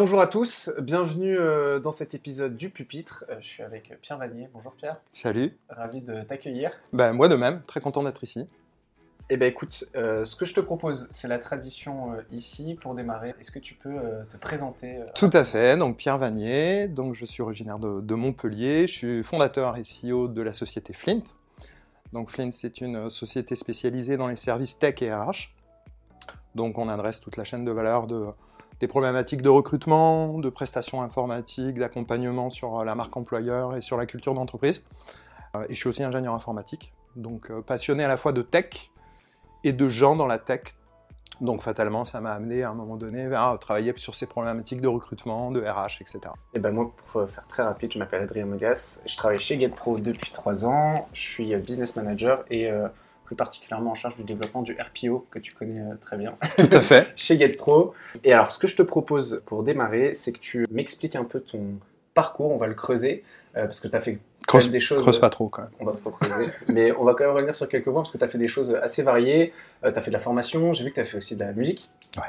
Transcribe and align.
Bonjour 0.00 0.22
à 0.22 0.28
tous, 0.28 0.70
bienvenue 0.80 1.38
euh, 1.38 1.78
dans 1.78 1.92
cet 1.92 2.14
épisode 2.14 2.56
du 2.56 2.70
Pupitre. 2.70 3.26
Euh, 3.28 3.34
je 3.42 3.46
suis 3.46 3.62
avec 3.62 4.00
Pierre 4.00 4.16
Vanier. 4.16 4.48
Bonjour 4.54 4.72
Pierre, 4.72 4.96
Salut. 5.12 5.58
ravi 5.68 6.00
de 6.00 6.22
t'accueillir. 6.22 6.70
Ben, 6.94 7.12
moi 7.12 7.28
de 7.28 7.34
même, 7.36 7.60
très 7.66 7.80
content 7.80 8.02
d'être 8.02 8.24
ici. 8.24 8.48
Eh 9.28 9.36
ben 9.36 9.44
écoute, 9.44 9.84
euh, 9.96 10.24
ce 10.24 10.36
que 10.36 10.46
je 10.46 10.54
te 10.54 10.60
propose, 10.60 11.06
c'est 11.10 11.28
la 11.28 11.38
tradition 11.38 12.14
euh, 12.14 12.22
ici 12.32 12.78
pour 12.80 12.94
démarrer. 12.94 13.34
Est-ce 13.40 13.50
que 13.50 13.58
tu 13.58 13.74
peux 13.74 13.94
euh, 13.94 14.24
te 14.24 14.38
présenter 14.38 15.02
euh, 15.02 15.04
Tout 15.14 15.28
à 15.34 15.44
fait, 15.44 15.76
donc 15.76 15.98
Pierre 15.98 16.16
Vanier, 16.16 16.88
donc 16.88 17.12
je 17.12 17.26
suis 17.26 17.42
originaire 17.42 17.78
de, 17.78 18.00
de 18.00 18.14
Montpellier, 18.14 18.86
je 18.86 18.94
suis 18.94 19.22
fondateur 19.22 19.76
et 19.76 19.82
CEO 19.82 20.28
de 20.28 20.40
la 20.40 20.54
société 20.54 20.94
Flint. 20.94 21.24
Donc 22.14 22.30
Flint, 22.30 22.52
c'est 22.52 22.80
une 22.80 23.10
société 23.10 23.54
spécialisée 23.54 24.16
dans 24.16 24.28
les 24.28 24.36
services 24.36 24.78
tech 24.78 25.02
et 25.02 25.12
RH. 25.12 25.50
Donc 26.54 26.78
on 26.78 26.88
adresse 26.88 27.20
toute 27.20 27.36
la 27.36 27.44
chaîne 27.44 27.66
de 27.66 27.70
valeur 27.70 28.06
de, 28.06 28.28
des 28.80 28.88
problématiques 28.88 29.42
de 29.42 29.48
recrutement, 29.48 30.38
de 30.38 30.48
prestations 30.48 31.02
informatiques, 31.02 31.78
d'accompagnement 31.78 32.50
sur 32.50 32.84
la 32.84 32.94
marque 32.94 33.16
employeur 33.16 33.76
et 33.76 33.82
sur 33.82 33.96
la 33.96 34.06
culture 34.06 34.34
d'entreprise. 34.34 34.82
Euh, 35.54 35.64
Et 35.68 35.74
je 35.74 35.78
suis 35.78 35.88
aussi 35.88 36.02
ingénieur 36.02 36.34
informatique, 36.34 36.92
donc 37.16 37.50
euh, 37.50 37.60
passionné 37.60 38.04
à 38.04 38.08
la 38.08 38.16
fois 38.16 38.32
de 38.32 38.42
tech 38.42 38.90
et 39.64 39.72
de 39.72 39.88
gens 39.88 40.16
dans 40.16 40.26
la 40.26 40.38
tech. 40.38 40.74
Donc 41.40 41.62
fatalement, 41.62 42.04
ça 42.04 42.20
m'a 42.20 42.32
amené 42.32 42.62
à 42.62 42.70
un 42.70 42.74
moment 42.74 42.96
donné 42.96 43.26
vers 43.26 43.58
travailler 43.58 43.94
sur 43.96 44.14
ces 44.14 44.26
problématiques 44.26 44.82
de 44.82 44.88
recrutement, 44.88 45.50
de 45.50 45.60
RH, 45.60 46.02
etc. 46.02 46.20
Eh 46.54 46.58
ben 46.58 46.70
moi, 46.70 46.92
pour 47.12 47.28
faire 47.30 47.46
très 47.48 47.62
rapide, 47.62 47.92
je 47.92 47.98
m'appelle 47.98 48.22
Adrien 48.22 48.44
Mogas. 48.44 49.00
Je 49.06 49.16
travaille 49.16 49.40
chez 49.40 49.58
GetPro 49.58 49.98
depuis 49.98 50.32
trois 50.32 50.66
ans. 50.66 51.08
Je 51.14 51.20
suis 51.20 51.54
euh, 51.54 51.58
business 51.58 51.96
manager 51.96 52.44
et 52.50 52.70
euh, 52.70 52.88
plus 53.30 53.36
particulièrement 53.36 53.92
en 53.92 53.94
charge 53.94 54.16
du 54.16 54.24
développement 54.24 54.62
du 54.62 54.72
RPO 54.72 55.24
que 55.30 55.38
tu 55.38 55.54
connais 55.54 55.80
euh, 55.80 55.94
très 56.00 56.16
bien. 56.16 56.36
Tout 56.56 56.68
à 56.72 56.80
fait. 56.80 57.12
chez 57.16 57.38
GetPro. 57.38 57.94
Et 58.24 58.32
alors, 58.32 58.50
ce 58.50 58.58
que 58.58 58.66
je 58.66 58.74
te 58.74 58.82
propose 58.82 59.40
pour 59.46 59.62
démarrer, 59.62 60.14
c'est 60.14 60.32
que 60.32 60.40
tu 60.40 60.66
m'expliques 60.68 61.14
un 61.14 61.22
peu 61.22 61.38
ton 61.38 61.78
parcours. 62.12 62.50
On 62.50 62.56
va 62.56 62.66
le 62.66 62.74
creuser 62.74 63.22
euh, 63.56 63.66
parce 63.66 63.78
que 63.78 63.86
tu 63.86 63.96
as 63.96 64.00
fait 64.00 64.18
Creuse, 64.48 64.68
des 64.70 64.80
choses. 64.80 65.00
creuse 65.00 65.20
pas 65.20 65.30
trop 65.30 65.48
quand 65.48 65.62
même. 65.62 65.70
On 65.78 65.84
va 65.84 65.92
en 65.92 66.10
creuser. 66.10 66.50
Mais 66.70 66.90
on 66.90 67.04
va 67.04 67.14
quand 67.14 67.22
même 67.22 67.34
revenir 67.34 67.54
sur 67.54 67.68
quelques 67.68 67.84
points 67.84 68.02
parce 68.02 68.10
que 68.10 68.18
tu 68.18 68.24
as 68.24 68.28
fait 68.28 68.38
des 68.38 68.48
choses 68.48 68.74
assez 68.82 69.04
variées. 69.04 69.52
tu 69.80 69.88
as 69.88 70.00
fait 70.00 70.10
de 70.10 70.14
la 70.16 70.18
formation. 70.18 70.72
J'ai 70.72 70.82
vu 70.82 70.90
que 70.90 70.96
tu 70.96 71.00
as 71.00 71.04
fait 71.04 71.18
aussi 71.18 71.36
de 71.36 71.44
la 71.44 71.52
musique. 71.52 71.88
Ouais. 72.16 72.24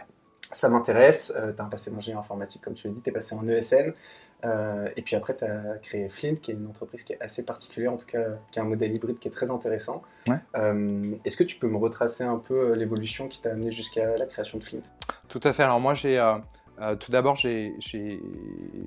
Ça 0.51 0.69
m'intéresse. 0.69 1.33
tu 1.35 1.59
as 1.63 1.65
un 1.65 1.67
passé 1.67 1.89
d'ingénieur 1.89 2.19
informatique, 2.19 2.61
comme 2.61 2.75
tu 2.75 2.87
l'as 2.87 2.93
dit. 2.93 3.01
Tu 3.01 3.09
es 3.09 3.13
passé 3.13 3.33
en 3.33 3.47
ESN. 3.47 3.95
Euh, 4.45 4.89
et 4.95 5.01
puis 5.01 5.15
après, 5.15 5.35
tu 5.35 5.43
as 5.43 5.77
créé 5.81 6.09
Flint, 6.09 6.35
qui 6.35 6.51
est 6.51 6.55
une 6.55 6.67
entreprise 6.67 7.03
qui 7.03 7.13
est 7.13 7.21
assez 7.21 7.45
particulière, 7.45 7.93
en 7.93 7.97
tout 7.97 8.07
cas, 8.07 8.23
qui 8.51 8.59
a 8.59 8.63
un 8.63 8.65
modèle 8.65 8.93
hybride 8.93 9.19
qui 9.19 9.27
est 9.27 9.31
très 9.31 9.51
intéressant. 9.51 10.01
Ouais. 10.27 10.37
Euh, 10.55 11.15
Est-ce 11.25 11.37
que 11.37 11.43
tu 11.43 11.57
peux 11.57 11.67
me 11.67 11.77
retracer 11.77 12.23
un 12.23 12.37
peu 12.37 12.71
euh, 12.71 12.75
l'évolution 12.75 13.27
qui 13.27 13.41
t'a 13.41 13.51
amené 13.51 13.71
jusqu'à 13.71 14.17
la 14.17 14.25
création 14.25 14.57
de 14.57 14.63
Flint? 14.63 14.83
Tout 15.27 15.41
à 15.43 15.53
fait. 15.53 15.63
Alors 15.63 15.79
moi, 15.79 15.93
j'ai 15.93 16.19
euh, 16.19 16.95
tout 16.95 17.11
d'abord, 17.11 17.35
je 17.35 17.69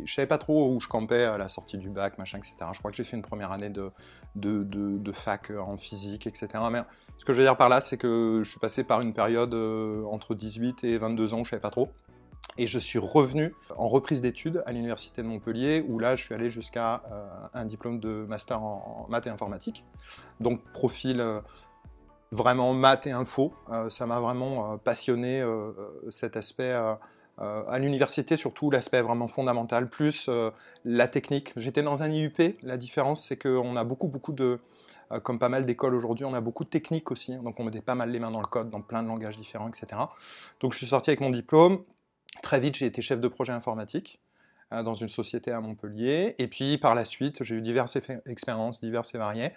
savais 0.06 0.26
pas 0.26 0.38
trop 0.38 0.72
où 0.74 0.80
je 0.80 0.88
campais 0.88 1.22
à 1.22 1.38
la 1.38 1.48
sortie 1.48 1.78
du 1.78 1.90
bac, 1.90 2.18
machin, 2.18 2.38
etc. 2.38 2.54
Je 2.72 2.78
crois 2.80 2.90
que 2.90 2.96
j'ai 2.96 3.04
fait 3.04 3.16
une 3.16 3.22
première 3.22 3.52
année 3.52 3.70
de, 3.70 3.90
de, 4.34 4.64
de, 4.64 4.98
de 4.98 5.12
fac 5.12 5.50
en 5.50 5.76
physique, 5.76 6.26
etc. 6.26 6.48
Mais 6.72 6.80
ce 7.18 7.24
que 7.24 7.32
je 7.32 7.38
veux 7.38 7.44
dire 7.44 7.56
par 7.56 7.68
là, 7.68 7.80
c'est 7.80 7.96
que 7.96 8.40
je 8.42 8.50
suis 8.50 8.58
passé 8.58 8.82
par 8.82 9.00
une 9.00 9.12
période 9.12 9.54
entre 10.10 10.34
18 10.34 10.82
et 10.82 10.98
22 10.98 11.34
ans 11.34 11.40
où 11.40 11.44
je 11.44 11.50
savais 11.50 11.62
pas 11.62 11.70
trop. 11.70 11.88
Et 12.56 12.66
je 12.68 12.78
suis 12.78 13.00
revenu 13.00 13.54
en 13.76 13.88
reprise 13.88 14.22
d'études 14.22 14.62
à 14.64 14.72
l'université 14.72 15.22
de 15.22 15.26
Montpellier, 15.26 15.84
où 15.88 15.98
là, 15.98 16.14
je 16.14 16.24
suis 16.24 16.34
allé 16.34 16.50
jusqu'à 16.50 17.02
euh, 17.10 17.26
un 17.52 17.64
diplôme 17.64 17.98
de 17.98 18.24
master 18.28 18.62
en, 18.62 19.06
maths 19.08 19.26
et 19.26 19.30
informatique. 19.30 19.84
Donc, 20.38 20.62
profil 20.72 21.20
euh, 21.20 21.40
vraiment 22.30 22.72
maths 22.72 23.08
et 23.08 23.12
info. 23.12 23.52
Euh, 23.70 23.88
ça 23.88 24.06
m'a 24.06 24.20
vraiment 24.20 24.78
passionné 24.78 25.44
cet 26.10 26.36
aspect 26.36 26.72
à 27.38 27.78
l'université, 27.80 28.36
surtout 28.36 28.70
l'aspect 28.70 29.02
vraiment 29.02 29.26
fondamental, 29.26 29.90
plus 29.90 30.30
la 30.84 31.08
technique. 31.08 31.52
J'étais 31.56 31.82
dans 31.82 32.04
un 32.04 32.10
IUP. 32.10 32.56
La 32.62 32.76
différence, 32.76 33.26
c'est 33.26 33.36
qu'on 33.36 33.74
a 33.74 33.82
beaucoup, 33.82 34.06
beaucoup 34.06 34.32
de, 34.32 34.60
comme 35.24 35.40
pas 35.40 35.48
mal 35.48 35.66
d'écoles 35.66 35.94
aujourd'hui, 35.94 36.24
on 36.24 36.34
a 36.34 36.40
beaucoup 36.40 36.62
de 36.62 36.68
techniques 36.68 37.10
aussi. 37.10 37.36
Donc, 37.38 37.58
on 37.58 37.64
mettait 37.64 37.80
pas 37.80 37.96
mal 37.96 38.10
les 38.10 38.20
mains 38.20 38.30
dans 38.30 38.40
le 38.40 38.46
code, 38.46 38.70
dans 38.70 38.80
plein 38.80 39.02
de 39.02 39.08
langages 39.08 39.38
différents, 39.38 39.68
etc. 39.68 40.02
Donc, 40.60 40.72
je 40.72 40.78
suis 40.78 40.86
sorti 40.86 41.10
avec 41.10 41.20
mon 41.20 41.30
diplôme. 41.30 41.80
Très 42.42 42.60
vite, 42.60 42.76
j'ai 42.76 42.86
été 42.86 43.02
chef 43.02 43.20
de 43.20 43.28
projet 43.28 43.52
informatique 43.52 44.20
euh, 44.72 44.82
dans 44.82 44.94
une 44.94 45.08
société 45.08 45.50
à 45.52 45.60
Montpellier. 45.60 46.34
Et 46.38 46.46
puis, 46.46 46.78
par 46.78 46.94
la 46.94 47.04
suite, 47.04 47.42
j'ai 47.42 47.56
eu 47.56 47.62
diverses 47.62 47.98
expériences, 48.26 48.80
diverses 48.80 49.14
et 49.14 49.18
variées 49.18 49.52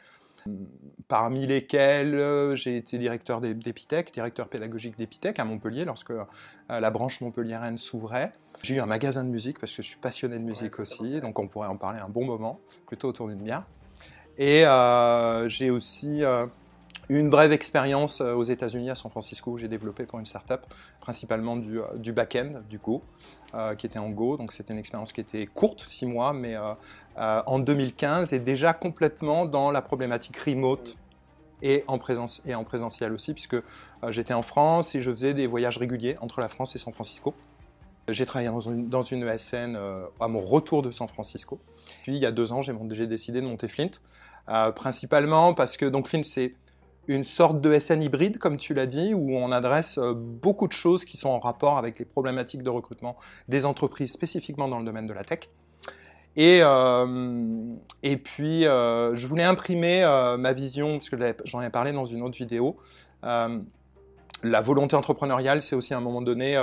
parmi 1.08 1.48
lesquels 1.48 2.16
euh, 2.16 2.56
j'ai 2.56 2.78
été 2.78 2.98
directeur 2.98 3.42
d'E- 3.42 3.54
d'Epitech, 3.54 4.12
directeur 4.14 4.48
pédagogique 4.50 4.98
d'Epitech 4.98 5.40
à 5.40 5.46
Montpellier 5.46 5.86
lorsque 5.86 6.12
euh, 6.12 6.26
la 6.70 6.90
branche 6.90 7.22
montpelliéraine 7.22 7.78
s'ouvrait. 7.78 8.32
J'ai 8.64 8.76
eu 8.76 8.80
un 8.80 8.86
magasin 8.86 9.24
de 9.24 9.30
musique 9.30 9.60
parce 9.60 9.76
que 9.76 9.82
je 9.82 9.88
suis 9.88 9.98
passionné 10.00 10.38
de 10.38 10.44
musique 10.44 10.74
Ouais, 10.76 10.82
aussi, 10.82 11.20
donc 11.22 11.40
on 11.40 11.48
pourrait 11.48 11.68
en 11.68 11.78
parler 11.78 12.00
un 12.00 12.10
bon 12.10 12.26
moment, 12.26 12.60
plutôt 12.86 13.10
autour 13.10 13.28
d'une 13.28 13.42
bière. 13.42 13.64
Et 14.38 14.66
euh, 14.66 15.50
j'ai 15.50 15.70
aussi 15.70 16.24
euh, 16.24 16.46
une 17.10 17.30
brève 17.30 17.52
expérience 17.52 18.22
euh, 18.22 18.34
aux 18.34 18.44
États-Unis, 18.44 18.90
à 18.90 18.96
San 18.96 19.10
Francisco, 19.10 19.52
où 19.52 19.58
j'ai 19.58 19.68
développé 19.68 20.06
pour 20.06 20.20
une 20.20 20.26
startup 20.26 20.62
principalement 21.00 21.56
du, 21.56 21.80
euh, 21.80 22.14
back-end, 22.14 22.62
du 22.70 22.78
Go, 22.80 23.02
euh, 23.54 23.76
qui 23.76 23.86
était 23.86 24.00
en 24.00 24.10
Go. 24.10 24.38
Donc 24.38 24.52
c'était 24.52 24.74
une 24.74 24.80
expérience 24.80 25.14
qui 25.14 25.22
était 25.22 25.46
courte, 25.46 25.82
six 25.82 26.06
mois, 26.06 26.34
mais 26.34 26.56
en 27.18 27.60
2015 27.60 28.34
et 28.34 28.40
déjà 28.40 28.74
complètement 28.74 29.46
dans 29.46 29.72
la 29.72 29.82
problématique 29.82 30.38
remote 30.38 30.98
et 31.64 31.84
en, 31.88 31.98
présence, 31.98 32.42
et 32.46 32.54
en 32.54 32.64
présentiel 32.64 33.12
aussi, 33.12 33.34
puisque 33.34 33.58
j'étais 34.10 34.36
en 34.36 34.44
France 34.44 34.94
et 34.94 35.02
je 35.02 35.10
faisais 35.10 35.34
des 35.34 35.48
voyages 35.48 35.78
réguliers 35.80 36.16
entre 36.22 36.42
la 36.42 36.48
France 36.48 36.76
et 36.76 36.78
San 36.78 36.94
Francisco. 36.94 37.34
J'ai 38.10 38.26
travaillé 38.26 38.50
dans 38.50 38.62
une, 38.62 38.88
dans 38.88 39.04
ESN 39.04 39.76
euh, 39.76 40.06
à 40.20 40.28
mon 40.28 40.40
retour 40.40 40.82
de 40.82 40.92
San 40.92 41.08
Francisco. 41.08 41.60
Puis 42.04 42.16
il 42.16 42.20
y 42.20 42.26
a 42.26 42.32
deux 42.32 42.52
ans, 42.52 42.62
j'ai 42.62 43.08
décidé 43.08 43.42
de 43.42 43.48
monter 43.48 43.68
Flint, 43.68 43.90
principalement 44.76 45.54
parce 45.54 45.76
que 45.76 45.86
donc 45.86 46.08
Flint 46.08 46.24
c'est 46.24 46.54
une 47.08 47.26
sorte 47.26 47.62
de 47.62 47.78
SN 47.78 48.02
hybride, 48.02 48.38
comme 48.38 48.58
tu 48.58 48.74
l'as 48.74 48.86
dit, 48.86 49.14
où 49.14 49.36
on 49.36 49.52
adresse 49.52 49.98
euh, 49.98 50.14
beaucoup 50.16 50.68
de 50.68 50.74
choses 50.74 51.06
qui 51.06 51.18
sont 51.18 51.30
en 51.30 51.40
rapport 51.40 51.78
avec 51.78 52.00
les 52.00 52.06
problématiques 52.06 52.64
de 52.64 52.70
recrutement 52.70 53.16
des 53.48 53.66
entreprises, 53.66 54.12
spécifiquement 54.12 54.68
dans 54.68 54.80
le 54.80 54.86
domaine 54.86 55.08
de 55.08 55.14
la 55.14 55.24
tech. 55.24 55.50
Et, 56.36 56.60
euh, 56.62 57.74
et 58.04 58.18
puis, 58.18 58.68
euh, 58.68 59.16
je 59.16 59.26
voulais 59.26 59.44
imprimer 59.44 60.04
ma 60.38 60.54
vision, 60.54 60.98
parce 60.98 61.10
que 61.10 61.18
j'en 61.46 61.62
ai 61.62 61.70
parlé 61.70 61.92
dans 61.92 62.06
une 62.06 62.22
autre 62.22 62.38
vidéo. 62.38 62.78
La 63.24 64.62
volonté 64.62 64.96
entrepreneuriale, 64.96 65.64
c'est 65.64 65.76
aussi 65.76 65.96
à 65.96 65.98
un 65.98 66.02
moment 66.02 66.22
donné 66.22 66.62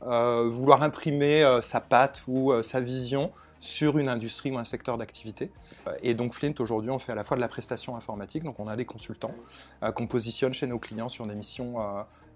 vouloir 0.00 0.82
imprimer 0.82 1.58
sa 1.60 1.80
patte 1.80 2.22
ou 2.28 2.62
sa 2.62 2.80
vision 2.80 3.30
sur 3.60 3.98
une 3.98 4.08
industrie 4.08 4.50
ou 4.50 4.58
un 4.58 4.64
secteur 4.64 4.96
d'activité. 4.96 5.50
Euh, 5.86 5.94
Et 6.02 6.14
donc 6.14 6.32
Flint, 6.32 6.54
aujourd'hui, 6.58 6.90
on 6.90 6.98
fait 6.98 7.12
à 7.12 7.14
la 7.14 7.24
fois 7.24 7.36
de 7.36 7.42
la 7.42 7.48
prestation 7.48 7.94
informatique, 7.94 8.42
donc 8.42 8.58
on 8.58 8.66
a 8.66 8.76
des 8.76 8.86
consultants 8.86 9.34
euh, 9.82 9.92
qu'on 9.92 10.06
positionne 10.06 10.54
chez 10.54 10.66
nos 10.66 10.78
clients 10.78 11.10
sur 11.10 11.26
des 11.26 11.34
missions 11.34 11.76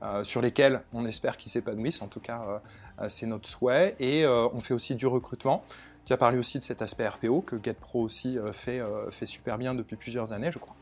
euh, 0.03 0.23
sur 0.23 0.43
lesquelles 0.43 0.83
on 0.93 1.07
espère 1.07 1.39
qu'ils 1.39 1.51
s'épanouissent, 1.51 2.03
en 2.03 2.09
tout 2.09 2.21
cas 2.21 2.61
c'est 3.09 3.25
notre 3.25 3.49
souhait, 3.49 3.97
et 3.99 4.27
on 4.27 4.61
fait 4.61 4.75
aussi 4.75 4.95
du 4.95 5.07
recrutement. 5.07 5.65
Tu 6.05 6.13
as 6.13 6.19
parlé 6.19 6.37
aussi 6.37 6.59
de 6.59 6.65
cet 6.65 6.83
aspect 6.83 7.09
RPO 7.09 7.41
que 7.41 7.57
GetPro 7.63 8.03
aussi 8.03 8.37
fait, 8.53 8.83
fait 9.11 9.25
super 9.25 9.57
bien 9.57 9.75
depuis 9.75 9.97
plusieurs 9.97 10.33
années, 10.33 10.53
je 10.53 10.59
crois. 10.59 10.77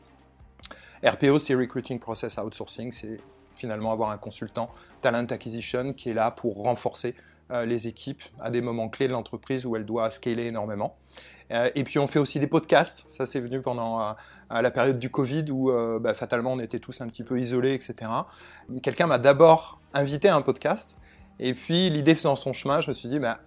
RPO, 1.05 1.39
c'est 1.39 1.55
Recruiting 1.55 1.99
Process 1.99 2.37
Outsourcing, 2.37 2.91
c'est 2.91 3.21
finalement 3.55 3.93
avoir 3.93 4.09
un 4.09 4.17
consultant 4.17 4.69
talent 4.99 5.25
acquisition 5.29 5.93
qui 5.93 6.09
est 6.09 6.13
là 6.13 6.31
pour 6.31 6.61
renforcer 6.61 7.15
les 7.51 7.87
équipes 7.87 8.23
à 8.39 8.49
des 8.49 8.61
moments 8.61 8.89
clés 8.89 9.07
de 9.07 9.13
l'entreprise 9.13 9.65
où 9.65 9.75
elle 9.75 9.85
doit 9.85 10.09
scaler 10.09 10.45
énormément. 10.45 10.97
Euh, 11.51 11.69
et 11.75 11.83
puis 11.83 11.99
on 11.99 12.07
fait 12.07 12.19
aussi 12.19 12.39
des 12.39 12.47
podcasts, 12.47 13.03
ça 13.07 13.25
c'est 13.25 13.39
venu 13.39 13.61
pendant 13.61 14.01
euh, 14.01 14.13
la 14.49 14.71
période 14.71 14.97
du 14.97 15.09
Covid 15.09 15.45
où 15.51 15.71
euh, 15.71 15.99
bah, 15.99 16.13
fatalement 16.13 16.53
on 16.53 16.59
était 16.59 16.79
tous 16.79 17.01
un 17.01 17.07
petit 17.07 17.23
peu 17.23 17.39
isolés, 17.39 17.73
etc. 17.73 18.09
Quelqu'un 18.81 19.07
m'a 19.07 19.19
d'abord 19.19 19.79
invité 19.93 20.29
à 20.29 20.35
un 20.35 20.41
podcast, 20.41 20.97
et 21.39 21.53
puis 21.53 21.89
l'idée 21.89 22.15
faisant 22.15 22.35
son 22.35 22.53
chemin, 22.53 22.81
je 22.81 22.89
me 22.89 22.93
suis 22.93 23.09
dit, 23.09 23.19
bah, 23.19 23.39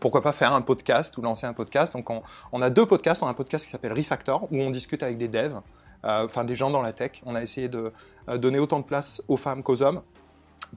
pourquoi 0.00 0.22
pas 0.22 0.32
faire 0.32 0.52
un 0.52 0.62
podcast 0.62 1.16
ou 1.18 1.22
lancer 1.22 1.46
un 1.46 1.52
podcast. 1.52 1.94
Donc 1.94 2.10
on, 2.10 2.62
a 2.62 2.70
deux 2.70 2.86
podcasts, 2.86 3.22
on 3.22 3.26
a 3.26 3.30
un 3.30 3.34
podcast 3.34 3.64
qui 3.64 3.70
s'appelle 3.70 3.92
Refactor, 3.92 4.50
où 4.50 4.60
on 4.60 4.70
discute 4.70 5.02
avec 5.02 5.18
des 5.18 5.28
devs, 5.28 5.60
euh, 6.04 6.24
enfin 6.24 6.44
des 6.44 6.56
gens 6.56 6.70
dans 6.70 6.82
la 6.82 6.92
tech. 6.92 7.22
On 7.24 7.34
a 7.34 7.42
essayé 7.42 7.68
de 7.68 7.92
euh, 8.28 8.38
donner 8.38 8.58
autant 8.58 8.80
de 8.80 8.84
place 8.84 9.22
aux 9.28 9.36
femmes 9.36 9.62
qu'aux 9.62 9.82
hommes 9.82 10.02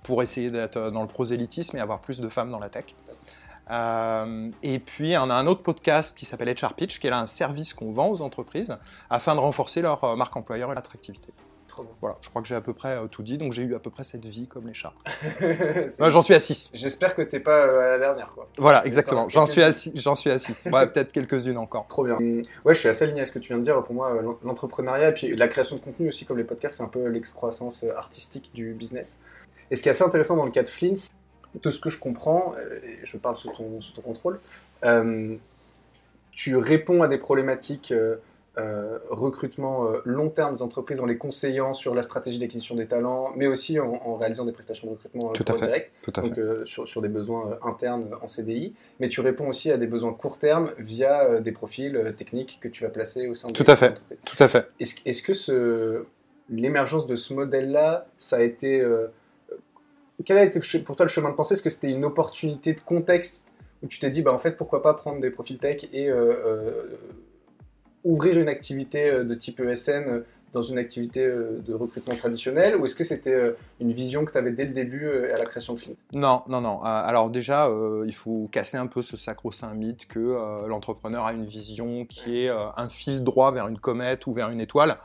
pour 0.03 0.21
essayer 0.23 0.49
d'être 0.51 0.91
dans 0.91 1.01
le 1.01 1.07
prosélytisme 1.07 1.77
et 1.77 1.79
avoir 1.79 1.99
plus 2.01 2.19
de 2.19 2.29
femmes 2.29 2.51
dans 2.51 2.59
la 2.59 2.69
tech. 2.69 2.85
Euh, 3.69 4.49
et 4.63 4.79
puis, 4.79 5.15
on 5.17 5.29
a 5.29 5.33
un 5.33 5.47
autre 5.47 5.61
podcast 5.61 6.17
qui 6.17 6.25
s'appelle 6.25 6.53
HR 6.53 6.73
Pitch, 6.73 6.99
qui 6.99 7.07
est 7.07 7.09
là 7.09 7.19
un 7.19 7.25
service 7.25 7.73
qu'on 7.73 7.91
vend 7.91 8.09
aux 8.09 8.21
entreprises 8.21 8.75
afin 9.09 9.35
de 9.35 9.39
renforcer 9.39 9.81
leur 9.81 10.03
euh, 10.03 10.15
marque 10.15 10.35
employeur 10.37 10.71
et 10.71 10.75
l'attractivité. 10.75 11.29
Voilà, 12.01 12.15
je 12.21 12.29
crois 12.29 12.41
que 12.41 12.47
j'ai 12.47 12.55
à 12.55 12.61
peu 12.61 12.73
près 12.73 12.95
euh, 12.95 13.05
tout 13.05 13.21
dit, 13.21 13.37
donc 13.37 13.53
j'ai 13.53 13.61
eu 13.61 13.75
à 13.75 13.79
peu 13.79 13.91
près 13.91 14.03
cette 14.03 14.25
vie 14.25 14.47
comme 14.47 14.65
les 14.65 14.73
chats. 14.73 14.93
J'en 16.09 16.23
suis 16.23 16.33
à 16.33 16.39
6. 16.39 16.71
J'espère 16.73 17.13
que 17.13 17.21
t'es 17.21 17.39
pas 17.39 17.63
à 17.65 17.67
la 17.89 17.99
dernière, 17.99 18.31
quoi. 18.33 18.49
Voilà, 18.57 18.81
Il 18.83 18.87
exactement. 18.87 19.29
J'en 19.29 19.45
suis 19.45 19.61
à 19.61 19.65
quelques-unes. 19.65 19.91
6. 19.93 20.01
J'en 20.01 20.15
suis 20.15 20.31
à 20.31 20.39
6. 20.39 20.69
Ouais, 20.71 20.87
peut-être 20.91 21.11
quelques-unes 21.11 21.57
encore. 21.59 21.87
Trop 21.87 22.03
bien. 22.03 22.15
Ouais, 22.65 22.73
je 22.73 22.79
suis 22.79 22.89
assez 22.89 23.03
aligné 23.03 23.21
à 23.21 23.25
ce 23.27 23.31
que 23.31 23.37
tu 23.37 23.49
viens 23.49 23.59
de 23.59 23.63
dire. 23.63 23.83
Pour 23.83 23.93
moi, 23.93 24.19
l'en- 24.23 24.39
l'entrepreneuriat 24.43 25.09
et 25.09 25.13
puis 25.13 25.35
la 25.35 25.47
création 25.47 25.75
de 25.75 25.81
contenu 25.81 26.09
aussi, 26.09 26.25
comme 26.25 26.37
les 26.37 26.43
podcasts, 26.45 26.77
c'est 26.77 26.83
un 26.83 26.87
peu 26.87 27.05
l'excroissance 27.09 27.85
artistique 27.95 28.49
du 28.55 28.73
business. 28.73 29.19
Et 29.71 29.75
ce 29.75 29.81
qui 29.83 29.89
est 29.89 29.91
assez 29.91 30.03
intéressant 30.03 30.35
dans 30.35 30.45
le 30.45 30.51
cas 30.51 30.63
de 30.63 30.69
Flint, 30.69 30.93
de 31.63 31.69
ce 31.69 31.79
que 31.79 31.89
je 31.89 31.99
comprends, 31.99 32.53
euh, 32.57 32.79
et 32.83 32.99
je 33.03 33.17
parle 33.17 33.37
sous 33.37 33.49
ton, 33.51 33.81
sous 33.81 33.93
ton 33.93 34.01
contrôle, 34.01 34.39
euh, 34.83 35.35
tu 36.31 36.55
réponds 36.55 37.01
à 37.01 37.07
des 37.07 37.17
problématiques 37.17 37.91
euh, 37.91 38.17
euh, 38.59 38.97
recrutement 39.09 39.87
long 40.03 40.29
terme 40.29 40.55
des 40.55 40.61
entreprises 40.63 40.99
en 40.99 41.05
les 41.05 41.17
conseillant 41.17 41.73
sur 41.73 41.93
la 41.93 42.01
stratégie 42.01 42.39
d'acquisition 42.39 42.75
des 42.75 42.87
talents, 42.87 43.31
mais 43.35 43.45
aussi 43.47 43.79
en, 43.79 43.93
en 44.03 44.15
réalisant 44.17 44.45
des 44.45 44.51
prestations 44.51 44.87
de 44.87 44.91
recrutement 44.93 45.29
Tout 45.29 45.45
à 45.47 45.53
fait. 45.53 45.65
direct, 45.65 45.91
Tout 46.01 46.13
à 46.15 46.21
donc 46.21 46.35
fait. 46.35 46.65
sur, 46.65 46.87
sur 46.87 47.01
des 47.03 47.07
besoins 47.07 47.59
internes 47.63 48.09
en 48.21 48.27
CDI. 48.27 48.73
Mais 48.99 49.09
tu 49.09 49.21
réponds 49.21 49.47
aussi 49.47 49.71
à 49.71 49.77
des 49.77 49.85
besoins 49.87 50.13
court 50.13 50.39
terme 50.39 50.71
via 50.79 51.39
des 51.39 51.51
profils 51.51 52.13
techniques 52.17 52.59
que 52.61 52.67
tu 52.67 52.83
vas 52.83 52.89
placer 52.89 53.27
au 53.27 53.35
sein 53.35 53.47
de 53.47 53.53
Tout 53.53 53.63
à 53.67 53.75
fait. 53.75 53.95
Tout 54.25 54.41
à 54.43 54.47
fait. 54.47 54.67
Est-ce 54.79 55.21
que 55.21 55.33
ce, 55.33 56.05
l'émergence 56.49 57.05
de 57.05 57.15
ce 57.15 57.33
modèle-là, 57.35 58.07
ça 58.17 58.37
a 58.37 58.41
été. 58.41 58.83
Quel 60.23 60.37
a 60.37 60.43
été 60.43 60.59
pour 60.79 60.95
toi 60.95 61.05
le 61.05 61.09
chemin 61.09 61.29
de 61.29 61.35
pensée? 61.35 61.53
Est-ce 61.53 61.61
que 61.61 61.69
c'était 61.69 61.91
une 61.91 62.05
opportunité 62.05 62.73
de 62.73 62.81
contexte 62.81 63.47
où 63.83 63.87
tu 63.87 63.99
t'es 63.99 64.09
dit, 64.09 64.21
bah, 64.21 64.33
en 64.33 64.37
fait, 64.37 64.57
pourquoi 64.57 64.81
pas 64.81 64.93
prendre 64.93 65.19
des 65.19 65.29
profils 65.29 65.59
tech 65.59 65.87
et 65.93 66.09
euh, 66.09 66.15
euh, 66.15 66.97
ouvrir 68.03 68.39
une 68.39 68.49
activité 68.49 69.09
euh, 69.09 69.23
de 69.23 69.35
type 69.35 69.59
ESN 69.59 70.23
dans 70.53 70.61
une 70.61 70.77
activité 70.77 71.25
euh, 71.25 71.59
de 71.65 71.73
recrutement 71.73 72.15
traditionnel 72.15 72.75
Ou 72.77 72.85
est-ce 72.85 72.95
que 72.95 73.03
c'était 73.03 73.33
euh, 73.33 73.51
une 73.79 73.91
vision 73.91 74.25
que 74.25 74.31
tu 74.31 74.37
avais 74.37 74.51
dès 74.51 74.65
le 74.65 74.73
début 74.73 75.05
euh, 75.05 75.33
à 75.35 75.37
la 75.37 75.45
création 75.45 75.73
de 75.73 75.79
Flint? 75.79 75.93
Non, 76.13 76.43
non, 76.47 76.61
non. 76.61 76.79
Alors 76.81 77.29
déjà, 77.29 77.67
euh, 77.67 78.03
il 78.07 78.13
faut 78.15 78.47
casser 78.51 78.77
un 78.77 78.87
peu 78.87 79.01
ce 79.01 79.17
sacro-saint 79.17 79.73
mythe 79.73 80.07
que 80.07 80.19
euh, 80.19 80.67
l'entrepreneur 80.67 81.25
a 81.25 81.33
une 81.33 81.45
vision 81.45 82.05
qui 82.05 82.43
est 82.43 82.49
euh, 82.49 82.67
un 82.77 82.87
fil 82.89 83.23
droit 83.23 83.51
vers 83.51 83.67
une 83.67 83.77
comète 83.79 84.25
ou 84.27 84.33
vers 84.33 84.49
une 84.49 84.61
étoile. 84.61 84.97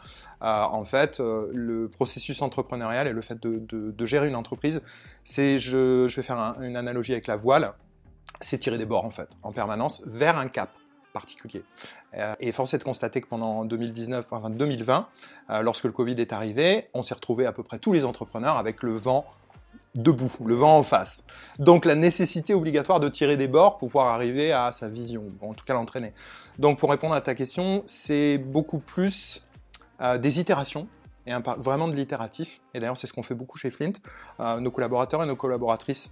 En 0.44 0.82
fait, 0.82 1.20
le 1.20 1.88
processus 1.88 2.42
entrepreneurial 2.42 3.06
et 3.06 3.12
le 3.12 3.20
fait 3.20 3.40
de, 3.40 3.60
de- 3.68 3.92
de 3.92 4.06
gérer 4.06 4.26
une 4.26 4.34
entreprise, 4.34 4.82
c'est, 5.22 5.60
je, 5.60 6.08
je 6.08 6.16
vais 6.16 6.22
faire 6.22 6.38
un- 6.40 6.56
une 6.62 6.76
analogie 6.76 7.12
avec 7.12 7.28
la 7.28 7.36
voile, 7.36 7.74
c'est 8.40 8.58
tirer 8.58 8.76
des 8.76 8.84
bords 8.86 9.04
en 9.04 9.10
fait, 9.10 9.28
en 9.44 9.52
permanence, 9.52 10.02
vers 10.04 10.36
un 10.38 10.48
cap 10.48 10.70
particulier. 11.12 11.62
Euh, 12.14 12.34
et 12.40 12.52
force 12.52 12.74
est 12.74 12.78
de 12.78 12.84
constater 12.84 13.20
que 13.20 13.28
pendant 13.28 13.64
2019, 13.64 14.32
enfin 14.32 14.50
2020, 14.50 15.06
euh, 15.50 15.62
lorsque 15.62 15.84
le 15.84 15.92
Covid 15.92 16.14
est 16.14 16.32
arrivé, 16.32 16.88
on 16.94 17.02
s'est 17.02 17.14
retrouvé 17.14 17.46
à 17.46 17.52
peu 17.52 17.62
près 17.62 17.78
tous 17.78 17.92
les 17.92 18.04
entrepreneurs 18.04 18.56
avec 18.56 18.82
le 18.82 18.92
vent 18.92 19.24
debout, 19.94 20.32
le 20.44 20.54
vent 20.54 20.78
en 20.78 20.82
face. 20.82 21.26
Donc 21.58 21.84
la 21.84 21.94
nécessité 21.94 22.54
obligatoire 22.54 22.98
de 22.98 23.08
tirer 23.08 23.36
des 23.36 23.48
bords 23.48 23.78
pour 23.78 23.88
pouvoir 23.88 24.08
arriver 24.08 24.50
à 24.50 24.72
sa 24.72 24.88
vision, 24.88 25.24
en 25.42 25.52
tout 25.52 25.66
cas 25.66 25.74
l'entraîner. 25.74 26.12
Donc 26.58 26.78
pour 26.78 26.90
répondre 26.90 27.14
à 27.14 27.20
ta 27.20 27.34
question, 27.34 27.82
c'est 27.86 28.38
beaucoup 28.38 28.78
plus 28.78 29.44
euh, 30.00 30.16
des 30.16 30.40
itérations 30.40 30.88
et 31.26 31.32
vraiment 31.58 31.88
de 31.88 31.94
l'itératif. 31.94 32.60
Et 32.74 32.80
d'ailleurs 32.80 32.96
c'est 32.96 33.06
ce 33.06 33.12
qu'on 33.12 33.22
fait 33.22 33.34
beaucoup 33.34 33.58
chez 33.58 33.70
Flint. 33.70 33.92
Nos 34.40 34.72
collaborateurs 34.72 35.22
et 35.22 35.26
nos 35.26 35.36
collaboratrices, 35.36 36.10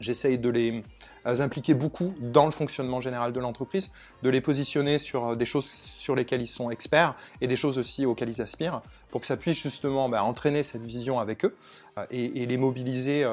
j'essaye 0.00 0.38
de 0.38 0.48
les 0.48 0.82
euh, 1.26 1.40
impliquer 1.40 1.74
beaucoup 1.74 2.14
dans 2.20 2.46
le 2.46 2.50
fonctionnement 2.50 3.00
général 3.00 3.32
de 3.32 3.40
l'entreprise, 3.40 3.90
de 4.22 4.30
les 4.30 4.40
positionner 4.40 4.98
sur 4.98 5.28
euh, 5.28 5.36
des 5.36 5.46
choses 5.46 5.66
sur 5.66 6.14
lesquelles 6.14 6.42
ils 6.42 6.48
sont 6.48 6.70
experts 6.70 7.14
et 7.40 7.46
des 7.46 7.56
choses 7.56 7.78
aussi 7.78 8.04
auxquelles 8.06 8.30
ils 8.30 8.42
aspirent, 8.42 8.82
pour 9.10 9.20
que 9.20 9.26
ça 9.26 9.36
puisse 9.36 9.56
justement 9.56 10.08
bah, 10.08 10.24
entraîner 10.24 10.62
cette 10.62 10.82
vision 10.82 11.20
avec 11.20 11.44
eux 11.44 11.56
euh, 11.98 12.06
et, 12.10 12.46
les 12.46 12.56
mobiliser 12.56 13.24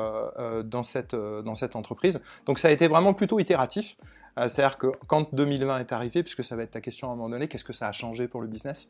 dans, 0.66 0.84
cette, 0.84 1.16
entreprise. 1.76 2.22
Donc 2.46 2.60
ça 2.60 2.68
a 2.68 2.72
été 2.72 2.88
vraiment 2.88 3.14
plutôt 3.14 3.40
itératif. 3.40 3.98
C'est-à-dire 4.38 4.78
que 4.78 4.88
quand 5.08 5.34
2020 5.34 5.80
est 5.80 5.92
arrivé, 5.92 6.24
puisque 6.24 6.44
ça 6.44 6.56
va 6.56 6.64
être 6.64 6.72
ta 6.72 6.80
question 6.80 7.10
à 7.10 7.14
un 7.14 7.16
moment 7.16 7.30
donné, 7.30 7.48
qu'est-ce 7.48 7.66
que 7.66 7.74
ça 7.74 7.88
a 7.88 7.92
changé 7.92 8.28
pour 8.28 8.42
le 8.42 8.48
business? 8.48 8.90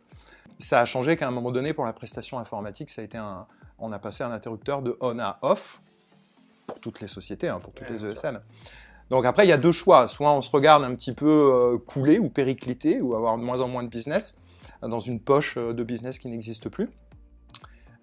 Ça 0.60 0.82
a 0.82 0.86
changé 0.86 1.18
qu'à 1.18 1.28
un 1.28 1.32
moment 1.32 1.52
donné, 1.52 1.74
pour 1.74 1.86
la 1.86 1.94
prestation 1.94 2.38
informatique, 2.38 2.90
ça 2.92 3.02
a 3.02 3.06
été 3.06 3.20
on 3.80 3.92
a 3.92 4.00
passé 4.00 4.24
un 4.24 4.32
interrupteur 4.32 4.82
de 4.82 4.96
on 5.02 5.18
à 5.18 5.40
off 5.42 5.82
pour 6.70 6.80
toutes 6.80 7.02
les 7.02 7.08
sociétés, 7.08 7.50
hein, 7.50 7.60
pour 7.60 7.74
toutes 7.74 7.90
Ouais, 7.90 7.98
les. 7.98 8.12
ESN. 8.14 8.40
Donc 9.10 9.26
après, 9.26 9.46
il 9.46 9.50
y 9.50 9.54
a 9.54 9.58
deux 9.58 9.72
choix. 9.72 10.08
Soit 10.08 10.32
on 10.32 10.42
se 10.42 10.52
regarde 10.52 10.84
un 10.84 10.94
petit 10.96 11.14
peu 11.14 11.28
euh, 11.28 11.78
couler 11.78 12.20
ou 12.20 12.30
péricliter 12.30 13.02
ou 13.02 13.16
avoir 13.16 13.38
de 13.38 13.44
moins 13.44 13.60
en 13.62 13.68
moins 13.68 13.84
de 13.84 13.90
business 13.90 14.36
euh, 14.84 14.88
dans 14.88 15.00
une 15.00 15.20
poche 15.20 15.56
euh, 15.58 15.74
de 15.74 15.84
business 15.84 16.20
qui 16.20 16.28
n'existe 16.30 16.70
plus, 16.70 16.90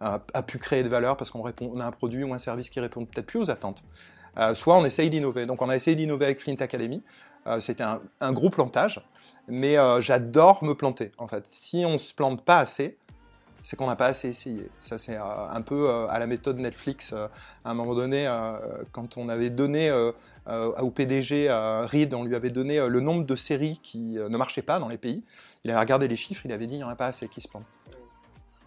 a 0.00 0.42
pu 0.42 0.58
créer 0.58 0.82
de 0.82 0.90
valeur 0.90 1.16
parce 1.16 1.30
qu'on 1.30 1.40
répond, 1.40 1.72
on 1.74 1.80
a 1.80 1.86
un 1.86 1.90
produit 1.90 2.22
ou 2.22 2.34
un 2.34 2.38
service 2.38 2.68
qui 2.68 2.80
répond 2.80 3.06
peut-être 3.06 3.24
plus 3.24 3.38
aux 3.38 3.50
attentes. 3.50 3.82
Soit 4.52 4.76
on 4.76 4.84
essaye 4.84 5.08
d'innover. 5.08 5.46
Donc 5.46 5.62
on 5.62 5.70
a 5.70 5.74
essayé 5.74 5.96
d'innover 5.96 6.26
avec 6.26 6.38
Flint 6.38 6.56
Academy. 6.60 7.02
C'était 7.60 7.82
un, 7.82 8.02
un 8.20 8.32
gros 8.32 8.50
plantage, 8.50 9.00
mais 9.48 9.76
j'adore 10.00 10.62
me 10.62 10.74
planter. 10.74 11.12
En 11.16 11.26
fait, 11.26 11.46
si 11.46 11.84
on 11.86 11.96
se 11.96 12.12
plante 12.12 12.44
pas 12.44 12.58
assez, 12.58 12.98
c'est 13.66 13.74
qu'on 13.74 13.88
n'a 13.88 13.96
pas 13.96 14.06
assez 14.06 14.28
essayé. 14.28 14.70
Ça, 14.78 14.96
c'est 14.96 15.16
euh, 15.16 15.48
un 15.50 15.60
peu 15.60 15.88
euh, 15.88 16.06
à 16.06 16.20
la 16.20 16.28
méthode 16.28 16.56
Netflix. 16.58 17.12
euh, 17.12 17.26
à 17.64 17.72
un 17.72 17.74
moment 17.74 17.96
donné, 17.96 18.32
quand 18.92 19.16
on 19.16 19.28
avait 19.28 19.50
donné 19.50 19.90
au 20.46 20.90
PDG 20.92 21.50
Reed, 21.50 22.14
on 22.14 22.22
lui 22.22 22.36
avait 22.36 22.50
donné 22.50 22.78
le 22.86 23.00
nombre 23.00 23.26
de 23.26 23.34
séries 23.34 23.80
qui 23.82 24.18
ne 24.20 24.36
marchaient 24.36 24.62
pas 24.62 24.78
dans 24.78 24.86
les 24.86 24.98
pays. 24.98 25.24
Il 25.64 25.72
avait 25.72 25.80
regardé 25.80 26.06
les 26.06 26.14
chiffres, 26.14 26.42
il 26.44 26.52
avait 26.52 26.68
dit 26.68 26.74
il 26.74 26.78
n'y 26.78 26.84
en 26.84 26.88
a 26.88 26.94
pas 26.94 27.08
assez 27.08 27.26
qui 27.26 27.40
se 27.40 27.48
plantent. 27.48 27.66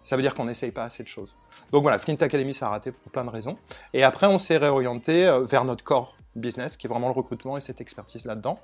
Ça 0.03 0.17
veut 0.17 0.21
dire 0.21 0.35
qu'on 0.35 0.43
n'essaye 0.43 0.71
pas 0.71 0.83
assez 0.83 1.01
de 1.01 1.07
choses. 1.07 1.37
Donc 1.71 1.83
voilà, 1.83 1.97
Flint 1.97 2.17
Academy, 2.19 2.53
ça 2.53 2.67
a 2.67 2.69
raté 2.71 2.91
pour 2.91 3.09
plein 3.09 3.23
de 3.23 3.29
raisons. 3.29 3.57
Et 3.93 4.03
après, 4.03 4.27
on 4.27 4.37
s'est 4.37 4.57
réorienté 4.57 5.31
vers 5.45 5.63
notre 5.63 5.83
core 5.85 6.17
business, 6.35 6.75
qui 6.75 6.87
est 6.87 6.89
vraiment 6.89 7.07
le 7.07 7.13
recrutement 7.13 7.55
et 7.55 7.61
cette 7.61 7.79
expertise 7.79 8.25
là-dedans. 8.25 8.59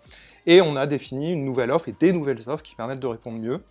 Et 0.45 0.61
on 0.61 0.75
a 0.75 0.85
défini 0.85 1.31
une 1.31 1.45
nouvelle 1.45 1.71
offre 1.71 1.87
et 1.87 1.95
des 1.97 2.11
nouvelles 2.11 2.49
offres 2.49 2.63
qui 2.63 2.75
permettent 2.75 2.99
de 2.99 3.07
répondre 3.07 3.39
mieux 3.39 3.63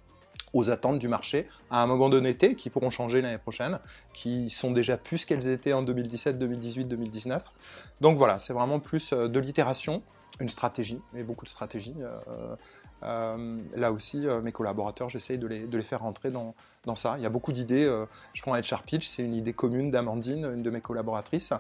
aux 0.55 0.71
attentes 0.71 0.99
du 0.99 1.09
marché 1.09 1.49
à 1.71 1.83
un 1.83 1.87
moment 1.87 2.09
donné 2.09 2.25
qui 2.37 2.71
pourront 2.71 2.91
changer 2.91 3.21
l'année 3.21 3.39
prochaine, 3.39 3.79
qui 4.13 4.51
sont 4.51 4.71
déjà 4.71 4.97
plus 4.97 5.25
qu'elles 5.25 5.49
étaient 5.49 5.73
en 5.73 5.83
2017, 5.83 6.39
2018, 6.39 6.85
2019. 6.87 7.53
Donc 8.01 8.17
voilà, 8.17 8.39
c'est 8.39 8.53
vraiment 8.53 8.81
plus 8.81 9.13
euh, 9.13 9.29
de 9.29 9.41
l'itération, 9.41 10.03
une 10.41 10.49
stratégie, 10.49 11.01
et 11.15 11.23
beaucoup 11.23 11.45
de 11.45 11.51
stratégie. 11.51 11.95
Euh, 12.01 12.57
euh, 13.03 13.61
là 13.75 13.93
aussi, 13.93 14.27
mes 14.43 14.53
collaborateurs, 14.53 15.09
j'essaye 15.11 15.39
de 15.39 15.47
les, 15.47 15.83
faire 15.83 16.01
rentrer 16.01 16.31
dans, 16.31 16.55
ça. 16.95 17.17
Il 17.19 17.23
y 17.23 17.27
a 17.27 17.31
beaucoup 17.31 17.53
d'idées. 17.53 17.85
je 18.33 18.43
prends 18.43 18.55
HR 18.55 18.83
Pitch, 18.83 19.07
c'est 19.07 19.23
une 19.23 19.35
idée 19.35 19.53
commune 19.53 19.91
d'Amandine, 19.91 20.45
une 20.47 20.63
de 20.63 20.71
mes 20.71 20.81
collaboratrices, 20.81 21.53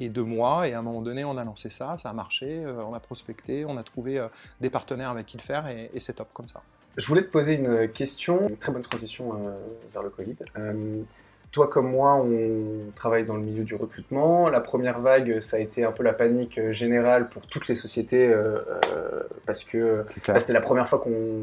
et 0.00 0.08
de 0.08 0.22
moi. 0.22 0.66
Et 0.66 0.72
à 0.72 0.78
un 0.78 0.82
moment 0.82 1.02
donné, 1.02 1.22
on 1.22 1.36
a 1.36 1.44
lancé 1.44 1.68
ça, 1.68 1.98
ça 1.98 2.08
a 2.08 2.12
marché, 2.14 2.64
on 2.66 2.94
a 2.94 3.00
prospecté, 3.00 3.66
on 3.66 3.76
a 3.76 3.82
trouvé 3.82 4.26
des 4.62 4.70
partenaires 4.70 5.10
avec 5.10 5.26
qui 5.26 5.36
le 5.36 5.42
faire, 5.42 5.68
et 5.68 6.00
c'est 6.00 6.14
top 6.14 6.32
comme 6.32 6.48
ça. 6.48 6.62
Je 6.96 7.06
voulais 7.06 7.22
te 7.22 7.30
poser 7.30 7.54
une 7.54 7.88
question, 7.88 8.48
une 8.48 8.56
très 8.56 8.72
bonne 8.72 8.82
transition 8.82 9.32
euh, 9.34 9.50
vers 9.92 10.02
le 10.02 10.10
Covid. 10.10 10.36
Euh, 10.58 11.02
toi 11.54 11.68
comme 11.68 11.88
moi, 11.88 12.16
on 12.16 12.90
travaille 12.96 13.24
dans 13.24 13.36
le 13.36 13.42
milieu 13.42 13.62
du 13.62 13.76
recrutement. 13.76 14.48
La 14.48 14.60
première 14.60 14.98
vague, 14.98 15.38
ça 15.38 15.56
a 15.56 15.60
été 15.60 15.84
un 15.84 15.92
peu 15.92 16.02
la 16.02 16.12
panique 16.12 16.58
euh, 16.58 16.72
générale 16.72 17.28
pour 17.28 17.46
toutes 17.46 17.68
les 17.68 17.76
sociétés 17.76 18.28
euh, 18.28 18.58
parce 19.46 19.62
que 19.62 20.04
bah, 20.26 20.40
c'était 20.40 20.52
la 20.52 20.60
première 20.60 20.88
fois 20.88 20.98
qu'on 20.98 21.42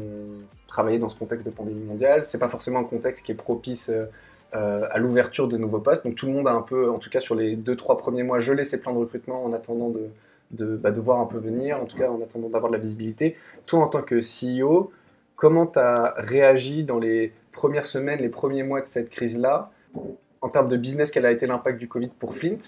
travaillait 0.66 0.98
dans 0.98 1.08
ce 1.08 1.18
contexte 1.18 1.46
de 1.46 1.50
pandémie 1.50 1.84
mondiale. 1.84 2.26
C'est 2.26 2.38
pas 2.38 2.50
forcément 2.50 2.80
un 2.80 2.84
contexte 2.84 3.24
qui 3.24 3.32
est 3.32 3.34
propice 3.34 3.90
euh, 4.54 4.86
à 4.90 4.98
l'ouverture 4.98 5.48
de 5.48 5.56
nouveaux 5.56 5.80
postes. 5.80 6.04
Donc 6.04 6.14
tout 6.14 6.26
le 6.26 6.32
monde 6.32 6.46
a 6.46 6.52
un 6.52 6.60
peu, 6.60 6.90
en 6.90 6.98
tout 6.98 7.08
cas 7.08 7.20
sur 7.20 7.34
les 7.34 7.56
deux 7.56 7.74
trois 7.74 7.96
premiers 7.96 8.22
mois, 8.22 8.38
gelé 8.38 8.64
ses 8.64 8.80
plans 8.80 8.92
de 8.92 8.98
recrutement 8.98 9.42
en 9.42 9.54
attendant 9.54 9.88
de 9.88 10.10
de, 10.50 10.76
bah, 10.76 10.90
de 10.90 11.00
voir 11.00 11.20
un 11.20 11.24
peu 11.24 11.38
venir, 11.38 11.80
en 11.80 11.86
tout 11.86 11.96
cas 11.96 12.10
en 12.10 12.20
attendant 12.20 12.50
d'avoir 12.50 12.70
de 12.70 12.76
la 12.76 12.82
visibilité. 12.82 13.36
Toi, 13.64 13.80
en 13.80 13.88
tant 13.88 14.02
que 14.02 14.20
CEO, 14.20 14.92
comment 15.42 15.66
tu 15.66 15.80
as 15.80 16.14
réagi 16.18 16.84
dans 16.84 17.00
les 17.00 17.32
premières 17.50 17.86
semaines, 17.86 18.20
les 18.20 18.28
premiers 18.28 18.62
mois 18.62 18.80
de 18.80 18.86
cette 18.86 19.10
crise-là, 19.10 19.72
en 20.40 20.48
termes 20.48 20.68
de 20.68 20.76
business, 20.76 21.10
quel 21.10 21.26
a 21.26 21.32
été 21.32 21.48
l'impact 21.48 21.80
du 21.80 21.88
Covid 21.88 22.10
pour 22.16 22.36
Flint 22.36 22.60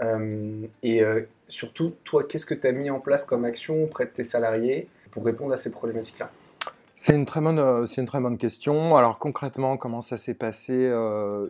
Euh, 0.00 0.64
Et 0.84 1.02
euh, 1.02 1.22
surtout, 1.48 1.94
toi, 2.04 2.22
qu'est-ce 2.22 2.46
que 2.46 2.54
tu 2.54 2.64
as 2.68 2.70
mis 2.70 2.90
en 2.90 3.00
place 3.00 3.24
comme 3.24 3.44
action 3.44 3.82
auprès 3.82 4.04
de 4.04 4.10
tes 4.10 4.22
salariés 4.22 4.88
pour 5.10 5.24
répondre 5.24 5.52
à 5.52 5.56
ces 5.56 5.72
problématiques-là? 5.72 6.30
C'est 6.94 7.16
une 7.16 7.26
très 7.26 7.40
bonne, 7.40 7.58
euh, 7.58 7.86
c'est 7.86 8.00
une 8.00 8.06
très 8.06 8.20
bonne 8.20 8.38
question. 8.38 8.94
Alors 8.94 9.18
concrètement, 9.18 9.76
comment 9.76 10.00
ça 10.00 10.16
s'est 10.16 10.34
passé 10.34 10.74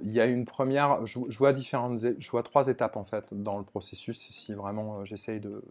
Il 0.04 0.10
y 0.10 0.20
a 0.22 0.26
une 0.26 0.46
première, 0.46 1.04
je, 1.04 1.18
je 1.28 1.36
vois 1.36 1.52
différentes, 1.52 1.98
je 2.18 2.30
vois 2.30 2.42
trois 2.42 2.68
étapes 2.68 2.96
en 2.96 3.04
fait 3.04 3.34
dans 3.34 3.58
le 3.58 3.64
processus. 3.64 4.30
Si 4.30 4.54
vraiment 4.54 5.04
j'essaye 5.04 5.38
de 5.38 5.62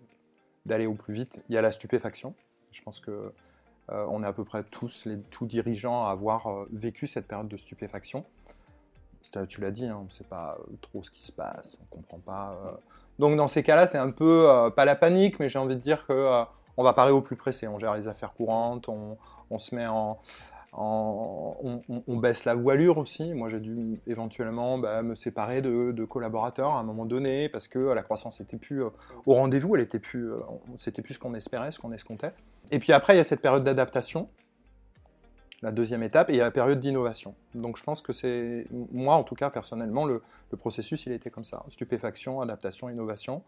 d'aller 0.67 0.86
au 0.86 0.93
plus 0.93 1.15
vite, 1.15 1.41
il 1.50 1.55
y 1.55 1.58
a 1.58 1.63
la 1.63 1.72
stupéfaction. 1.72 2.36
Je 2.72 2.84
pense 2.84 3.00
que 3.00 3.31
euh, 3.91 4.05
on 4.10 4.24
est 4.24 4.27
à 4.27 4.33
peu 4.33 4.43
près 4.43 4.63
tous 4.63 5.05
les 5.05 5.19
tous 5.31 5.45
dirigeants 5.45 6.05
à 6.07 6.12
avoir 6.12 6.48
euh, 6.48 6.67
vécu 6.71 7.07
cette 7.07 7.27
période 7.27 7.48
de 7.48 7.57
stupéfaction. 7.57 8.25
C'est- 9.24 9.48
Tu 9.48 9.62
l'as 9.62 9.71
dit, 9.71 9.86
hein, 9.86 9.98
on 10.01 10.05
ne 10.05 10.10
sait 10.10 10.24
pas 10.24 10.57
euh, 10.60 10.74
trop 10.81 11.03
ce 11.03 11.12
qui 11.12 11.24
se 11.24 11.31
passe, 11.31 11.77
on 11.81 11.95
comprend 11.95 12.19
pas. 12.19 12.53
euh. 12.65 12.71
Donc 13.19 13.36
dans 13.38 13.48
ces 13.48 13.63
cas-là, 13.63 13.88
c'est 13.88 13.98
un 13.98 14.12
peu 14.12 14.50
euh, 14.50 14.69
pas 14.69 14.86
la 14.86 14.95
panique, 14.95 15.39
mais 15.39 15.50
j'ai 15.50 15.60
envie 15.60 15.75
de 15.75 15.81
dire 15.81 16.05
que 16.07 16.13
euh, 16.13 16.43
on 16.77 16.83
va 16.83 16.93
parer 16.93 17.12
au 17.12 17.21
plus 17.21 17.36
pressé. 17.36 17.67
On 17.67 17.77
gère 17.79 17.93
les 17.95 18.07
affaires 18.07 18.33
courantes, 18.33 18.88
on 18.89 19.57
se 19.57 19.75
met 19.75 19.86
en, 19.86 20.17
on, 20.74 22.18
baisse 22.18 22.46
la 22.46 22.56
voilure 22.56 22.98
aussi. 22.98 23.34
Moi, 23.34 23.50
j'ai 23.50 23.60
dû 23.60 24.00
éventuellement 24.08 24.78
bah, 24.78 25.01
me 25.01 25.16
séparer 25.16 25.62
de, 25.62 26.06
collaborateurs 26.06 26.72
à 26.72 26.80
un 26.80 26.84
moment 26.84 27.06
donné 27.06 27.50
parce 27.50 27.68
que 27.68 27.80
la 27.80 28.04
croissance 28.04 28.42
était 28.42 28.58
plus 28.58 28.84
euh, 28.84 28.90
au 29.25 29.34
rendez-vous, 29.34 29.75
elle 29.75 29.82
était 29.82 30.00
plus, 30.00 30.32
euh, 30.32 30.40
c'était 30.78 31.01
plus 31.01 31.16
ce 31.16 31.20
qu'on 31.20 31.34
espérait, 31.34 31.72
ce 31.72 31.80
qu'on 31.80 31.92
escomptait. 31.92 32.34
Et 32.72 32.80
puis 32.80 32.94
après, 32.94 33.13
il 33.13 33.18
y 33.18 33.20
a 33.20 33.24
cette 33.24 33.42
période 33.42 33.63
d'adaptation, 33.63 34.30
la 35.62 35.72
deuxième 35.72 36.04
étape, 36.04 36.30
et 36.30 36.34
il 36.34 36.38
y 36.38 36.42
a 36.42 36.46
la 36.46 36.51
période 36.51 36.80
d'innovation. 36.80 37.36
Donc, 37.54 37.78
je 37.78 37.84
pense 37.84 38.01
que 38.01 38.13
c'est, 38.13 38.66
moi 38.92 39.16
en 39.16 39.24
tout 39.24 39.36
cas 39.36 39.50
personnellement, 39.50 40.06
le, 40.06 40.22
processus, 40.58 41.06
il 41.06 41.12
était 41.12 41.30
comme 41.30 41.46
ça 41.46 41.63
stupéfaction, 41.70 42.42
adaptation, 42.42 42.90
innovation. 42.90 43.44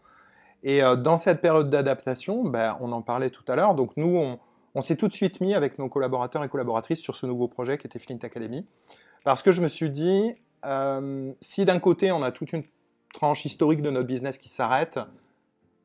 Et 0.62 0.80
dans 0.80 1.18
cette 1.18 1.42
période 1.42 1.68
d'adaptation, 1.68 2.44
ben, 2.44 2.78
on 2.80 2.92
en 2.92 3.02
parlait 3.02 3.28
tout 3.28 3.44
à 3.48 3.56
l'heure, 3.56 3.74
donc 3.74 3.94
nous, 3.98 4.16
on, 4.16 4.38
on 4.74 4.82
s'est 4.82 4.96
tout 4.96 5.08
de 5.08 5.12
suite 5.12 5.40
mis 5.40 5.54
avec 5.54 5.78
nos 5.78 5.88
collaborateurs 5.88 6.44
et 6.44 6.48
collaboratrices 6.48 7.00
sur 7.00 7.16
ce 7.16 7.26
nouveau 7.26 7.48
projet 7.48 7.78
qui 7.78 7.86
était 7.86 7.98
Flint 7.98 8.18
Academy. 8.22 8.66
Parce 9.24 9.42
que 9.42 9.52
je 9.52 9.62
me 9.62 9.68
suis 9.68 9.90
dit, 9.90 10.34
euh, 10.64 11.32
si 11.40 11.64
d'un 11.64 11.78
côté 11.78 12.12
on 12.12 12.22
a 12.22 12.32
toute 12.32 12.52
une 12.52 12.64
tranche 13.12 13.44
historique 13.44 13.80
de 13.80 13.90
notre 13.90 14.06
business 14.06 14.38
qui 14.38 14.48
s'arrête, 14.48 14.98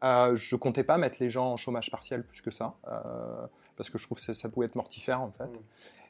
euh, 0.04 0.36
je 0.36 0.56
comptais 0.56 0.84
pas 0.84 0.98
mettre 0.98 1.18
les 1.20 1.30
gens 1.30 1.52
en 1.52 1.58
chômage 1.58 1.92
partiel 1.92 2.24
plus 2.24 2.42
que 2.42 2.52
ça, 2.52 2.76
euh, 2.88 3.48
parce 3.76 3.90
que 3.90 3.98
je 3.98 4.06
trouve 4.06 4.24
que 4.24 4.34
ça, 4.34 4.50
pouvait 4.50 4.66
être 4.66 4.76
mortifère 4.76 5.22
en 5.22 5.32
fait. 5.32 5.46
Mm. 5.46 5.62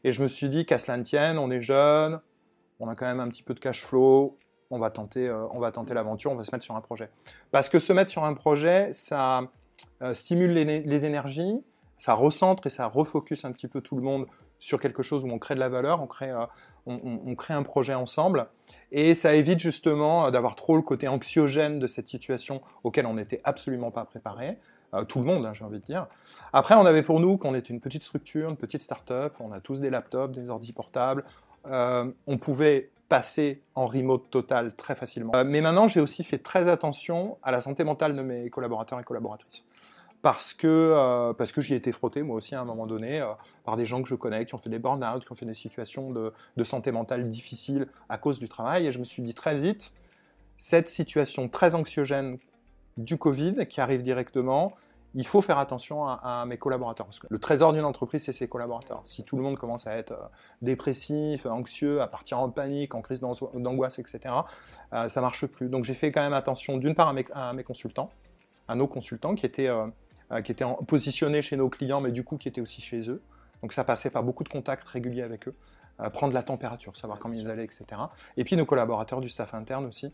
Et 0.03 0.11
je 0.11 0.21
me 0.21 0.27
suis 0.27 0.49
dit 0.49 0.65
qu'à 0.65 0.77
cela 0.77 0.97
ne 0.97 1.03
tienne, 1.03 1.37
on 1.37 1.49
est 1.49 1.61
jeune, 1.61 2.19
on 2.79 2.87
a 2.87 2.95
quand 2.95 3.07
même 3.07 3.19
un 3.19 3.27
petit 3.29 3.43
peu 3.43 3.53
de 3.53 3.59
cash 3.59 3.83
flow, 3.83 4.37
on 4.69 4.77
va 4.77 4.91
tenter, 4.91 5.27
euh, 5.27 5.47
on 5.51 5.59
va 5.59 5.71
tenter 5.71 5.93
l'aventure, 5.93 6.31
on 6.31 6.35
va 6.35 6.43
se 6.43 6.51
mettre 6.53 6.63
sur 6.63 6.75
un 6.75 6.81
projet. 6.81 7.09
Parce 7.51 7.67
que 7.67 7.79
se 7.79 7.91
mettre 7.91 8.11
sur 8.11 8.23
un 8.23 8.33
projet, 8.33 8.93
ça 8.93 9.43
stimule 10.13 10.51
les, 10.51 11.05
énergies, 11.05 11.61
ça 11.99 12.13
recentre 12.13 12.65
et 12.65 12.69
ça 12.69 12.87
refocus 12.87 13.45
un 13.45 13.51
petit 13.51 13.67
peu 13.67 13.81
tout 13.81 13.95
le 13.95 14.01
monde 14.01 14.25
sur 14.57 14.79
quelque 14.79 15.03
chose 15.03 15.23
où 15.23 15.27
on 15.27 15.37
crée 15.37 15.53
de 15.53 15.59
la 15.59 15.69
valeur, 15.69 16.01
on 16.01 16.07
crée, 16.07 16.31
euh, 16.31 16.45
on, 16.85 17.35
crée 17.35 17.53
un 17.53 17.63
projet 17.63 17.93
ensemble. 17.93 18.47
Et 18.91 19.13
ça 19.13 19.35
évite 19.35 19.59
justement 19.59 20.25
euh, 20.25 20.31
d'avoir 20.31 20.55
trop 20.55 20.75
le 20.75 20.81
côté 20.81 21.07
anxiogène 21.07 21.79
de 21.79 21.87
cette 21.87 22.07
situation 22.07 22.61
auquel 22.83 23.05
on 23.05 23.13
n'était 23.13 23.41
absolument 23.43 23.91
pas 23.91 24.05
préparé. 24.05 24.57
Euh, 24.93 25.03
tout 25.03 25.19
le 25.19 25.25
monde, 25.25 25.45
hein, 25.45 25.53
j'ai 25.53 25.63
envie 25.63 25.79
de 25.79 25.83
dire. 25.83 26.07
Après, 26.51 26.75
on 26.75 26.85
avait 26.85 27.03
pour 27.03 27.19
nous 27.19 27.37
qu'on 27.37 27.53
était 27.53 27.69
une 27.69 27.81
petite 27.81 28.03
structure, 28.03 28.49
une 28.49 28.57
petite 28.57 28.81
start-up, 28.81 29.35
on 29.39 29.51
a 29.51 29.59
tous 29.59 29.79
des 29.79 29.89
laptops, 29.89 30.33
des 30.33 30.49
ordi 30.49 30.73
portables. 30.73 31.25
on 31.65 32.37
pouvait 32.39 32.89
passer 33.09 33.61
en 33.75 33.87
remote 33.87 34.29
total 34.29 34.75
très 34.75 34.95
facilement. 34.95 35.31
mais 35.43 35.61
maintenant, 35.61 35.87
j'ai 35.87 35.99
aussi 35.99 36.23
fait 36.23 36.37
très 36.37 36.67
attention 36.67 37.37
à 37.43 37.51
la 37.51 37.59
santé 37.59 37.83
mentale 37.83 38.15
de 38.15 38.21
mes 38.21 38.49
collaborateurs 38.49 38.99
et 38.99 39.03
collaboratrices 39.03 39.65
parce 40.21 40.53
que, 40.53 40.67
euh, 40.67 41.33
que 41.33 41.61
j'y 41.61 41.73
ai 41.73 41.77
été 41.77 41.91
frotté 41.91 42.23
moi 42.23 42.35
aussi 42.35 42.55
à 42.55 42.61
un 42.61 42.65
moment 42.65 42.87
donné 42.87 43.21
euh, 43.21 43.27
par 43.63 43.77
des 43.77 43.85
gens 43.85 44.01
que 44.01 44.09
je 44.09 44.15
connais 44.15 44.45
qui 44.45 44.53
ont 44.53 44.57
fait 44.57 44.69
des 44.69 44.79
burn-out, 44.79 45.25
qui 45.25 45.31
ont 45.31 45.35
fait 45.35 45.45
des 45.45 45.53
situations 45.53 46.11
de, 46.11 46.33
de, 46.57 46.63
santé 46.63 46.91
mentale 46.91 47.29
difficiles 47.29 47.87
à 48.09 48.17
cause 48.17 48.39
du 48.39 48.49
travail. 48.49 48.87
Et 48.87 48.91
je 48.91 48.99
me 48.99 49.05
suis 49.05 49.23
dit 49.23 49.33
très 49.33 49.57
vite, 49.57 49.93
cette 50.57 50.89
situation 50.89 51.47
très 51.47 51.75
anxiogène 51.75 52.37
du 52.97 53.17
Covid 53.17 53.65
qui 53.69 53.79
arrive 53.79 54.01
directement, 54.01 54.75
il 55.15 55.25
faut 55.25 55.41
faire 55.41 55.57
attention 55.57 56.05
à, 56.05 56.43
mes 56.45 56.57
collaborateurs. 56.57 57.05
Parce 57.05 57.19
que 57.19 57.27
le 57.29 57.39
trésor 57.39 57.71
d'une 57.71 57.85
entreprise, 57.85 58.25
c'est 58.25 58.33
ses 58.33 58.49
collaborateurs. 58.49 59.01
Si 59.05 59.23
tout 59.23 59.37
le 59.37 59.41
monde 59.41 59.57
commence 59.57 59.87
à 59.87 59.95
être 59.95 60.11
euh, 60.11 60.27
dépressif, 60.61 61.45
anxieux, 61.45 62.01
à 62.01 62.07
partir 62.07 62.39
en 62.39 62.49
panique, 62.49 62.93
en 62.93 63.01
crise 63.01 63.21
d'angoisse, 63.21 63.99
etc., 63.99 64.35
ça 64.91 65.21
marche 65.21 65.45
plus. 65.47 65.69
Donc 65.69 65.85
j'ai 65.85 65.93
fait 65.93 66.11
quand 66.11 66.21
même 66.21 66.33
attention 66.33 66.77
d'une 66.77 66.93
part 66.93 67.07
à 67.07 67.53
mes, 67.53 67.63
consultants, 67.63 68.11
à 68.67 68.75
nos 68.75 68.87
consultants 68.87 69.33
qui 69.33 69.45
étaient 69.45 69.69
qui 70.43 70.51
étaient 70.51 70.65
positionnés 70.87 71.41
chez 71.41 71.57
nos 71.57 71.69
clients, 71.69 72.01
mais 72.01 72.11
du 72.11 72.23
coup 72.23 72.37
qui 72.37 72.47
étaient 72.47 72.61
aussi 72.61 72.81
chez 72.81 73.09
eux. 73.09 73.21
Donc 73.61 73.73
ça 73.73 73.83
passait 73.83 74.09
par 74.09 74.23
beaucoup 74.23 74.43
de 74.43 74.49
contacts 74.49 74.87
réguliers 74.87 75.23
avec 75.23 75.47
eux, 75.47 75.55
euh, 75.99 76.09
prendre 76.09 76.33
la 76.33 76.43
température, 76.43 76.95
savoir 76.95 77.19
comment 77.19 77.33
ils 77.33 77.49
allaient, 77.49 77.65
etc. 77.65 77.85
Et 78.37 78.43
puis 78.43 78.55
nos 78.55 78.65
collaborateurs 78.65 79.21
du 79.21 79.29
staff 79.29 79.53
interne 79.53 79.85
aussi, 79.85 80.13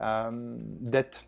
euh, 0.00 0.56
d'être 0.80 1.24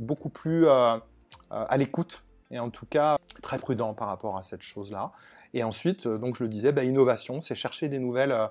beaucoup 0.00 0.28
plus 0.28 0.68
à 0.68 1.76
l'écoute 1.76 2.24
et 2.50 2.58
en 2.58 2.70
tout 2.70 2.86
cas 2.86 3.16
très 3.42 3.58
prudent 3.58 3.94
par 3.94 4.08
rapport 4.08 4.36
à 4.36 4.44
cette 4.44 4.62
chose-là. 4.62 5.12
Et 5.54 5.64
ensuite, 5.64 6.06
donc 6.06 6.36
je 6.36 6.44
le 6.44 6.48
disais, 6.48 6.72
bah, 6.72 6.84
innovation, 6.84 7.40
c'est 7.40 7.56
chercher 7.56 7.88
des 7.88 7.98
nouvelles, 7.98 8.48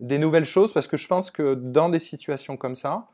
des 0.00 0.18
nouvelles 0.18 0.44
choses 0.44 0.72
parce 0.72 0.88
que 0.88 0.96
je 0.96 1.06
pense 1.06 1.30
que 1.30 1.54
dans 1.54 1.88
des 1.88 2.00
situations 2.00 2.56
comme 2.56 2.74
ça, 2.74 3.06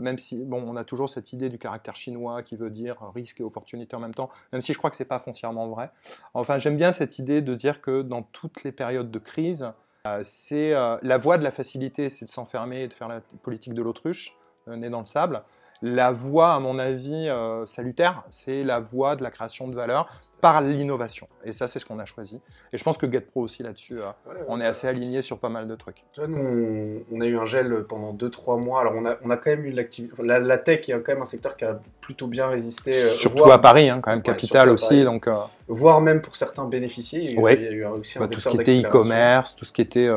même 0.00 0.18
si, 0.18 0.36
bon, 0.36 0.64
on 0.66 0.76
a 0.76 0.84
toujours 0.84 1.10
cette 1.10 1.32
idée 1.32 1.48
du 1.48 1.58
caractère 1.58 1.96
chinois 1.96 2.42
qui 2.42 2.56
veut 2.56 2.70
dire 2.70 2.96
risque 3.14 3.40
et 3.40 3.44
opportunité 3.44 3.96
en 3.96 4.00
même 4.00 4.14
temps, 4.14 4.30
même 4.52 4.62
si 4.62 4.72
je 4.72 4.78
crois 4.78 4.90
que 4.90 4.96
ce 4.96 5.02
n'est 5.02 5.08
pas 5.08 5.18
foncièrement 5.18 5.68
vrai. 5.68 5.90
Enfin, 6.34 6.58
j'aime 6.58 6.76
bien 6.76 6.92
cette 6.92 7.18
idée 7.18 7.42
de 7.42 7.54
dire 7.54 7.80
que 7.80 8.02
dans 8.02 8.22
toutes 8.22 8.64
les 8.64 8.72
périodes 8.72 9.10
de 9.10 9.18
crise, 9.18 9.72
euh, 10.06 10.20
c'est 10.22 10.74
euh, 10.74 10.96
la 11.02 11.18
voie 11.18 11.38
de 11.38 11.44
la 11.44 11.50
facilité, 11.50 12.08
c'est 12.08 12.24
de 12.24 12.30
s'enfermer 12.30 12.82
et 12.82 12.88
de 12.88 12.94
faire 12.94 13.08
la 13.08 13.20
politique 13.42 13.74
de 13.74 13.82
l'autruche, 13.82 14.36
euh, 14.68 14.76
nez 14.76 14.90
dans 14.90 15.00
le 15.00 15.06
sable. 15.06 15.42
La 15.80 16.10
voie, 16.10 16.54
à 16.54 16.58
mon 16.58 16.78
avis, 16.78 17.30
salutaire, 17.66 18.24
c'est 18.30 18.64
la 18.64 18.80
voie 18.80 19.16
de 19.16 19.22
la 19.22 19.30
création 19.30 19.68
de 19.68 19.76
valeur 19.76 20.08
par 20.40 20.60
l'innovation. 20.60 21.26
Et 21.44 21.52
ça, 21.52 21.68
c'est 21.68 21.78
ce 21.78 21.86
qu'on 21.86 21.98
a 21.98 22.04
choisi. 22.04 22.40
Et 22.72 22.78
je 22.78 22.84
pense 22.84 22.96
que 22.96 23.10
GetPro 23.10 23.42
aussi 23.42 23.62
là-dessus, 23.62 24.00
euh, 24.00 24.10
on 24.48 24.60
est 24.60 24.66
assez 24.66 24.86
aligné 24.86 25.22
sur 25.22 25.38
pas 25.38 25.48
mal 25.48 25.66
de 25.66 25.74
trucs. 25.74 26.04
Tu 26.12 26.20
vois, 26.20 26.28
nous, 26.28 27.02
on, 27.10 27.20
a 27.20 27.26
eu 27.26 27.36
un 27.36 27.44
gel 27.44 27.84
pendant 27.88 28.12
2-3 28.12 28.60
mois. 28.60 28.80
Alors, 28.80 28.94
on 28.96 29.04
a, 29.04 29.16
on 29.24 29.30
a 29.30 29.36
quand 29.36 29.50
même 29.50 29.64
eu 29.64 29.70
l'activité. 29.70 30.14
La, 30.22 30.38
la, 30.38 30.58
tech 30.58 30.88
est 30.88 30.92
quand 30.92 31.12
même 31.12 31.22
un 31.22 31.26
secteur 31.26 31.56
qui 31.56 31.64
a 31.64 31.80
plutôt 32.00 32.26
bien 32.26 32.46
résisté. 32.46 32.94
Euh, 32.94 33.08
surtout 33.08 33.50
à 33.50 33.60
Paris, 33.60 33.88
hein, 33.88 34.00
quand 34.00 34.10
même, 34.10 34.22
capital 34.22 34.68
aussi. 34.68 35.02
Donc, 35.04 35.26
euh... 35.26 35.34
Voire 35.66 36.00
même 36.00 36.20
pour 36.20 36.36
certains 36.36 36.64
bénéficier. 36.64 37.22
Il, 37.22 37.40
y 37.40 37.46
a 37.46 37.70
eu 37.70 37.84
aussi 37.86 38.18
un 38.18 38.22
bah, 38.22 38.28
tout 38.28 38.40
ce 38.40 38.48
qui 38.48 38.56
était 38.58 38.80
e-commerce, 38.80 39.56
tout 39.56 39.64
ce 39.64 39.72
qui 39.72 39.82
était 39.82 40.08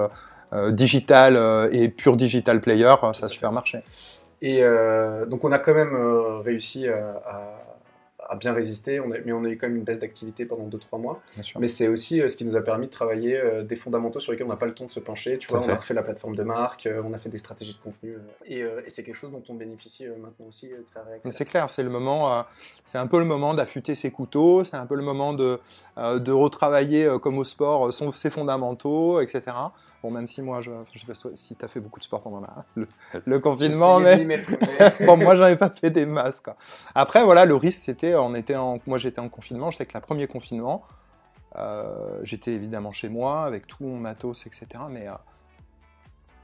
euh, 0.53 0.71
digital 0.71 1.69
et 1.71 1.89
pur 1.89 2.15
digital 2.15 2.61
player, 2.61 2.93
ça 3.13 3.25
a 3.25 3.29
super 3.29 3.51
marché. 3.51 3.83
Et 4.41 4.61
donc, 5.27 5.43
on 5.43 5.51
a 5.51 5.59
quand 5.59 5.73
même 5.73 5.95
réussi 6.43 6.87
à 6.87 7.61
a 8.31 8.35
bien 8.35 8.55
on 8.55 9.11
a, 9.11 9.17
mais 9.25 9.33
on 9.33 9.43
a 9.43 9.49
eu 9.49 9.57
quand 9.57 9.67
même 9.67 9.75
une 9.75 9.83
baisse 9.83 9.99
d'activité 9.99 10.45
pendant 10.45 10.65
2-3 10.65 11.01
mois. 11.01 11.21
Mais 11.59 11.67
c'est 11.67 11.89
aussi 11.89 12.21
euh, 12.21 12.29
ce 12.29 12.37
qui 12.37 12.45
nous 12.45 12.55
a 12.55 12.61
permis 12.61 12.87
de 12.87 12.91
travailler 12.91 13.37
euh, 13.37 13.63
des 13.63 13.75
fondamentaux 13.75 14.21
sur 14.21 14.31
lesquels 14.31 14.47
on 14.47 14.49
n'a 14.49 14.55
pas 14.55 14.67
le 14.67 14.73
temps 14.73 14.85
de 14.85 14.91
se 14.91 15.01
pencher. 15.01 15.37
Tu 15.37 15.49
vois, 15.49 15.61
on 15.61 15.69
a 15.69 15.75
refait 15.75 15.93
la 15.93 16.01
plateforme 16.01 16.35
de 16.35 16.43
marque, 16.43 16.85
euh, 16.85 17.01
on 17.05 17.11
a 17.11 17.17
fait 17.17 17.27
des 17.27 17.37
stratégies 17.37 17.73
de 17.73 17.79
contenu. 17.79 18.17
et, 18.45 18.63
c'est 18.87 19.03
quelque 19.03 19.15
chose 19.15 19.31
dont 19.31 19.43
on 19.49 19.55
bénéficie 19.55 20.05
maintenant 20.07 20.47
aussi, 20.47 20.69
que 20.69 20.75
ça 20.85 21.05
C'est 21.31 21.45
clair, 21.45 21.69
c'est 21.69 21.83
le 21.83 21.89
moment, 21.89 22.45
c'est 22.85 22.97
un 22.97 23.07
peu 23.07 23.19
le 23.19 23.25
moment 23.25 23.53
d'affûter 23.53 23.95
ses 23.95 24.11
couteaux, 24.11 24.63
c'est 24.63 24.77
un 24.77 24.85
peu 24.85 24.95
le 24.95 25.01
moment 25.01 25.33
de, 25.33 25.59
de 25.97 26.31
retravailler 26.31 27.09
comme 27.21 27.37
au 27.37 27.43
sport 27.43 27.93
son, 27.93 28.11
ses 28.11 28.29
fondamentaux, 28.29 29.19
etc. 29.21 29.41
Bon, 30.01 30.09
même 30.09 30.25
si 30.25 30.41
moi, 30.41 30.61
je, 30.61 30.71
je 30.93 30.99
sais 30.99 31.05
pas 31.05 31.13
si 31.35 31.55
tu 31.55 31.63
as 31.63 31.67
fait 31.67 31.79
beaucoup 31.79 31.99
de 31.99 32.03
sport 32.03 32.21
pendant 32.21 32.41
le, 33.25 33.39
confinement, 33.39 33.99
mais, 33.99 34.25
bon, 35.05 35.17
moi, 35.17 35.35
j'en 35.35 35.47
ai 35.47 35.55
pas 35.55 35.69
fait 35.69 35.91
des 35.91 36.07
masses. 36.07 36.41
Quoi. 36.41 36.55
Après, 36.95 37.23
voilà, 37.23 37.45
le 37.45 37.55
risque, 37.55 37.81
c'était, 37.83 38.15
on 38.15 38.33
était 38.33 38.55
en, 38.55 38.79
moi, 38.87 38.97
j'étais 38.97 39.19
en 39.19 39.29
confinement, 39.29 39.69
j'étais 39.69 39.83
avec 39.83 39.93
le 39.93 40.01
premier 40.01 40.27
confinement. 40.27 40.83
Euh, 41.57 42.19
j'étais 42.23 42.53
évidemment 42.53 42.91
chez 42.91 43.09
moi 43.09 43.43
avec 43.43 43.67
tout 43.67 43.83
mon 43.83 43.97
matos, 43.97 44.47
etc. 44.47 44.65
Mais 44.89 45.07
euh, 45.07 45.13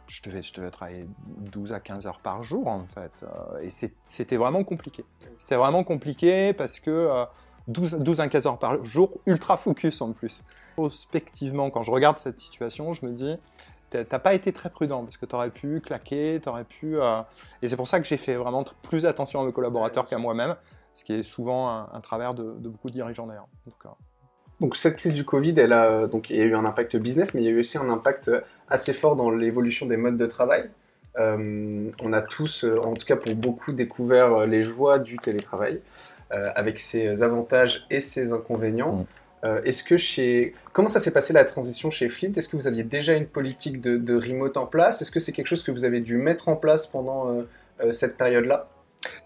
je, 0.05 0.21
devais, 0.21 0.43
je 0.43 0.53
devais 0.53 0.69
travailler 0.69 1.07
12 1.51 1.73
à 1.73 1.79
15 1.79 2.05
heures 2.05 2.19
par 2.19 2.43
jour, 2.43 2.67
en 2.67 2.85
fait. 2.85 3.23
Euh, 3.23 3.61
et 3.63 3.71
c'était 4.05 4.37
vraiment 4.37 4.63
compliqué. 4.63 5.03
C'était 5.39 5.55
vraiment 5.55 5.83
compliqué 5.83 6.53
parce 6.53 6.79
que 6.79 7.25
12, 7.67 7.95
12 7.99 8.19
à 8.19 8.27
15 8.27 8.47
heures 8.47 8.59
par 8.59 8.83
jour, 8.83 9.11
ultra 9.25 9.57
focus 9.57 10.01
en 10.01 10.11
plus 10.11 10.43
prospectivement, 10.77 11.71
quand 11.71 11.81
je 11.81 11.89
regarde 11.89 12.19
cette 12.19 12.39
situation, 12.39 12.93
je 12.93 13.03
me 13.03 13.11
dis, 13.11 13.35
t'as 13.89 14.19
pas 14.19 14.35
été 14.35 14.53
très 14.53 14.69
prudent 14.69 15.03
parce 15.03 15.17
que 15.17 15.25
tu 15.25 15.33
aurais 15.33 15.49
pu 15.49 15.81
claquer, 15.81 16.39
tu 16.41 16.47
aurais 16.47 16.65
pu. 16.65 16.99
Euh, 16.99 17.21
et 17.63 17.67
c'est 17.67 17.75
pour 17.75 17.87
ça 17.87 17.99
que 17.99 18.05
j'ai 18.05 18.17
fait 18.17 18.35
vraiment 18.35 18.63
plus 18.83 19.07
attention 19.07 19.41
à 19.41 19.45
mes 19.45 19.51
collaborateurs 19.51 20.05
qu'à 20.05 20.19
moi-même, 20.19 20.55
ce 20.93 21.03
qui 21.03 21.13
est 21.13 21.23
souvent 21.23 21.67
un, 21.91 21.99
travers 22.01 22.35
de, 22.35 22.43
beaucoup 22.43 22.89
de 22.89 22.93
dirigeants 22.93 23.25
d'ailleurs. 23.25 23.47
Donc, 23.65 23.93
donc, 24.59 24.75
cette 24.75 24.97
crise 24.97 25.13
du 25.13 25.23
Covid, 25.23 25.53
elle 25.57 25.73
a, 25.73 26.07
donc, 26.07 26.29
il 26.29 26.37
y 26.37 26.41
a 26.41 26.43
eu 26.43 26.55
un 26.55 26.65
impact 26.65 26.97
business, 26.97 27.33
mais 27.33 27.41
il 27.41 27.45
y 27.45 27.47
a 27.47 27.51
eu 27.51 27.59
aussi 27.59 27.77
un 27.77 27.89
impact 27.89 28.31
assez 28.69 28.93
fort 28.93 29.15
dans 29.15 29.31
l'évolution 29.31 29.85
des 29.85 29.97
modes 29.97 30.17
de 30.17 30.25
travail. 30.25 30.69
Euh, 31.19 31.89
on 32.01 32.13
a 32.13 32.21
tous, 32.21 32.63
en 32.63 32.93
tout 32.93 33.05
cas 33.05 33.15
pour 33.15 33.33
beaucoup, 33.35 33.71
découvert 33.71 34.45
les 34.45 34.63
joies 34.63 34.99
du 34.99 35.17
télétravail, 35.17 35.75
euh, 35.75 36.16
avec 36.31 36.79
ses 36.79 37.23
avantages 37.23 37.85
et 37.89 38.01
ses 38.01 38.33
inconvénients. 38.33 38.97
Mm. 38.97 39.05
Euh, 39.43 39.61
est-ce 39.63 39.83
que 39.83 39.97
chez 39.97 40.55
comment 40.73 40.87
ça 40.87 40.99
s'est 40.99 41.11
passé 41.11 41.31
la 41.33 41.45
transition 41.45 41.91
chez 41.91 42.09
Flint? 42.09 42.33
Est-ce 42.33 42.47
que 42.47 42.55
vous 42.55 42.67
aviez 42.67 42.83
déjà 42.83 43.13
une 43.13 43.27
politique 43.27 43.79
de, 43.81 44.15
remote 44.15 44.57
en 44.57 44.65
place? 44.65 45.01
Est-ce 45.01 45.11
que 45.11 45.19
c'est 45.19 45.31
quelque 45.31 45.47
chose 45.47 45.63
que 45.63 45.71
vous 45.71 45.85
avez 45.85 46.01
dû 46.01 46.17
mettre 46.17 46.49
en 46.49 46.55
place 46.55 46.87
pendant 46.87 47.29
euh, 47.29 47.43
euh, 47.81 47.91
cette 47.91 48.17
période-là? 48.17 48.67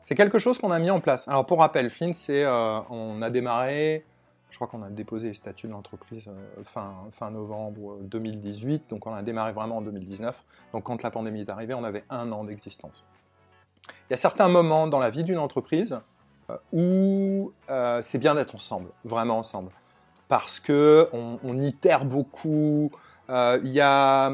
C'est 0.04 0.16
quelque 0.16 0.38
chose 0.38 0.60
qu'on 0.60 0.72
a 0.72 0.80
mis 0.80 0.92
en 0.92 1.00
place. 1.00 1.28
Alors 1.28 1.46
pour 1.46 1.60
rappel, 1.60 1.90
Flint, 1.90 2.14
c'est 2.14 2.46
on 2.46 3.22
a 3.22 3.30
démarré, 3.30 4.04
je 4.50 4.58
crois 4.58 4.68
qu'on 4.68 4.84
a 4.84 4.90
déposé 4.90 5.30
les 5.30 5.34
statuts 5.34 5.68
de 5.68 5.72
l'entreprise 5.72 6.26
fin, 6.66 6.94
fin 7.12 7.32
novembre 7.32 7.98
2018, 8.02 8.90
donc 8.90 9.08
on 9.08 9.14
a 9.14 9.24
démarré 9.24 9.54
vraiment 9.54 9.78
en 9.78 9.82
2019. 9.82 10.44
Donc 10.74 10.84
quand 10.84 11.02
la 11.04 11.10
pandémie 11.10 11.42
est 11.42 11.50
arrivée, 11.50 11.74
on 11.74 11.86
avait 11.86 12.04
un 12.10 12.34
an 12.34 12.44
d'existence. 12.44 13.06
Il 13.88 14.12
y 14.12 14.14
a 14.14 14.18
certains 14.18 14.50
moments 14.50 14.88
dans 14.88 15.00
la 15.00 15.10
vie 15.10 15.24
d'une 15.24 15.40
entreprise 15.40 15.98
où 16.74 17.52
c'est 18.02 18.18
bien 18.18 18.36
d'être 18.36 18.56
ensemble, 18.56 18.90
vraiment 19.04 19.38
ensemble 19.38 19.72
parce 20.32 20.62
que 20.62 21.10
on, 21.12 21.58
itère 21.58 22.06
beaucoup. 22.06 22.90
Euh, 23.30 23.60
il 23.66 23.72
y 23.72 23.82
a 23.82 24.32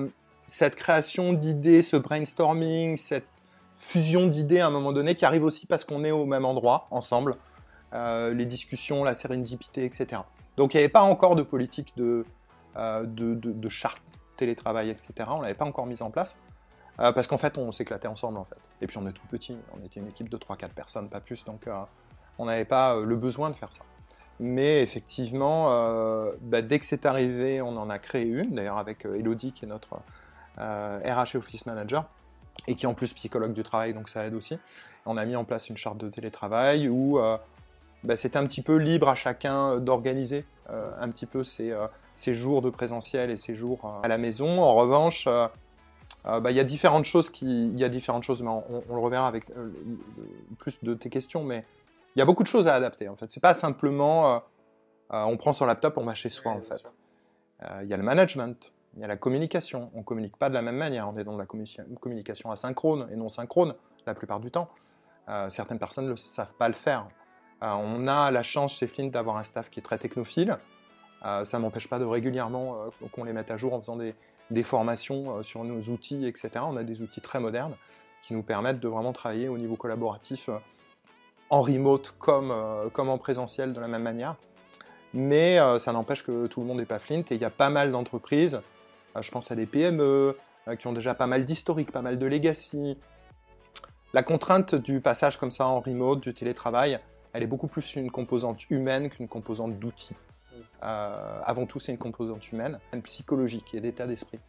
cette 0.47 0.75
création 0.75 1.33
d'idées, 1.33 1.81
ce 1.81 1.97
brainstorming, 1.97 2.97
cette 2.97 3.25
fusion 3.75 4.27
d'idées 4.27 4.59
à 4.59 4.67
un 4.67 4.69
moment 4.69 4.93
donné 4.93 5.15
qui 5.15 5.25
arrive 5.25 5.43
aussi 5.43 5.65
parce 5.65 5.85
qu'on 5.85 6.03
est 6.03 6.11
au 6.11 6.27
même 6.27 6.45
endroit 6.45 6.85
ensemble. 6.91 7.33
Euh, 7.93 8.31
les 8.31 8.45
discussions, 8.45 9.03
la 9.03 9.15
sérendipité, 9.15 9.85
etc. 9.85 10.21
Donc 10.55 10.75
il 10.75 10.77
n'y 10.77 10.83
avait 10.83 10.89
pas 10.89 11.01
encore 11.01 11.35
de 11.35 11.41
politique 11.41 11.93
de, 11.97 12.25
euh, 12.75 13.03
de, 13.07 13.69
charte 13.69 14.03
télétravail, 14.35 14.91
etc. 14.91 15.13
On 15.29 15.41
l'avait 15.41 15.55
pas 15.55 15.65
encore 15.65 15.87
mise 15.87 16.03
en 16.03 16.11
place. 16.11 16.37
parce 16.97 17.25
qu'en 17.25 17.39
fait, 17.39 17.57
on 17.57 17.71
s'éclatait 17.71 18.07
ensemble, 18.07 18.37
en 18.37 18.45
fait. 18.45 18.61
Et 18.81 18.87
puis, 18.87 18.99
on 18.99 19.07
est 19.07 19.13
tout 19.13 19.25
petit. 19.31 19.57
On 19.75 19.83
était 19.83 19.99
une 19.99 20.07
équipe 20.07 20.29
de 20.29 20.37
3-4 20.37 20.69
personnes, 20.69 21.09
pas 21.09 21.21
plus. 21.21 21.43
Donc, 21.43 21.67
on 22.37 22.45
n'avait 22.45 22.65
pas 22.65 22.99
le 22.99 23.15
besoin 23.15 23.49
de 23.49 23.55
faire 23.55 23.71
ça. 23.71 23.81
Mais 24.39 24.83
effectivement, 24.83 25.69
bah, 26.41 26.61
dès 26.61 26.77
que 26.77 26.85
c'est 26.85 27.05
arrivé, 27.07 27.59
on 27.61 27.75
en 27.75 27.89
a 27.89 27.97
créé 27.97 28.23
une, 28.23 28.53
d'ailleurs 28.53 28.77
avec 28.77 29.05
Elodie 29.05 29.51
qui 29.51 29.65
est 29.65 29.67
notre 29.67 29.95
RH 30.57 31.33
et 31.33 31.37
Office 31.37 31.65
Manager, 31.65 32.05
et 32.67 32.75
qui 32.75 32.85
est 32.85 32.87
en 32.87 32.93
plus 32.93 33.13
psychologue 33.13 33.53
du 33.53 33.63
travail, 33.63 33.95
donc 33.95 34.09
ça 34.09 34.25
aide 34.25 34.35
aussi. 34.35 34.59
On 35.07 35.17
a 35.17 35.25
mis 35.25 35.35
en 35.35 35.43
place 35.43 35.69
une 35.69 35.77
charte 35.77 35.97
de 35.97 36.09
télétravail 36.09 36.87
où 36.87 37.19
bah, 38.03 38.15
c'était 38.15 38.37
un 38.37 38.45
petit 38.45 38.61
peu 38.61 38.75
libre 38.75 39.09
à 39.09 39.15
chacun 39.15 39.79
d'organiser 39.79 40.45
un 40.69 41.09
petit 41.09 41.25
peu 41.25 41.43
ses, 41.43 41.73
jours 42.35 42.61
de 42.61 42.69
présentiel 42.69 43.31
et 43.31 43.37
ses 43.37 43.55
jours 43.55 44.01
à 44.03 44.07
la 44.07 44.19
maison. 44.19 44.61
En 44.61 44.75
revanche, 44.75 45.27
euh, 46.25 46.39
bah, 46.39 46.51
il 46.51 46.57
y 46.57 46.59
a 46.59 46.63
différentes 46.63 47.05
choses 47.05 47.31
il 47.41 47.79
y 47.79 47.83
a 47.83 47.89
différentes 47.89 48.23
choses, 48.23 48.41
mais 48.41 48.49
on, 48.49 48.83
le 48.89 48.99
reverra 48.99 49.27
avec 49.27 49.49
euh, 49.51 49.69
plus 50.57 50.77
de 50.83 50.93
tes 50.93 51.09
questions, 51.09 51.43
mais 51.43 51.65
il 52.17 52.19
y 52.19 52.21
a 52.21 52.25
beaucoup 52.25 52.43
de 52.43 52.47
choses 52.47 52.67
à 52.67 52.73
adapter 52.73 53.07
en 53.07 53.15
fait. 53.15 53.29
C'est 53.29 53.39
pas 53.39 53.53
simplement 53.53 54.35
euh, 54.35 54.39
on 55.11 55.37
prend 55.37 55.53
son 55.53 55.65
laptop, 55.65 55.97
on 55.97 56.03
va 56.03 56.15
chez 56.15 56.29
soi 56.29 56.51
en 56.51 56.61
fait. 56.61 56.93
Il 57.81 57.87
y 57.87 57.93
a 57.93 57.97
le 57.97 58.03
management, 58.03 58.71
il 58.95 59.01
y 59.01 59.03
a 59.03 59.07
la 59.07 59.17
communication. 59.17 59.89
On 59.95 60.03
communique 60.03 60.37
pas 60.37 60.49
de 60.49 60.53
la 60.53 60.61
même 60.61 60.75
manière. 60.75 61.07
On 61.09 61.17
est 61.17 61.23
dans 61.23 61.33
de 61.33 61.39
la 61.39 61.45
communication 61.99 62.51
asynchrone 62.51 63.07
et 63.11 63.15
non 63.15 63.29
synchrone 63.29 63.73
la 64.05 64.13
plupart 64.13 64.39
du 64.39 64.51
temps. 64.51 64.69
certaines 65.49 65.79
personnes 65.79 66.07
ne 66.07 66.15
savent 66.15 66.53
pas 66.53 66.67
le 66.67 66.75
faire. 66.75 67.07
on 67.61 68.07
a 68.07 68.29
la 68.29 68.43
chance 68.43 68.73
chez 68.73 68.85
Flint 68.85 69.07
d'avoir 69.07 69.37
un 69.37 69.43
staff 69.43 69.71
qui 69.71 69.79
est 69.79 69.83
très 69.83 69.97
technophile. 69.97 70.57
ça 71.21 71.59
m'empêche 71.59 71.89
pas 71.89 71.97
de 71.97 72.05
régulièrement 72.05 72.77
qu'on 73.11 73.23
les 73.23 73.33
mette 73.33 73.49
à 73.49 73.57
jour 73.57 73.73
en 73.73 73.81
faisant 73.81 73.95
des, 73.95 74.13
des 74.51 74.63
formations 74.63 75.37
euh, 75.37 75.43
sur 75.43 75.63
nos 75.63 75.81
outils, 75.91 76.25
etc. 76.25 76.49
On 76.61 76.77
a 76.77 76.83
des 76.83 77.01
outils 77.01 77.21
très 77.21 77.39
modernes 77.39 77.75
qui 78.23 78.33
nous 78.33 78.43
permettent 78.43 78.79
de 78.79 78.87
vraiment 78.87 79.13
travailler 79.13 79.49
au 79.49 79.57
niveau 79.57 79.75
collaboratif 79.75 80.49
euh, 80.49 80.57
en 81.49 81.61
remote 81.61 82.13
comme, 82.19 82.51
euh, 82.51 82.89
comme 82.89 83.09
en 83.09 83.17
présentiel 83.17 83.73
de 83.73 83.79
la 83.79 83.87
même 83.87 84.03
manière. 84.03 84.35
Mais 85.13 85.57
ça 85.79 85.93
n'empêche 85.93 86.23
que 86.23 86.47
tout 86.47 86.59
le 86.59 86.67
monde 86.67 86.77
n'est 86.77 86.85
pas 86.85 86.99
Flint 86.99 87.21
et 87.21 87.35
il 87.35 87.41
y 87.41 87.45
a 87.45 87.49
pas 87.49 87.69
mal 87.69 87.91
d'entreprises, 87.91 88.61
je 89.19 89.31
pense 89.31 89.49
à 89.49 89.55
des 89.55 89.65
PME, 89.65 90.37
qui 90.77 90.85
ont 90.85 90.93
déjà 90.93 91.15
pas 91.15 91.27
mal 91.27 91.45
d'historique, 91.45 91.91
pas 91.91 92.01
mal 92.01 92.19
de 92.19 92.25
legacy. 92.25 92.97
La 94.13 94.21
contrainte 94.21 94.75
du 94.75 94.99
passage 94.99 95.37
comme 95.37 95.49
ça 95.49 95.65
en 95.65 95.79
remote, 95.79 96.19
du 96.19 96.33
télétravail, 96.33 96.99
elle 97.33 97.43
est 97.43 97.47
beaucoup 97.47 97.67
plus 97.67 97.95
une 97.95 98.11
composante 98.11 98.69
humaine 98.69 99.09
qu'une 99.09 99.27
composante 99.27 99.79
d'outils. 99.79 100.15
Euh, 100.83 101.39
avant 101.43 101.65
tout, 101.65 101.79
c'est 101.79 101.91
une 101.91 101.97
composante 101.97 102.51
humaine, 102.51 102.79
une 102.93 103.01
psychologique 103.01 103.73
et 103.73 103.81
d'état 103.81 104.07
d'esprit. 104.07 104.39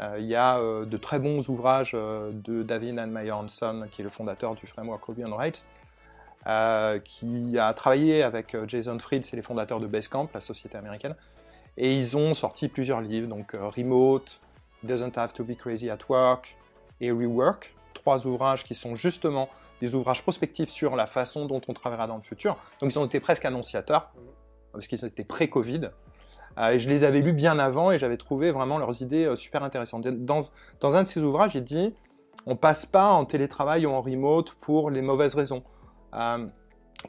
Euh, 0.00 0.16
il 0.18 0.26
y 0.26 0.34
a 0.34 0.58
euh, 0.58 0.84
de 0.84 0.96
très 0.96 1.18
bons 1.18 1.48
ouvrages 1.48 1.92
de 1.92 2.62
David 2.62 2.98
and 2.98 3.08
Meyer 3.08 3.32
Hanson, 3.32 3.86
qui 3.90 4.00
est 4.00 4.04
le 4.04 4.10
fondateur 4.10 4.54
du 4.54 4.66
framework 4.66 5.04
Ruby 5.04 5.24
on 5.24 5.36
Rails, 5.36 5.62
qui 7.04 7.58
a 7.58 7.72
travaillé 7.74 8.22
avec 8.22 8.56
Jason 8.66 8.98
Fried, 8.98 9.24
c'est 9.24 9.36
les 9.36 9.42
fondateurs 9.42 9.80
de 9.80 9.86
Basecamp, 9.86 10.28
la 10.34 10.40
société 10.40 10.76
américaine, 10.76 11.14
et 11.76 11.96
ils 11.96 12.16
ont 12.16 12.34
sorti 12.34 12.68
plusieurs 12.68 13.00
livres, 13.00 13.28
donc 13.28 13.52
Remote, 13.52 14.40
Doesn't 14.82 15.16
Have 15.16 15.32
to 15.32 15.44
Be 15.44 15.54
Crazy 15.54 15.88
at 15.88 15.98
Work 16.08 16.56
et 17.00 17.10
Rework, 17.10 17.74
trois 17.94 18.26
ouvrages 18.26 18.64
qui 18.64 18.74
sont 18.74 18.94
justement 18.94 19.48
des 19.80 19.94
ouvrages 19.94 20.22
prospectifs 20.22 20.70
sur 20.70 20.94
la 20.94 21.06
façon 21.06 21.46
dont 21.46 21.60
on 21.66 21.72
travaillera 21.72 22.06
dans 22.06 22.16
le 22.16 22.22
futur. 22.22 22.56
Donc 22.80 22.92
ils 22.92 22.98
ont 22.98 23.04
été 23.04 23.18
presque 23.20 23.44
annonciateurs 23.44 24.12
parce 24.72 24.86
qu'ils 24.86 25.04
étaient 25.04 25.24
pré-Covid. 25.24 25.90
Euh, 26.58 26.70
et 26.70 26.78
je 26.78 26.88
les 26.88 27.02
avais 27.02 27.20
lus 27.20 27.32
bien 27.32 27.58
avant 27.58 27.90
et 27.90 27.98
j'avais 27.98 28.16
trouvé 28.16 28.52
vraiment 28.52 28.78
leurs 28.78 29.02
idées 29.02 29.24
euh, 29.24 29.36
super 29.36 29.64
intéressantes. 29.64 30.06
Dans, 30.06 30.42
dans 30.80 30.96
un 30.96 31.02
de 31.02 31.08
ces 31.08 31.20
ouvrages, 31.20 31.54
il 31.54 31.64
dit 31.64 31.94
on 32.46 32.56
passe 32.56 32.86
pas 32.86 33.10
en 33.10 33.24
télétravail 33.24 33.86
ou 33.86 33.90
en 33.90 34.00
remote 34.02 34.52
pour 34.54 34.90
les 34.90 35.02
mauvaises 35.02 35.34
raisons, 35.34 35.62
euh, 35.62 35.81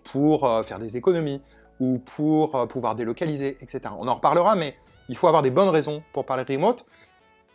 pour 0.03 0.65
faire 0.65 0.79
des 0.79 0.98
économies 0.98 1.41
ou 1.79 2.00
pour 2.00 2.67
pouvoir 2.67 2.95
délocaliser, 2.95 3.57
etc. 3.62 3.93
On 3.98 4.07
en 4.07 4.15
reparlera, 4.15 4.55
mais 4.55 4.75
il 5.10 5.17
faut 5.17 5.27
avoir 5.27 5.43
des 5.43 5.51
bonnes 5.51 5.69
raisons 5.69 6.01
pour 6.13 6.25
parler 6.25 6.43
remote. 6.43 6.86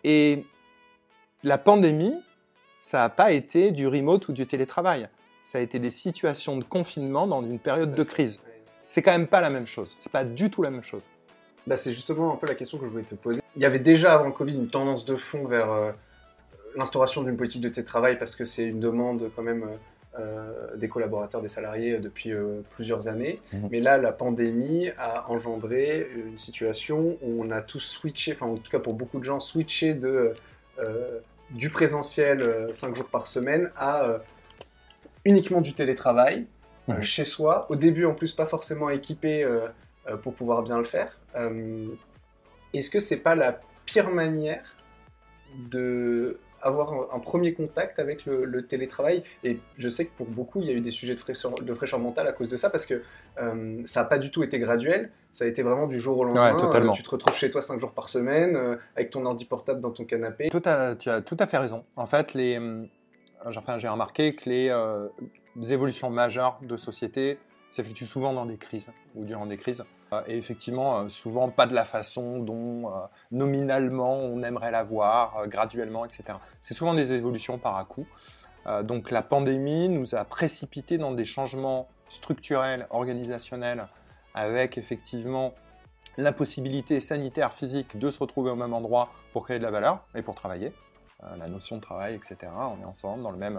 Et 0.05 0.45
la 1.43 1.59
pandémie, 1.59 2.15
ça 2.81 2.99
n'a 2.99 3.09
pas 3.09 3.33
été 3.33 3.71
du 3.71 3.87
remote 3.87 4.29
ou 4.29 4.33
du 4.33 4.47
télétravail. 4.47 5.09
Ça 5.43 5.59
a 5.59 5.61
été 5.61 5.79
des 5.79 5.91
situations 5.91 6.57
de 6.57 6.65
confinement 6.65 7.27
dans 7.27 7.43
une 7.43 7.59
période 7.59 7.95
de 7.95 8.03
crise 8.03 8.39
c'est 8.89 9.03
quand 9.03 9.13
même 9.13 9.27
pas 9.27 9.43
la 9.43 9.51
même 9.51 9.67
chose. 9.67 9.95
C'est 9.99 10.11
pas 10.11 10.25
du 10.25 10.49
tout 10.49 10.63
la 10.63 10.71
même 10.71 10.83
chose. 10.83 11.07
Bah, 11.67 11.77
c'est 11.77 11.93
justement 11.93 12.33
un 12.33 12.37
peu 12.37 12.47
la 12.47 12.55
question 12.55 12.79
que 12.79 12.87
je 12.87 12.91
voulais 12.91 13.05
te 13.05 13.15
poser. 13.15 13.43
Il 13.55 13.61
y 13.61 13.67
avait 13.67 13.81
déjà 13.81 14.15
avant 14.15 14.25
le 14.25 14.33
Covid 14.33 14.55
une 14.55 14.71
tendance 14.71 15.05
de 15.05 15.15
fond 15.17 15.45
vers 15.45 15.71
euh, 15.71 15.93
l'instauration 16.75 17.23
d'une 17.23 17.37
politique 17.37 17.61
de 17.61 17.69
télétravail 17.69 18.19
parce 18.19 18.35
que 18.35 18.47
c'est 18.47 18.65
une 18.65 18.81
demande 18.81 19.31
quand 19.37 19.43
même 19.43 19.65
euh, 19.65 19.77
des 20.77 20.89
collaborateurs, 20.89 21.43
des 21.43 21.49
salariés 21.49 21.99
depuis 21.99 22.33
euh, 22.33 22.63
plusieurs 22.75 23.07
années. 23.07 23.41
Mhm. 23.53 23.69
Mais 23.71 23.81
là, 23.81 23.99
la 23.99 24.11
pandémie 24.11 24.91
a 24.99 25.31
engendré 25.31 26.09
une 26.17 26.39
situation 26.39 27.17
où 27.23 27.45
on 27.45 27.51
a 27.51 27.63
tous 27.63 27.81
switché, 27.81 28.33
enfin 28.33 28.47
en 28.47 28.57
tout 28.57 28.71
cas 28.71 28.81
pour 28.81 28.95
beaucoup 28.95 29.19
de 29.21 29.25
gens, 29.25 29.39
switché 29.39 29.95
de, 29.95 30.35
du 31.51 31.71
présentiel 31.71 32.69
5 32.73 32.97
jours 32.97 33.09
par 33.09 33.27
semaine 33.27 33.71
à 33.77 34.19
uniquement 35.25 35.61
du 35.61 35.75
télétravail 35.75 36.47
euh, 36.89 37.03
chez 37.03 37.25
soi. 37.25 37.67
Au 37.69 37.77
début, 37.77 38.07
en 38.07 38.15
plus, 38.15 38.33
pas 38.33 38.47
forcément 38.47 38.89
équipé 38.89 39.45
euh, 39.45 39.69
euh, 40.09 40.17
pour 40.17 40.35
pouvoir 40.35 40.63
bien 40.63 40.79
le 40.79 40.85
faire. 40.85 41.19
Est-ce 42.75 42.91
que 42.91 43.01
c'est 43.01 43.19
pas 43.19 43.35
la 43.35 43.61
pire 43.85 44.11
manière 44.11 44.77
de 45.71 46.39
avoir 46.63 47.15
un, 47.15 47.19
premier 47.19 47.55
contact 47.55 47.99
avec 47.99 48.27
le, 48.27 48.67
télétravail. 48.67 49.23
Et 49.45 49.59
je 49.77 49.89
sais 49.89 50.07
que 50.07 50.17
pour 50.17 50.27
beaucoup, 50.27 50.61
il 50.61 50.67
y 50.67 50.71
a 50.71 50.73
eu 50.73 50.81
des 50.81 50.91
sujets 50.91 51.15
de 51.15 51.21
fraîcheur, 51.21 51.53
de 51.53 51.75
fraîcheur 51.75 52.01
mentale 52.01 52.27
à 52.27 52.33
cause 52.33 52.49
de 52.49 52.57
ça, 52.57 52.71
parce 52.71 52.87
que 52.87 53.03
ça 53.87 54.01
n'a 54.01 54.07
pas 54.07 54.19
du 54.19 54.31
tout 54.31 54.43
été 54.43 54.59
graduel. 54.59 55.11
Ça 55.33 55.45
a 55.45 55.47
été 55.47 55.63
vraiment 55.63 55.87
du 55.87 56.01
jour 56.01 56.19
au 56.19 56.25
lendemain. 56.25 56.57
totalement. 56.59 56.93
tu 56.95 57.03
te 57.03 57.11
retrouves 57.11 57.37
chez 57.37 57.51
toi 57.51 57.63
cinq 57.63 57.79
jours 57.79 57.93
par 57.93 58.09
semaine, 58.09 58.79
avec 58.97 59.11
ton 59.11 59.25
ordi 59.25 59.45
portable 59.45 59.81
dans 59.81 59.91
ton 59.91 60.05
canapé. 60.05 60.49
tu 60.51 60.69
as 60.69 61.21
tout 61.21 61.37
à 61.39 61.47
fait 61.47 61.59
raison. 61.59 61.85
En 61.97 62.07
fait, 62.07 62.35
les, 62.35 62.59
enfin, 63.45 63.79
j'ai 63.79 63.89
remarqué 63.89 64.35
que 64.35 64.49
les, 64.49 65.73
évolutions 65.73 66.11
majeures 66.11 66.59
de 66.63 66.77
société 66.77 67.39
s'effectuent 67.71 68.07
souvent 68.07 68.33
dans 68.33 68.47
des 68.47 68.57
crises 68.57 68.89
ou 69.15 69.25
durant 69.25 69.47
des 69.47 69.57
crises. 69.57 69.85
Euh, 70.13 70.23
et 70.27 70.37
effectivement, 70.37 71.01
euh, 71.01 71.09
souvent 71.09 71.49
pas 71.49 71.67
de 71.67 71.75
la 71.75 71.85
façon 71.85 72.39
dont 72.39 72.89
euh, 72.89 73.07
nominalement 73.31 74.17
on 74.17 74.43
aimerait 74.43 74.71
la 74.71 74.83
voir, 74.83 75.47
graduellement, 75.49 76.05
etc. 76.05 76.25
C'est 76.61 76.75
souvent 76.75 76.95
des 76.95 77.13
évolutions 77.13 77.59
par 77.59 77.77
à 77.77 77.85
coup. 77.85 78.07
Donc 78.83 79.11
la 79.11 79.23
pandémie 79.23 79.89
nous 79.89 80.15
a 80.15 80.27
précipité 80.27 80.99
dans 80.99 81.13
des 81.13 81.25
changements 81.25 81.89
structurels, 82.11 82.87
organisationnels, 82.91 83.89
avec 84.35 84.77
effectivement 84.77 85.55
la 86.19 86.33
possibilité 86.33 87.01
sanitaire, 87.01 87.55
physique 87.55 87.99
de 87.99 88.11
se 88.11 88.19
retrouver 88.19 88.51
au 88.51 88.57
même 88.57 88.75
endroit 88.75 89.09
pour 89.33 89.45
créer 89.45 89.59
de 89.59 89.65
la 89.65 89.71
valeur 89.71 90.05
et 90.15 90.21
pour 90.21 90.35
travailler. 90.35 90.75
La 91.37 91.49
notion 91.49 91.77
de 91.77 91.81
travail, 91.81 92.15
etc. 92.15 92.37
On 92.55 92.81
est 92.81 92.85
ensemble 92.85 93.25
dans 93.25 93.33
le 93.33 93.37
même, 93.37 93.59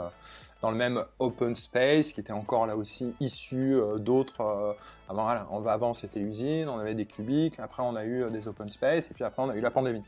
dans 0.62 0.72
le 0.72 0.78
même 0.78 1.04
open 1.20 1.58
space 1.58 2.14
qui 2.14 2.22
était 2.22 2.32
encore 2.32 2.66
là 2.68 2.78
aussi 2.78 3.14
issu 3.20 3.76
euh, 3.76 3.98
d'autres. 3.98 4.42
Euh, 4.42 4.74
avant, 5.10 5.28
avant 5.68 5.94
c'était 5.94 6.22
usine, 6.22 6.70
on 6.70 6.80
avait 6.80 6.96
des 6.96 7.06
cubiques, 7.06 7.60
après 7.60 7.84
on 7.84 7.98
a 7.98 8.06
eu 8.06 8.24
euh, 8.24 8.30
des 8.30 8.48
open 8.48 8.70
space 8.70 9.12
et 9.12 9.14
puis 9.14 9.26
après 9.26 9.44
on 9.44 9.50
a 9.50 9.56
eu 9.56 9.62
la 9.62 9.72
pandémie. 9.72 10.04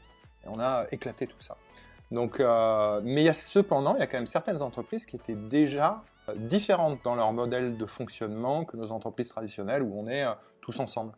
Et 0.46 0.48
on 0.48 0.60
a 0.60 0.86
éclaté 0.92 1.28
tout 1.28 1.40
ça. 1.40 1.58
Donc, 2.10 2.40
mais 2.40 3.22
il 3.22 3.26
y 3.26 3.30
a 3.30 3.34
cependant, 3.34 3.96
il 3.96 4.00
y 4.00 4.02
a 4.02 4.08
quand 4.08 4.18
même 4.18 4.26
certaines 4.26 4.62
entreprises 4.62 5.06
qui 5.06 5.16
étaient 5.16 5.36
déjà 5.36 6.04
différentes 6.36 7.00
dans 7.06 7.16
leur 7.16 7.32
modèle 7.32 7.78
de 7.78 7.86
fonctionnement 7.86 8.66
que 8.66 8.76
nos 8.76 8.92
entreprises 8.92 9.30
traditionnelles 9.30 9.82
où 9.82 9.98
on 9.98 10.08
est 10.08 10.26
tous 10.60 10.78
ensemble. 10.82 11.14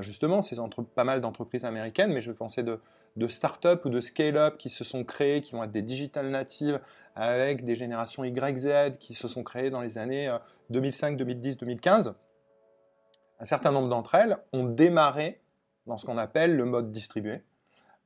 justement, 0.00 0.42
c'est 0.42 0.56
pas 0.94 1.02
mal 1.02 1.20
d'entreprises 1.20 1.64
américaines, 1.64 2.12
mais 2.12 2.20
je 2.20 2.30
pensais 2.30 2.62
de, 2.62 2.78
de 3.16 3.28
start-up 3.28 3.84
ou 3.84 3.90
de 3.90 4.00
scale-up 4.00 4.58
qui 4.58 4.68
se 4.68 4.84
sont 4.84 5.04
créées, 5.04 5.40
qui 5.42 5.52
vont 5.52 5.62
être 5.62 5.70
des 5.70 5.82
digital 5.82 6.28
natives 6.28 6.80
avec 7.14 7.64
des 7.64 7.76
générations 7.76 8.24
YZ 8.24 8.98
qui 8.98 9.14
se 9.14 9.28
sont 9.28 9.42
créées 9.42 9.70
dans 9.70 9.80
les 9.80 9.98
années 9.98 10.34
2005, 10.70 11.16
2010, 11.16 11.56
2015. 11.56 12.14
Un 13.38 13.44
certain 13.44 13.72
nombre 13.72 13.88
d'entre 13.88 14.14
elles 14.14 14.36
ont 14.52 14.64
démarré 14.64 15.40
dans 15.86 15.98
ce 15.98 16.06
qu'on 16.06 16.18
appelle 16.18 16.56
le 16.56 16.64
mode 16.64 16.90
distribué, 16.90 17.42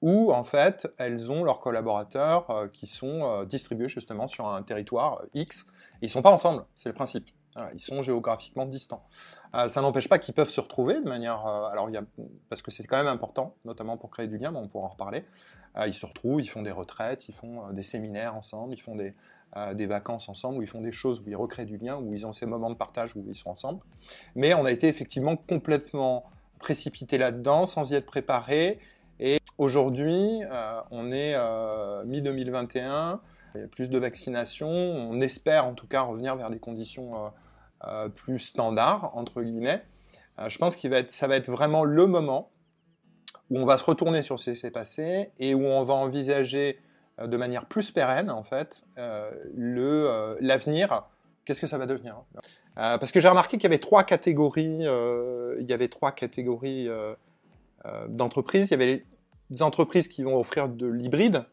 où 0.03 0.33
en 0.33 0.44
fait 0.44 0.92
elles 0.99 1.31
ont 1.31 1.44
leurs 1.44 1.61
collaborateurs 1.61 2.51
euh, 2.51 2.68
qui 2.68 2.87
sont 2.87 3.25
euh, 3.25 3.44
distribués 3.44 3.88
justement 3.88 4.29
sur 4.29 4.46
un 4.46 4.62
territoire 4.62 5.23
X, 5.35 5.61
et 5.61 5.64
ils 6.03 6.07
ne 6.07 6.11
sont 6.11 6.23
pas 6.23 6.31
ensemble, 6.31 6.64
c'est 6.75 6.88
le 6.88 6.94
principe 6.94 7.31
ils 7.74 7.80
sont 7.80 8.02
géographiquement 8.02 8.64
distants. 8.64 9.04
Euh, 9.54 9.68
ça 9.68 9.80
n'empêche 9.80 10.08
pas 10.08 10.18
qu'ils 10.18 10.34
peuvent 10.34 10.50
se 10.50 10.60
retrouver 10.60 11.00
de 11.00 11.08
manière. 11.08 11.46
Euh, 11.46 11.66
alors, 11.66 11.90
y 11.90 11.96
a, 11.96 12.02
parce 12.48 12.62
que 12.62 12.70
c'est 12.70 12.84
quand 12.84 12.96
même 12.96 13.08
important, 13.08 13.56
notamment 13.64 13.96
pour 13.96 14.10
créer 14.10 14.28
du 14.28 14.38
lien, 14.38 14.50
mais 14.50 14.58
on 14.58 14.68
pourra 14.68 14.86
en 14.86 14.90
reparler. 14.90 15.24
Euh, 15.76 15.86
ils 15.86 15.94
se 15.94 16.06
retrouvent, 16.06 16.40
ils 16.40 16.48
font 16.48 16.62
des 16.62 16.70
retraites, 16.70 17.28
ils 17.28 17.34
font 17.34 17.70
des 17.72 17.82
séminaires 17.82 18.34
ensemble, 18.34 18.74
ils 18.74 18.80
font 18.80 18.96
des, 18.96 19.14
des 19.74 19.86
vacances 19.86 20.28
ensemble, 20.28 20.58
où 20.58 20.62
ils 20.62 20.68
font 20.68 20.80
des 20.80 20.92
choses 20.92 21.20
où 21.20 21.28
ils 21.28 21.36
recréent 21.36 21.66
du 21.66 21.76
lien, 21.76 21.96
où 21.96 22.12
ils 22.12 22.26
ont 22.26 22.32
ces 22.32 22.46
moments 22.46 22.70
de 22.70 22.76
partage 22.76 23.14
où 23.16 23.24
ils 23.28 23.34
sont 23.34 23.50
ensemble. 23.50 23.80
Mais 24.34 24.54
on 24.54 24.64
a 24.64 24.72
été 24.72 24.88
effectivement 24.88 25.36
complètement 25.36 26.24
précipité 26.58 27.18
là-dedans, 27.18 27.66
sans 27.66 27.90
y 27.90 27.94
être 27.94 28.06
préparé. 28.06 28.78
Et 29.18 29.38
aujourd'hui, 29.58 30.40
on 30.90 31.12
est 31.12 31.36
mi-2021. 32.04 33.20
Il 33.54 33.60
y 33.60 33.64
a 33.64 33.68
plus 33.68 33.90
de 33.90 33.98
vaccination. 33.98 34.68
On 34.68 35.20
espère 35.20 35.66
en 35.66 35.74
tout 35.74 35.86
cas 35.86 36.02
revenir 36.02 36.36
vers 36.36 36.50
des 36.50 36.58
conditions 36.58 37.32
plus 38.14 38.38
standard, 38.38 39.10
entre 39.14 39.42
guillemets. 39.42 39.82
je 40.46 40.58
pense 40.58 40.76
que 40.76 40.88
ça 41.08 41.26
va 41.26 41.36
être 41.36 41.50
vraiment 41.50 41.84
le 41.84 42.06
moment 42.06 42.50
où 43.50 43.58
on 43.58 43.64
va 43.64 43.78
se 43.78 43.84
retourner 43.84 44.22
sur 44.22 44.38
ce 44.38 44.50
qui 44.50 44.56
s'est 44.56 44.70
passé 44.70 45.30
et 45.38 45.54
où 45.54 45.64
on 45.64 45.82
va 45.82 45.94
envisager 45.94 46.78
de 47.22 47.36
manière 47.36 47.66
plus 47.66 47.90
pérenne, 47.90 48.30
en 48.30 48.44
fait, 48.44 48.84
l'avenir. 49.56 51.04
Qu'est-ce 51.44 51.60
que 51.60 51.66
ça 51.66 51.78
va 51.78 51.86
devenir 51.86 52.22
Parce 52.74 53.12
que 53.12 53.20
j'ai 53.20 53.28
remarqué 53.28 53.56
qu'il 53.56 53.64
y 53.64 53.72
avait 53.72 53.78
trois 53.78 54.04
catégories. 54.04 54.84
il 54.84 55.66
y 55.66 55.72
avait 55.72 55.88
trois 55.88 56.12
catégories 56.12 56.88
d'entreprises. 58.08 58.68
Il 58.68 58.70
y 58.72 58.74
avait 58.74 59.04
les 59.50 59.62
entreprises 59.62 60.08
qui 60.08 60.22
vont 60.22 60.38
offrir 60.38 60.68
de 60.68 60.86
l'hybride, 60.86 61.44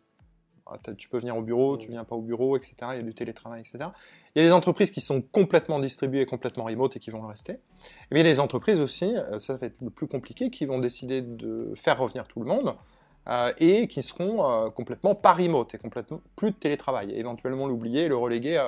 tu 0.97 1.09
peux 1.09 1.17
venir 1.17 1.37
au 1.37 1.41
bureau, 1.41 1.77
tu 1.77 1.89
viens 1.89 2.03
pas 2.03 2.15
au 2.15 2.21
bureau, 2.21 2.55
etc. 2.57 2.75
Il 2.91 2.97
y 2.97 2.99
a 2.99 3.03
du 3.03 3.13
télétravail, 3.13 3.61
etc. 3.61 3.89
Il 4.35 4.39
y 4.39 4.41
a 4.41 4.43
les 4.43 4.51
entreprises 4.51 4.91
qui 4.91 5.01
sont 5.01 5.21
complètement 5.21 5.79
distribuées, 5.79 6.25
complètement 6.25 6.65
remote 6.65 6.95
et 6.95 6.99
qui 6.99 7.09
vont 7.09 7.25
rester. 7.25 7.53
Et 7.53 7.59
il 8.11 8.17
y 8.17 8.21
a 8.21 8.23
les 8.23 8.39
entreprises 8.39 8.81
aussi, 8.81 9.15
euh, 9.15 9.39
ça 9.39 9.55
va 9.55 9.67
être 9.67 9.81
le 9.81 9.89
plus 9.89 10.07
compliqué, 10.07 10.49
qui 10.49 10.65
vont 10.65 10.79
décider 10.79 11.21
de 11.21 11.71
faire 11.75 11.97
revenir 11.99 12.27
tout 12.27 12.39
le 12.39 12.45
monde 12.45 12.75
euh, 13.29 13.51
et 13.57 13.87
qui 13.87 14.03
seront 14.03 14.49
euh, 14.49 14.67
complètement 14.67 15.15
pas 15.15 15.33
remote 15.33 15.73
et 15.75 15.77
complètement 15.77 16.21
plus 16.35 16.51
de 16.51 16.55
télétravail. 16.55 17.11
Et 17.11 17.19
éventuellement 17.19 17.67
l'oublier 17.67 18.03
et 18.03 18.07
le 18.07 18.17
reléguer 18.17 18.61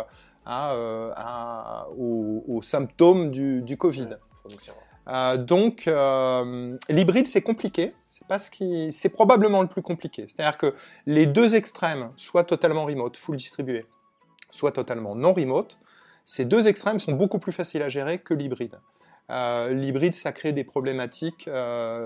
à, 0.46 1.88
aux, 1.98 2.62
symptômes 2.64 3.30
du, 3.30 3.78
Covid. 3.78 4.18
Euh, 5.10 5.38
donc, 5.38 5.88
euh, 5.88 6.78
l'hybride, 6.88 7.28
c'est 7.28 7.42
compliqué. 7.42 7.94
C'est 8.06 8.28
pas 8.28 8.38
c'est 8.40 9.10
probablement 9.10 9.62
le 9.62 9.68
plus 9.68 9.82
compliqué. 9.82 10.26
C'est-à-dire 10.28 10.58
que 10.58 10.74
les 11.06 11.26
deux 11.26 11.56
extrêmes, 11.56 12.12
soit 12.16 12.44
totalement 12.44 12.86
remote, 12.86 13.18
full 13.18 13.36
distribué, 13.36 13.86
soit 14.52 14.72
totalement 14.72 15.16
non 15.16 15.34
remote, 15.34 15.80
ces 16.26 16.46
deux 16.46 16.68
extrêmes 16.68 17.00
sont 17.00 17.14
beaucoup 17.14 17.40
plus 17.40 17.52
faciles 17.52 17.82
à 17.82 17.90
gérer 17.90 18.20
que 18.20 18.34
l'hybride. 18.34 18.76
Euh, 19.32 19.74
l'hybride, 19.74 20.14
ça 20.14 20.32
crée 20.32 20.54
des 20.54 20.64
problématiques 20.64 21.50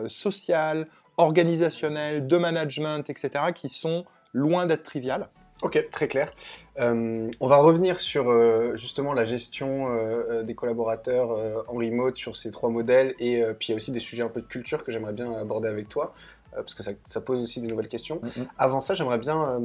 sociales, 0.07 0.87
organisationnelles, 1.17 2.25
de 2.25 2.37
management, 2.37 3.09
etc., 3.09 3.45
qui 3.53 3.69
sont 3.69 4.05
loin 4.33 4.65
d'être 4.65 4.83
triviales. 4.83 5.29
Ok, 5.63 5.81
très 5.91 6.09
clair. 6.09 6.33
Euh, 6.77 7.31
on 7.39 7.47
va 7.47 7.55
revenir 7.55 7.97
sur 7.97 8.29
euh, 8.29 8.75
justement 8.75 9.13
la 9.13 9.23
gestion 9.23 9.87
euh, 9.89 10.43
des 10.43 10.55
collaborateurs 10.55 11.31
en 11.69 11.77
remote 11.77 12.17
sur 12.17 12.35
ces 12.35 12.51
trois 12.51 12.69
modèles 12.69 13.15
et 13.17 13.41
puis 13.57 13.69
il 13.69 13.71
y 13.71 13.73
a 13.73 13.77
aussi 13.77 13.93
des 13.93 14.01
sujets 14.01 14.23
un 14.23 14.29
peu 14.29 14.41
de 14.41 14.45
culture 14.45 14.83
que 14.83 14.91
j'aimerais 14.91 15.13
bien 15.13 15.31
aborder 15.31 15.69
avec 15.69 15.87
toi 15.87 16.13
parce 16.51 16.75
que 16.75 16.83
ça, 16.83 17.21
pose 17.21 17.41
aussi 17.41 17.61
des 17.61 17.67
nouvelles 17.67 17.87
questions. 17.87 18.17
Mm-hmm. 18.17 18.47
Avant 18.59 18.81
ça, 18.81 18.93
j'aimerais 18.93 19.17
bien 19.17 19.57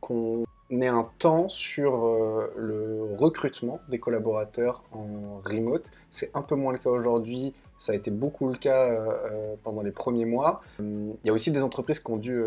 qu'on 0.00 0.44
ait 0.70 0.86
un 0.86 1.08
temps 1.18 1.48
sur 1.48 1.92
le 2.56 3.14
recrutement 3.18 3.80
des 3.88 3.98
collaborateurs 3.98 4.84
en 4.92 5.42
remote. 5.44 5.90
C'est 6.10 6.30
un 6.34 6.40
peu 6.40 6.54
moins 6.54 6.72
le 6.72 6.78
cas 6.78 6.88
aujourd'hui, 6.88 7.52
ça 7.76 7.92
a 7.92 7.96
été 7.96 8.10
beaucoup 8.10 8.48
le 8.48 8.56
cas 8.56 8.96
pendant 9.64 9.82
les 9.82 9.90
premiers 9.90 10.24
mois. 10.24 10.62
Il 10.78 11.16
y 11.24 11.30
a 11.30 11.32
aussi 11.32 11.50
des 11.50 11.64
entreprises 11.64 11.98
qui 11.98 12.10
ont 12.10 12.16
dû 12.16 12.40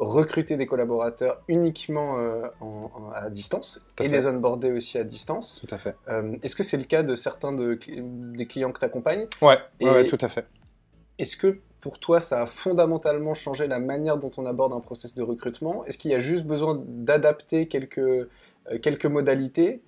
recruter 0.00 0.56
des 0.56 0.66
collaborateurs 0.66 1.42
uniquement 1.46 2.18
euh, 2.18 2.48
à 3.14 3.28
distance 3.28 3.86
et 4.00 4.08
les 4.08 4.26
onboarder 4.26 4.72
aussi 4.72 4.98
à 4.98 5.04
distance. 5.04 5.62
Tout 5.66 5.74
à 5.74 5.78
fait. 5.78 5.94
Euh, 6.08 6.36
est-ce 6.42 6.56
que 6.56 6.62
c'est 6.62 6.78
le 6.78 6.84
cas 6.84 7.02
de 7.02 7.14
certains 7.14 7.52
de, 7.52 7.78
des 8.34 8.46
clients 8.46 8.72
que 8.72 8.78
tu 8.78 8.84
accompagnes 8.84 9.26
ouais, 9.42 9.58
ouais, 9.82 10.06
tout 10.06 10.18
à 10.20 10.28
fait. 10.28 10.46
Est-ce 11.18 11.36
que 11.36 11.58
pour 11.80 11.98
toi, 11.98 12.18
ça 12.20 12.42
a 12.42 12.46
fondamentalement 12.46 13.34
changé 13.34 13.66
la 13.66 13.78
manière 13.78 14.16
dont 14.16 14.30
on 14.38 14.46
aborde 14.46 14.72
un 14.72 14.80
process 14.80 15.14
de 15.14 15.22
recrutement? 15.22 15.84
Est-ce 15.84 15.98
qu'il 15.98 16.10
y 16.10 16.14
a 16.14 16.18
juste 16.18 16.44
besoin 16.44 16.82
d'adapter 16.86 17.68
quelques, 17.68 17.98
euh, 17.98 18.26
quelques 18.82 19.06
modalités? 19.06 19.82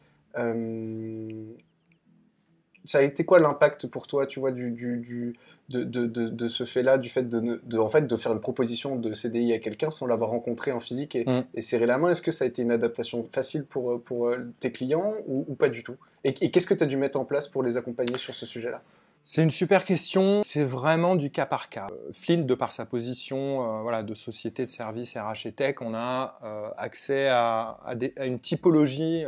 Ça 2.84 2.98
a 2.98 3.02
été 3.02 3.24
quoi 3.24 3.38
l'impact 3.38 3.86
pour 3.86 4.06
toi, 4.06 4.26
tu 4.26 4.40
vois, 4.40 4.50
du, 4.50 4.70
du, 4.70 5.34
de, 5.68 5.84
de, 5.84 6.06
de, 6.06 6.48
ce 6.48 6.64
fait-là, 6.64 6.98
du 6.98 7.08
fait 7.08 7.28
de, 7.28 7.78
en 7.78 7.88
fait, 7.88 8.06
de 8.06 8.16
faire 8.16 8.32
une 8.32 8.40
proposition 8.40 8.96
de 8.96 9.14
CDI 9.14 9.52
à 9.52 9.58
quelqu'un 9.58 9.90
sans 9.90 10.06
l'avoir 10.06 10.30
rencontré 10.30 10.72
en 10.72 10.80
physique 10.80 11.14
et, 11.16 11.24
mm. 11.24 11.60
serrer 11.60 11.86
la 11.86 11.98
main? 11.98 12.10
Est-ce 12.10 12.22
que 12.22 12.30
ça 12.30 12.44
a 12.44 12.48
été 12.48 12.62
une 12.62 12.72
adaptation 12.72 13.26
facile 13.30 13.64
pour, 13.64 14.00
pour 14.02 14.28
euh, 14.28 14.52
tes 14.60 14.72
clients 14.72 15.14
ou, 15.26 15.54
pas 15.54 15.68
du 15.68 15.82
tout? 15.82 15.96
Et, 16.24 16.32
qu'est-ce 16.32 16.66
que 16.66 16.74
tu 16.74 16.84
as 16.84 16.86
dû 16.86 16.96
mettre 16.96 17.18
en 17.18 17.24
place 17.24 17.48
pour 17.48 17.62
les 17.62 17.76
accompagner 17.76 18.18
sur 18.18 18.34
ce 18.34 18.46
sujet-là? 18.46 18.82
C'est 19.24 19.42
une 19.42 19.52
super 19.52 19.84
question. 19.84 20.40
C'est 20.42 20.64
vraiment 20.64 21.14
du 21.14 21.30
cas 21.30 21.46
par 21.46 21.68
cas. 21.68 21.86
Euh, 21.92 22.10
Flint, 22.12 22.42
de 22.42 22.54
par 22.54 22.72
sa 22.72 22.84
position 22.84 23.78
euh, 23.78 23.82
voilà, 23.82 24.02
de 24.02 24.14
société 24.14 24.64
de 24.64 24.70
services 24.70 25.14
RH 25.16 25.46
et 25.46 25.52
tech, 25.52 25.76
on 25.80 25.94
a 25.94 26.74
accès 26.76 27.28
à, 27.28 27.78
à, 27.84 28.26
une 28.26 28.40
typologie 28.40 29.24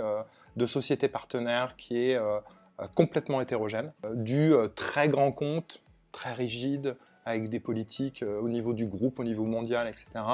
de 0.57 0.67
sociétés 0.67 1.09
partenaires 1.09 1.77
qui 1.77 2.11
est 2.11 2.19
complètement 2.95 3.41
hétérogène, 3.41 3.93
du 4.15 4.53
très 4.75 5.09
grand 5.09 5.33
compte 5.33 5.83
très 6.13 6.33
rigide, 6.33 6.97
avec 7.27 7.49
des 7.49 7.61
politiques 7.61 8.23
euh, 8.23 8.41
au 8.41 8.49
niveau 8.49 8.73
du 8.73 8.87
groupe, 8.87 9.19
au 9.19 9.25
niveau 9.25 9.45
mondial, 9.45 9.89
etc., 9.89 10.25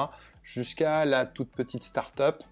jusqu'à 0.43 1.05
la 1.05 1.25
toute 1.25 1.49
petite 1.49 1.83
start-up. 1.83 2.43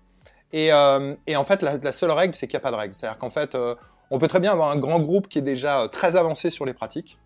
Et, 0.51 0.73
euh, 0.73 1.15
en 1.35 1.43
fait, 1.43 1.61
la, 1.61 1.91
seule 1.91 2.11
règle, 2.11 2.35
c'est 2.35 2.47
qu'il 2.47 2.55
n'y 2.55 2.61
a 2.61 2.63
pas 2.63 2.71
de 2.71 2.75
règle. 2.75 2.95
C'est-à-dire 2.95 3.19
qu'en 3.19 3.29
fait, 3.29 3.53
euh, 3.55 3.75
on 4.09 4.17
peut 4.17 4.27
très 4.27 4.39
bien 4.39 4.51
avoir 4.51 4.71
un 4.71 4.77
grand 4.77 4.99
groupe 4.99 5.27
qui 5.27 5.39
est 5.39 5.43
déjà 5.43 5.87
très 5.91 6.15
avancé 6.15 6.49
sur 6.49 6.65
les 6.65 6.73
pratiques, 6.73 7.19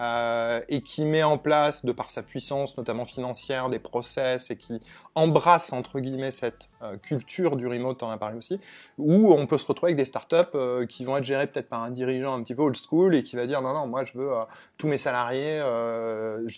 euh, 0.00 0.60
et 0.68 0.80
qui 0.80 1.04
met 1.04 1.22
en 1.22 1.36
place, 1.36 1.84
de 1.84 1.92
par 1.92 2.10
sa 2.10 2.22
puissance, 2.22 2.76
notamment 2.78 3.04
financière, 3.04 3.68
des 3.68 3.78
process 3.78 4.50
et 4.50 4.56
qui 4.56 4.80
embrasse 5.14 5.72
entre 5.72 6.00
guillemets 6.00 6.30
cette 6.30 6.70
euh, 6.82 6.96
culture 6.96 7.56
du 7.56 7.66
remote, 7.66 8.02
en 8.02 8.10
a 8.10 8.16
parlé 8.16 8.36
aussi, 8.36 8.58
où 8.96 9.32
on 9.32 9.46
peut 9.46 9.58
se 9.58 9.66
retrouver 9.66 9.90
avec 9.90 9.98
des 9.98 10.06
startups 10.06 10.36
euh, 10.54 10.86
qui 10.86 11.04
vont 11.04 11.16
être 11.18 11.24
gérées 11.24 11.46
peut-être 11.46 11.68
par 11.68 11.82
un 11.82 11.90
dirigeant 11.90 12.34
un 12.34 12.42
petit 12.42 12.54
peu 12.54 12.62
old 12.62 12.76
school 12.76 13.14
et 13.14 13.22
qui 13.22 13.36
va 13.36 13.46
dire 13.46 13.60
non 13.60 13.74
non 13.74 13.86
moi 13.86 14.04
je 14.04 14.16
veux 14.16 14.30
tous 14.78 14.88
mes 14.88 14.98
salariés, 14.98 15.62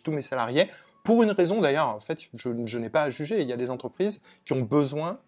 tous 0.04 0.12
mes 0.12 0.22
salariés. 0.22 0.70
Pour 1.02 1.24
une 1.24 1.32
raison 1.32 1.60
d'ailleurs, 1.60 1.88
en 1.88 1.98
fait, 1.98 2.20
je, 2.32 2.50
je 2.64 2.78
n'ai 2.78 2.90
pas 2.90 3.02
à 3.02 3.10
juger. 3.10 3.40
Il 3.40 3.48
y 3.48 3.52
a 3.52 3.56
des 3.56 3.70
entreprises 3.70 4.20
qui 4.44 4.52
ont 4.52 4.60
besoin, 4.60 5.18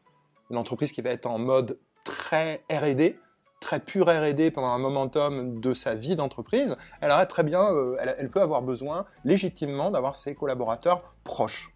une 0.51 0.57
entreprise 0.57 0.93
qui 0.93 1.03
va 1.03 1.11
être 1.11 1.27
en 1.27 1.39
mode 1.39 1.81
très 2.05 2.63
R&D, 2.71 3.19
très 3.65 3.81
pure 3.81 4.09
R&D 4.09 4.51
pendant 4.51 4.69
un 4.69 4.79
momentum 4.79 5.59
de 5.59 5.73
sa 5.73 5.95
vie 5.95 6.17
d'entreprise, 6.17 6.77
elle 7.01 7.11
aurait 7.11 7.27
très 7.27 7.43
bien, 7.43 7.73
euh, 7.73 7.97
elle, 8.19 8.29
peut 8.29 8.43
avoir 8.43 8.61
besoin 8.61 9.07
légitimement 9.25 9.91
d'avoir 9.91 10.17
ses 10.17 10.35
collaborateurs 10.35 11.17
proches. 11.25 11.73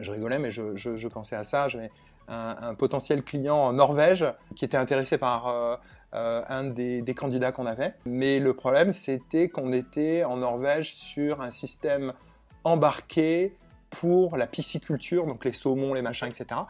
Je 0.00 0.12
rigolais, 0.12 0.38
mais 0.38 0.52
je, 0.52 1.08
pensais 1.08 1.34
à 1.34 1.44
ça. 1.44 1.66
J'avais 1.66 1.90
un, 2.28 2.74
potentiel 2.74 3.22
client 3.24 3.56
en 3.56 3.72
Norvège 3.72 4.24
qui 4.54 4.66
était 4.66 4.76
intéressé 4.76 5.16
par 5.16 5.48
euh, 5.48 5.76
euh, 6.14 6.42
un 6.46 6.64
des, 6.64 7.00
des 7.00 7.14
candidats 7.14 7.52
qu'on 7.52 7.66
avait. 7.66 7.94
Mais 8.04 8.38
le 8.38 8.52
problème, 8.52 8.92
c'était 8.92 9.48
qu'on 9.48 9.72
était 9.72 10.24
en 10.24 10.36
Norvège 10.36 10.94
sur 10.94 11.40
un 11.40 11.50
système 11.50 12.12
embarqué 12.64 13.56
pour 13.88 14.36
la 14.36 14.46
pisciculture, 14.46 15.26
donc 15.26 15.46
les 15.46 15.54
saumons, 15.54 15.94
les 15.94 16.02
machins, 16.02 16.28
etc. 16.28 16.60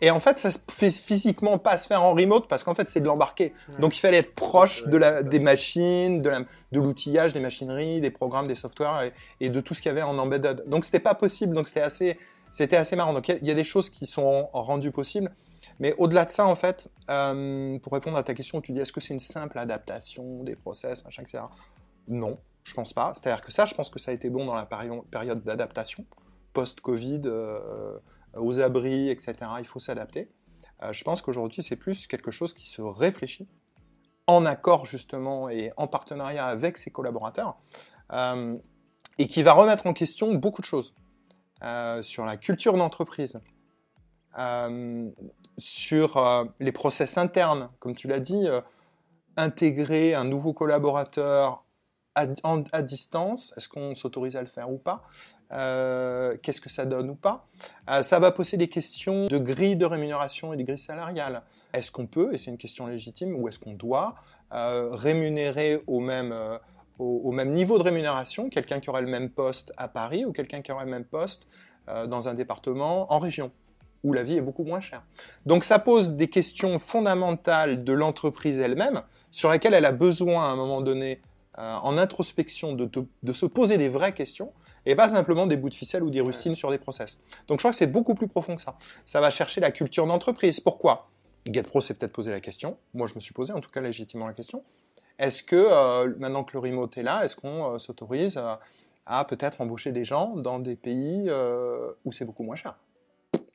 Et 0.00 0.10
en 0.10 0.20
fait, 0.20 0.38
ça 0.38 0.50
se 0.50 0.58
fait 0.70 0.90
physiquement 0.90 1.58
pas 1.58 1.76
se 1.76 1.86
faire 1.86 2.02
en 2.02 2.14
remote 2.14 2.48
parce 2.48 2.64
qu'en 2.64 2.74
fait, 2.74 2.88
c'est 2.88 3.00
de 3.00 3.06
l'embarquer. 3.06 3.52
Donc, 3.78 3.96
il 3.96 4.00
fallait 4.00 4.18
être 4.18 4.34
proche 4.34 4.86
de 4.86 4.96
la, 4.96 5.22
des 5.22 5.38
machines, 5.38 6.20
de 6.20 6.46
l'outillage, 6.72 7.32
des 7.32 7.40
machineries, 7.40 8.00
des 8.00 8.10
programmes, 8.10 8.46
des 8.46 8.54
softwares 8.54 9.04
et, 9.40 9.48
de 9.48 9.60
tout 9.60 9.74
ce 9.74 9.80
qu'il 9.80 9.90
y 9.90 9.92
avait 9.92 10.02
en 10.02 10.18
embedded. 10.18 10.64
Donc, 10.66 10.84
c'était 10.84 11.00
pas 11.00 11.14
possible. 11.14 11.54
Donc, 11.54 11.68
c'était 11.68 11.80
assez, 11.80 12.18
c'était 12.50 12.76
assez 12.76 12.96
marrant. 12.96 13.12
Donc, 13.12 13.28
il 13.28 13.46
y, 13.46 13.50
a 13.50 13.54
des 13.54 13.64
choses 13.64 13.88
qui 13.88 14.06
sont 14.06 14.48
rendues 14.52 14.92
possibles. 14.92 15.30
Mais 15.80 15.94
au-delà 15.98 16.24
de 16.24 16.30
ça, 16.30 16.46
en 16.46 16.54
fait, 16.54 16.90
euh, 17.08 17.78
pour 17.78 17.92
répondre 17.92 18.16
à 18.16 18.22
ta 18.22 18.34
question, 18.34 18.60
tu 18.60 18.72
dis 18.72 18.80
est-ce 18.80 18.92
que 18.92 19.00
c'est 19.00 19.14
une 19.14 19.20
simple 19.20 19.58
adaptation 19.58 20.42
des 20.42 20.54
process, 20.54 21.04
machin, 21.04 21.22
etc. 21.22 21.44
Non, 22.06 22.38
je 22.62 22.74
pense 22.74 22.92
pas. 22.92 23.12
C'est-à-dire 23.14 23.44
que 23.44 23.50
ça, 23.50 23.64
je 23.64 23.74
pense 23.74 23.90
que 23.90 23.98
ça 23.98 24.10
a 24.10 24.14
été 24.14 24.30
bon 24.30 24.44
dans 24.44 24.54
la 24.54 24.66
période 24.66 25.42
d'adaptation 25.42 26.04
post-Covid. 26.52 27.22
Euh, 27.24 27.98
aux 28.36 28.60
abris, 28.60 29.08
etc. 29.08 29.34
Il 29.58 29.66
faut 29.66 29.78
s'adapter. 29.78 30.30
Euh, 30.82 30.92
je 30.92 31.04
pense 31.04 31.22
qu'aujourd'hui, 31.22 31.62
c'est 31.62 31.76
plus 31.76 32.06
quelque 32.06 32.30
chose 32.30 32.54
qui 32.54 32.66
se 32.66 32.82
réfléchit 32.82 33.48
en 34.26 34.46
accord 34.46 34.86
justement 34.86 35.48
et 35.48 35.70
en 35.76 35.86
partenariat 35.86 36.46
avec 36.46 36.78
ses 36.78 36.90
collaborateurs 36.90 37.58
euh, 38.12 38.56
et 39.18 39.26
qui 39.26 39.42
va 39.42 39.52
remettre 39.52 39.86
en 39.86 39.92
question 39.92 40.34
beaucoup 40.34 40.62
de 40.62 40.66
choses 40.66 40.94
euh, 41.62 42.02
sur 42.02 42.24
la 42.24 42.36
culture 42.36 42.76
d'entreprise, 42.76 43.40
sur 45.58 46.50
les 46.58 46.72
process 46.72 47.18
internes, 47.18 47.70
comme 47.78 47.94
tu 47.94 48.08
l'as 48.08 48.18
dit, 48.18 48.48
intégrer 49.36 50.12
un 50.12 50.24
nouveau 50.24 50.52
collaborateur 50.52 51.64
à, 52.14 52.82
distance, 52.82 53.52
est-ce 53.56 53.68
qu'on 53.68 53.94
s'autorise 53.94 54.36
à 54.36 54.40
le 54.40 54.46
faire 54.46 54.70
ou 54.70 54.78
pas 54.78 55.02
euh, 55.52 56.36
qu'est-ce 56.42 56.60
que 56.60 56.70
ça 56.70 56.84
donne 56.84 57.10
ou 57.10 57.14
pas. 57.14 57.46
Euh, 57.88 58.02
ça 58.02 58.18
va 58.18 58.32
poser 58.32 58.56
des 58.56 58.66
questions 58.66 59.28
de 59.28 59.38
grille 59.38 59.76
de 59.76 59.84
rémunération 59.84 60.52
et 60.52 60.56
de 60.56 60.62
grille 60.62 60.78
salariale. 60.78 61.42
Est-ce 61.72 61.92
qu'on 61.92 62.06
peut, 62.06 62.30
et 62.32 62.38
c'est 62.38 62.50
une 62.50 62.58
question 62.58 62.86
légitime, 62.86 63.36
ou 63.36 63.46
est-ce 63.46 63.60
qu'on 63.60 63.74
doit 63.74 64.16
euh, 64.52 64.90
rémunérer 64.92 65.80
au 65.86 66.00
même, 66.00 66.34
au, 66.98 67.30
même 67.30 67.52
niveau 67.52 67.78
de 67.78 67.84
rémunération 67.84 68.48
quelqu'un 68.48 68.80
qui 68.80 68.90
aurait 68.90 69.02
le 69.02 69.08
même 69.08 69.30
poste 69.30 69.72
à 69.76 69.86
Paris 69.86 70.24
ou 70.24 70.32
quelqu'un 70.32 70.60
qui 70.60 70.72
aurait 70.72 70.86
le 70.86 70.90
même 70.90 71.04
poste 71.04 71.46
dans 71.86 72.28
un 72.28 72.34
département 72.34 73.12
en 73.12 73.18
région 73.18 73.52
où 74.04 74.12
la 74.12 74.22
vie 74.22 74.36
est 74.36 74.42
beaucoup 74.42 74.64
moins 74.64 74.80
chère. 74.80 75.02
Donc 75.46 75.64
ça 75.64 75.78
pose 75.78 76.10
des 76.10 76.28
questions 76.28 76.78
fondamentales 76.78 77.84
de 77.84 77.92
l'entreprise 77.92 78.60
elle-même, 78.60 79.02
sur 79.30 79.50
lesquelles 79.50 79.74
elle 79.74 79.86
a 79.86 79.92
besoin 79.92 80.44
à 80.44 80.48
un 80.48 80.56
moment 80.56 80.82
donné, 80.82 81.20
euh, 81.58 81.74
en 81.76 81.98
introspection, 81.98 82.72
de, 82.72 82.90
de, 83.22 83.32
se 83.32 83.46
poser 83.46 83.78
des 83.78 83.88
vraies 83.88 84.12
questions, 84.12 84.52
et 84.86 84.96
pas 84.96 85.08
simplement 85.08 85.46
des 85.46 85.56
bouts 85.56 85.68
de 85.68 85.74
ficelle 85.74 86.02
ou 86.02 86.10
des 86.10 86.20
rustines 86.20 86.56
sur 86.56 86.70
des 86.70 86.78
process. 86.78 87.20
Donc 87.46 87.58
je 87.58 87.62
crois 87.62 87.70
que 87.70 87.76
c'est 87.76 87.86
beaucoup 87.86 88.16
plus 88.16 88.26
profond 88.26 88.56
que 88.56 88.62
ça. 88.62 88.76
Ça 89.04 89.20
va 89.20 89.30
chercher 89.30 89.60
la 89.60 89.70
culture 89.70 90.04
d'entreprise. 90.06 90.58
Pourquoi? 90.58 91.08
GetPro 91.46 91.80
s'est 91.80 91.94
peut-être 91.94 92.12
posé 92.12 92.32
la 92.32 92.40
question, 92.40 92.76
moi 92.92 93.06
je 93.06 93.14
me 93.14 93.20
suis 93.20 93.34
posé 93.34 93.52
en 93.52 93.60
tout 93.60 93.70
cas 93.70 93.80
légitimement 93.82 94.26
la 94.26 94.32
question, 94.32 94.64
est-ce 95.18 95.42
que 95.42 95.54
euh, 95.54 96.14
maintenant 96.18 96.42
que 96.42 96.54
le 96.54 96.58
remote 96.58 96.96
est 96.98 97.02
là, 97.02 97.24
est-ce 97.24 97.36
qu'on 97.36 97.74
euh, 97.74 97.78
s'autorise 97.78 98.40
à 99.06 99.24
peut-être 99.26 99.60
embaucher 99.60 99.92
des 99.92 100.04
gens 100.04 100.34
dans 100.36 100.58
des 100.58 100.74
pays 100.74 101.30
où 102.04 102.12
c'est 102.12 102.24
beaucoup 102.24 102.42
moins 102.42 102.56
cher? 102.56 102.74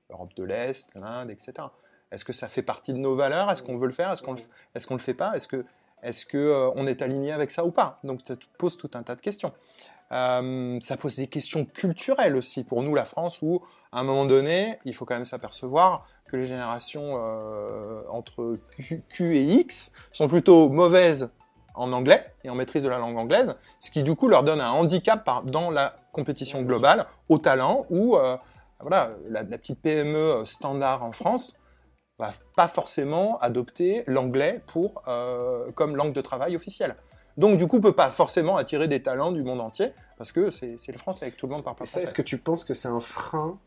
L'Europe 0.09 0.33
de 0.35 0.43
l'Est, 0.43 0.89
l'Inde, 0.95 1.31
etc. 1.31 1.67
Est-ce 2.11 2.25
que 2.25 2.33
ça 2.33 2.47
fait 2.47 2.61
partie 2.61 2.93
de 2.93 2.97
nos 2.97 3.15
valeurs? 3.15 3.51
Est-ce 3.51 3.61
qu'on 3.61 3.77
veut 3.77 3.87
le 3.87 3.93
faire? 3.93 4.11
Est-ce 4.11 4.23
qu'on 4.23 4.33
le, 4.33 4.39
est 4.39 4.89
le 4.89 4.97
fait 4.97 5.13
pas? 5.13 5.33
Est-ce 5.35 5.47
que 5.47 5.63
est-ce 6.03 6.25
qu'on 6.25 6.37
euh, 6.37 6.87
est 6.87 7.01
aligné 7.01 7.31
avec 7.31 7.51
ça 7.51 7.65
ou 7.65 7.71
pas? 7.71 7.99
Donc 8.03 8.19
ça 8.25 8.35
pose 8.57 8.77
tout 8.77 8.91
un 8.93 9.03
tas 9.03 9.15
de 9.15 9.21
questions. 9.21 9.51
Euh, 10.11 10.79
ça 10.81 10.97
pose 10.97 11.17
des 11.17 11.27
questions 11.27 11.65
culturelles 11.65 12.35
aussi 12.35 12.63
pour 12.63 12.81
nous, 12.81 12.95
la 12.95 13.05
France, 13.05 13.41
où 13.41 13.61
à 13.91 13.99
un 13.99 14.03
moment 14.03 14.25
donné, 14.25 14.79
il 14.85 14.95
faut 14.95 15.05
quand 15.05 15.13
même 15.13 15.25
s'apercevoir 15.25 16.07
que 16.27 16.35
les 16.35 16.45
générations 16.45 17.13
euh, 17.15 18.01
entre 18.09 18.57
Q, 19.09 19.37
et 19.37 19.43
X 19.43 19.91
sont 20.11 20.27
plutôt 20.27 20.69
mauvaises 20.69 21.29
en 21.75 21.93
anglais 21.93 22.33
et 22.43 22.49
en 22.49 22.55
maîtrise 22.55 22.81
de 22.81 22.89
la 22.89 22.97
langue 22.97 23.17
anglaise, 23.17 23.55
ce 23.79 23.91
qui 23.91 24.01
du 24.01 24.15
coup 24.15 24.27
leur 24.27 24.43
donne 24.43 24.61
un 24.61 24.71
handicap 24.71 25.29
dans 25.45 25.69
la 25.69 25.93
compétition 26.11 26.63
globale 26.63 27.05
au 27.29 27.37
talent 27.37 27.83
où 27.89 28.17
voilà, 28.81 29.11
la, 29.29 29.43
petite 29.43 29.79
PME 29.79 30.43
standard 30.45 31.03
en 31.03 31.11
France 31.11 31.53
va 32.19 32.33
pas 32.55 32.67
forcément 32.67 33.39
adopter 33.39 34.03
l'anglais 34.05 34.61
pour 34.67 35.01
euh, 35.07 35.71
comme 35.71 35.95
langue 35.95 36.13
de 36.13 36.21
travail 36.21 36.55
officielle. 36.55 36.95
Donc 37.37 37.57
du 37.57 37.67
coup, 37.67 37.79
peut 37.79 37.93
pas 37.93 38.09
forcément 38.09 38.57
attirer 38.57 38.87
des 38.87 39.01
talents 39.01 39.31
du 39.31 39.43
monde 39.43 39.61
entier 39.61 39.93
parce 40.17 40.33
que 40.33 40.49
c'est 40.49 40.77
le 40.89 40.97
français 40.97 41.23
avec 41.23 41.37
tout 41.37 41.47
le 41.47 41.53
monde 41.53 41.63
pas 41.63 41.73
français. 41.73 42.03
Est-ce 42.03 42.13
que 42.13 42.21
tu 42.21 42.37
penses 42.37 42.65
que 42.65 42.73
c'est 42.73 42.89
un 42.89 42.99
frein 42.99 43.57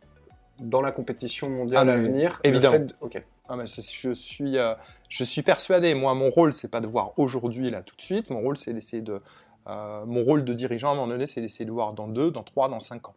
dans 0.60 0.82
la 0.82 0.92
compétition 0.92 1.48
mondiale 1.48 1.88
ah, 1.88 1.94
à 1.94 1.96
venir 1.96 2.38
Évidemment. 2.44 2.86
Ok. 3.00 3.24
Ah, 3.48 3.56
je 3.64 4.10
suis 4.12 4.58
euh, 4.58 4.74
je 5.08 5.24
suis 5.24 5.42
persuadé. 5.42 5.94
Moi, 5.94 6.14
mon 6.14 6.28
rôle, 6.28 6.52
c'est 6.52 6.68
pas 6.68 6.80
de 6.80 6.86
voir 6.86 7.12
aujourd'hui 7.18 7.70
là 7.70 7.82
tout 7.82 7.96
de 7.96 8.02
suite. 8.02 8.30
Mon 8.30 8.40
rôle, 8.40 8.58
c'est 8.58 8.74
d'essayer 8.74 9.02
de 9.02 9.20
euh, 9.68 10.04
mon 10.04 10.22
rôle 10.22 10.44
de 10.44 10.52
dirigeant 10.52 10.90
à 10.90 10.92
un 10.92 10.94
moment 10.96 11.08
donné, 11.08 11.26
c'est 11.26 11.40
d'essayer 11.40 11.64
de 11.64 11.70
voir 11.70 11.94
dans 11.94 12.08
deux, 12.08 12.30
dans 12.30 12.42
trois, 12.42 12.68
dans 12.68 12.80
cinq 12.80 13.08
ans. 13.08 13.14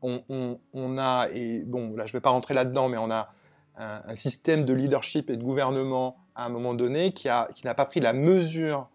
On, 0.00 0.22
on, 0.28 0.58
on 0.72 0.98
a 0.98 1.28
et 1.32 1.64
bon 1.64 1.94
là, 1.96 2.06
je 2.06 2.12
vais 2.12 2.20
pas 2.20 2.30
rentrer 2.30 2.54
là-dedans, 2.54 2.88
mais 2.88 2.98
on 2.98 3.10
a 3.10 3.28
un, 3.76 4.14
système 4.14 4.64
de 4.64 4.72
leadership 4.72 5.30
et 5.30 5.36
de 5.36 5.42
gouvernement 5.42 6.16
à 6.34 6.46
un 6.46 6.48
moment 6.48 6.74
donné 6.74 7.12
qui 7.12 7.28
n'a 7.28 7.48
qui 7.54 7.62
pas 7.64 7.84
pris 7.84 8.00
la 8.00 8.12
mesure 8.12 8.88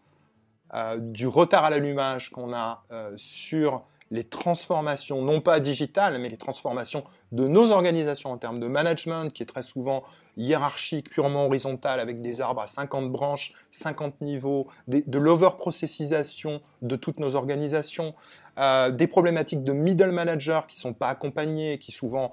euh, 0.73 0.97
du 0.99 1.27
retard 1.27 1.65
à 1.65 1.69
l'allumage 1.69 2.29
qu'on 2.29 2.53
a 2.53 2.83
euh, 2.91 3.11
sur 3.17 3.83
les 4.11 4.23
transformations, 4.23 5.21
non 5.21 5.39
pas 5.39 5.59
digitales, 5.59 6.19
mais 6.19 6.29
les 6.29 6.37
transformations 6.37 7.03
de 7.31 7.47
nos 7.47 7.71
organisations 7.71 8.31
en 8.31 8.37
termes 8.37 8.59
de 8.59 8.67
management, 8.67 9.31
qui 9.31 9.43
est 9.43 9.45
très 9.45 9.61
souvent 9.61 10.03
hiérarchique, 10.37 11.09
purement 11.09 11.45
horizontal, 11.45 11.99
avec 11.99 12.21
des 12.21 12.41
arbres 12.41 12.61
à 12.61 12.67
50 12.67 13.11
branches, 13.11 13.53
50 13.71 14.21
niveaux, 14.21 14.67
de 14.87 15.19
l'over-processisation 15.19 16.61
de 16.81 16.95
toutes 16.95 17.19
nos 17.19 17.35
organisations, 17.35 18.15
euh, 18.57 18.89
des 18.89 19.07
problématiques 19.07 19.63
de 19.63 19.73
middle 19.73 20.11
managers 20.11 20.61
qui 20.67 20.75
sont 20.75 20.93
pas 20.93 21.09
accompagnés, 21.09 21.77
qui 21.77 21.91
souvent 21.91 22.31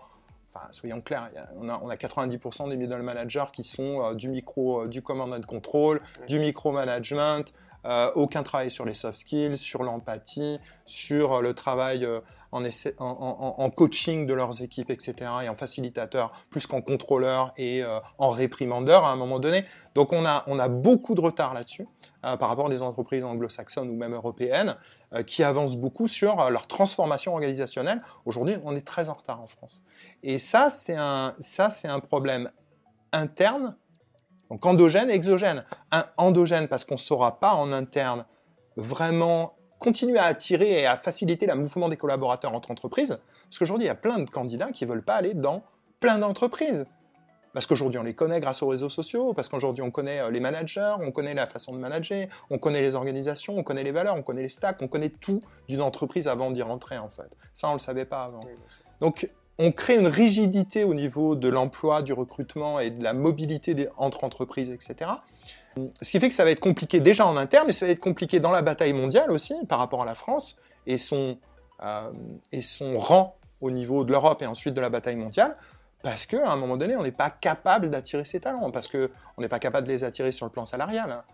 soyons 0.71 1.01
clairs, 1.01 1.31
on, 1.57 1.69
a, 1.69 1.97
90% 1.97 2.69
des 2.69 2.77
middle 2.77 3.03
managers 3.03 3.47
qui 3.53 3.65
sont 3.65 4.03
euh, 4.03 4.15
du 4.15 4.29
micro, 4.29 4.83
euh, 4.83 4.89
du 4.89 5.03
command 5.03 5.33
and 5.33 5.43
control, 5.43 6.01
du 6.29 6.39
micromanagement, 6.39 7.45
euh, 7.85 8.11
aucun 8.15 8.43
travail 8.43 8.71
sur 8.71 8.85
les 8.85 8.95
soft 8.95 9.19
skills, 9.19 9.57
sur 9.57 9.83
l'empathie, 9.83 10.59
sur 10.87 11.41
le 11.41 11.55
travail 11.55 12.07
en, 12.51 12.63
en, 12.99 13.71
coaching 13.71 14.27
de 14.27 14.35
leurs 14.35 14.61
équipes, 14.63 14.91
etc., 14.91 15.15
et 15.45 15.49
en 15.49 15.55
facilitateur, 15.55 16.33
plus 16.51 16.67
qu'en 16.67 16.81
contrôleur 16.81 17.53
et 17.57 17.85
en 18.19 18.31
réprimandeur 18.31 19.05
à 19.05 19.13
un 19.13 19.17
moment 19.17 19.39
donné. 19.39 19.65
Donc 19.95 20.13
on 20.13 20.27
a, 20.27 20.43
on 20.49 20.59
a 20.59 20.69
beaucoup 20.69 21.15
de 21.15 21.21
retard 21.21 21.55
là-dessus. 21.55 21.87
Euh, 22.27 22.37
par 22.37 22.49
rapport 22.49 22.67
à 22.67 22.69
des 22.69 22.83
entreprises 22.83 23.23
anglo-saxonnes 23.23 23.89
ou 23.89 23.95
même 23.95 24.13
européennes 24.13 24.77
euh, 25.15 25.23
qui 25.23 25.45
avancent 25.45 25.77
beaucoup 25.77 26.09
sur 26.09 26.41
euh, 26.41 26.51
leur 26.51 26.67
transformation 26.67 27.35
organisationnelle. 27.35 28.03
Aujourd'hui, 28.25 28.57
on 28.65 28.75
est 28.75 28.85
très 28.85 29.09
en 29.09 29.13
retard 29.13 29.41
en 29.41 29.47
France. 29.47 29.85
Et 30.25 30.41
ça, 30.41 30.69
c'est 30.69 30.97
un, 30.97 31.37
un 31.85 32.01
problème 32.01 32.51
interne, 33.13 33.77
donc 34.51 34.67
endogène 34.67 35.09
et 35.09 35.15
exogène. 35.15 35.65
Un 35.93 36.05
endogène 36.17 36.67
parce 36.67 36.85
qu'on 36.85 36.95
ne 36.95 37.01
saura 37.01 37.39
pas 37.39 37.55
en 37.55 37.71
interne 37.71 38.25
vraiment 38.77 39.57
continuer 39.79 40.19
à 40.19 40.25
attirer 40.25 40.81
et 40.81 40.87
à 40.87 40.97
faciliter 40.97 41.47
le 41.47 41.55
mouvement 41.55 41.89
des 41.89 41.97
collaborateurs 41.97 42.55
entre 42.55 42.73
entreprises. 42.73 43.21
Parce 43.45 43.59
qu'aujourd'hui, 43.61 43.85
il 43.85 43.89
y 43.89 43.93
a 43.93 43.95
plein 43.95 44.19
de 44.19 44.29
candidats 44.29 44.73
qui 44.73 44.85
ne 44.85 44.91
veulent 44.91 45.05
pas 45.05 45.15
aller 45.15 45.35
dans 45.35 45.63
plein 46.01 46.19
d'entreprises. 46.19 46.87
Parce 47.57 47.65
qu'aujourd'hui, 47.65 47.99
on 47.99 48.03
les 48.03 48.13
connaît 48.13 48.39
grâce 48.39 48.63
aux 48.63 48.69
réseaux 48.69 48.91
sociaux, 48.91 49.33
parce 49.33 49.49
qu'aujourd'hui, 49.49 49.83
on 49.83 49.91
connaît 49.91 50.21
euh, 50.21 50.31
les 50.31 50.41
managers, 50.41 50.97
on 51.01 51.11
connaît 51.11 51.33
la 51.33 51.47
façon 51.47 51.73
de 51.73 51.79
manager, 51.79 52.27
on 52.51 52.59
connaît 52.59 52.83
les 52.83 52.95
organisations, 52.95 53.57
on 53.57 53.63
connaît 53.63 53.83
les 53.83 53.93
valeurs, 53.93 54.15
on 54.15 54.21
connaît 54.21 54.43
les 54.43 54.51
stacks, 54.51 54.77
on 54.83 54.89
connaît 54.89 55.09
tout 55.09 55.41
d'une 55.67 55.81
entreprise 55.81 56.29
avant 56.29 56.51
d'y 56.51 56.61
rentrer, 56.61 56.99
en 56.99 57.09
fait. 57.09 57.35
Ça, 57.55 57.69
on 57.69 57.71
ne 57.71 57.77
le 57.77 57.81
savait 57.81 58.05
pas 58.05 58.25
avant. 58.25 58.41
Donc, 59.01 59.31
on 59.57 59.73
crée 59.73 59.97
une 59.97 60.07
rigidité 60.07 60.85
au 60.85 60.93
niveau 60.93 61.35
de 61.35 61.49
l'emploi, 61.49 62.03
du 62.03 62.13
recrutement 62.13 62.79
et 62.79 62.91
de 62.91 63.03
la 63.03 63.15
mobilité 63.15 63.89
entre 63.97 64.25
entreprises, 64.25 64.69
etc. 64.69 65.13
Ce 66.03 66.11
qui 66.11 66.21
fait 66.21 66.29
que 66.29 66.35
ça 66.35 66.45
va 66.45 66.51
être 66.51 66.61
compliqué 66.61 67.01
déjà 67.01 67.27
en 67.27 67.39
interne, 67.39 67.71
et 67.71 67.73
ça 67.73 67.87
va 67.87 67.93
être 67.93 68.01
compliqué 68.01 68.39
dans 68.39 68.53
la 68.53 68.61
bataille 68.61 68.93
mondiale 68.93 69.31
aussi, 69.31 69.55
par 69.67 69.79
rapport 69.79 70.03
à 70.03 70.05
la 70.05 70.15
France 70.15 70.57
et 70.87 70.99
son, 70.99 71.39
euh, 71.83 72.11
et 72.53 72.61
son 72.61 72.99
rang 72.99 73.39
au 73.63 73.71
niveau 73.71 74.05
de 74.05 74.13
l'Europe 74.13 74.43
et 74.43 74.47
ensuite 74.47 74.75
de 74.75 74.81
la 74.83 74.91
bataille 74.91 75.17
mondiale, 75.17 75.57
parce 76.07 76.25
qu'à 76.25 76.53
un 76.53 76.57
moment 76.57 76.77
donné, 76.77 76.95
on 76.95 77.03
n'est 77.03 77.11
pas 77.11 77.31
capable 77.31 77.91
d'attirer 77.91 78.25
ces 78.25 78.39
talents, 78.39 78.71
parce 78.71 78.87
qu'on 78.87 79.09
n'est 79.41 79.49
pas 79.49 79.59
capable 79.59 79.89
de 79.89 79.93
les 79.93 80.05
attirer 80.05 80.31
sur 80.31 80.47
le 80.47 80.53
plan 80.53 80.65
salarial. 80.65 81.11
Hein. 81.11 81.25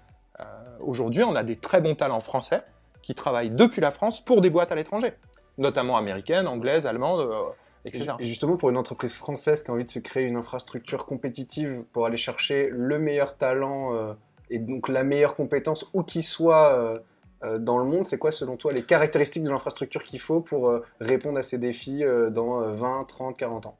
Euh, 0.40 0.44
aujourd'hui, 0.80 1.22
on 1.24 1.36
a 1.36 1.42
des 1.42 1.56
très 1.56 1.82
bons 1.82 1.94
talents 1.94 2.20
français 2.20 2.62
qui 3.02 3.14
travaillent 3.14 3.50
depuis 3.50 3.82
la 3.82 3.90
France 3.90 4.24
pour 4.24 4.40
des 4.40 4.48
boîtes 4.48 4.72
à 4.72 4.74
l'étranger, 4.74 5.12
notamment 5.58 5.98
américaines, 5.98 6.48
anglaises, 6.48 6.86
allemandes, 6.86 7.20
euh, 7.20 7.50
etc. 7.84 8.12
Et 8.18 8.24
justement, 8.24 8.56
pour 8.56 8.70
une 8.70 8.78
entreprise 8.78 9.12
française 9.12 9.62
qui 9.62 9.70
a 9.70 9.74
envie 9.74 9.84
de 9.84 9.90
se 9.90 9.98
créer 9.98 10.24
une 10.24 10.36
infrastructure 10.36 11.04
compétitive 11.04 11.84
pour 11.92 12.06
aller 12.06 12.16
chercher 12.16 12.70
le 12.72 12.98
meilleur 12.98 13.36
talent 13.36 13.94
euh, 13.94 14.14
et 14.48 14.58
donc 14.58 14.88
la 14.88 15.04
meilleure 15.04 15.34
compétence, 15.34 15.84
où 15.92 16.02
qu'il 16.02 16.24
soit 16.24 17.02
dans 17.42 17.76
le 17.76 17.84
monde, 17.84 18.06
c'est 18.06 18.18
quoi 18.18 18.30
selon 18.30 18.56
toi 18.56 18.72
les 18.72 18.84
caractéristiques 18.84 19.42
de 19.42 19.50
l'infrastructure 19.50 20.02
qu'il 20.02 20.20
faut 20.20 20.40
pour 20.40 20.72
répondre 20.98 21.38
à 21.38 21.42
ces 21.42 21.58
défis 21.58 22.02
dans 22.30 22.72
20, 22.72 23.04
30, 23.04 23.36
40 23.36 23.66
ans? 23.66 23.76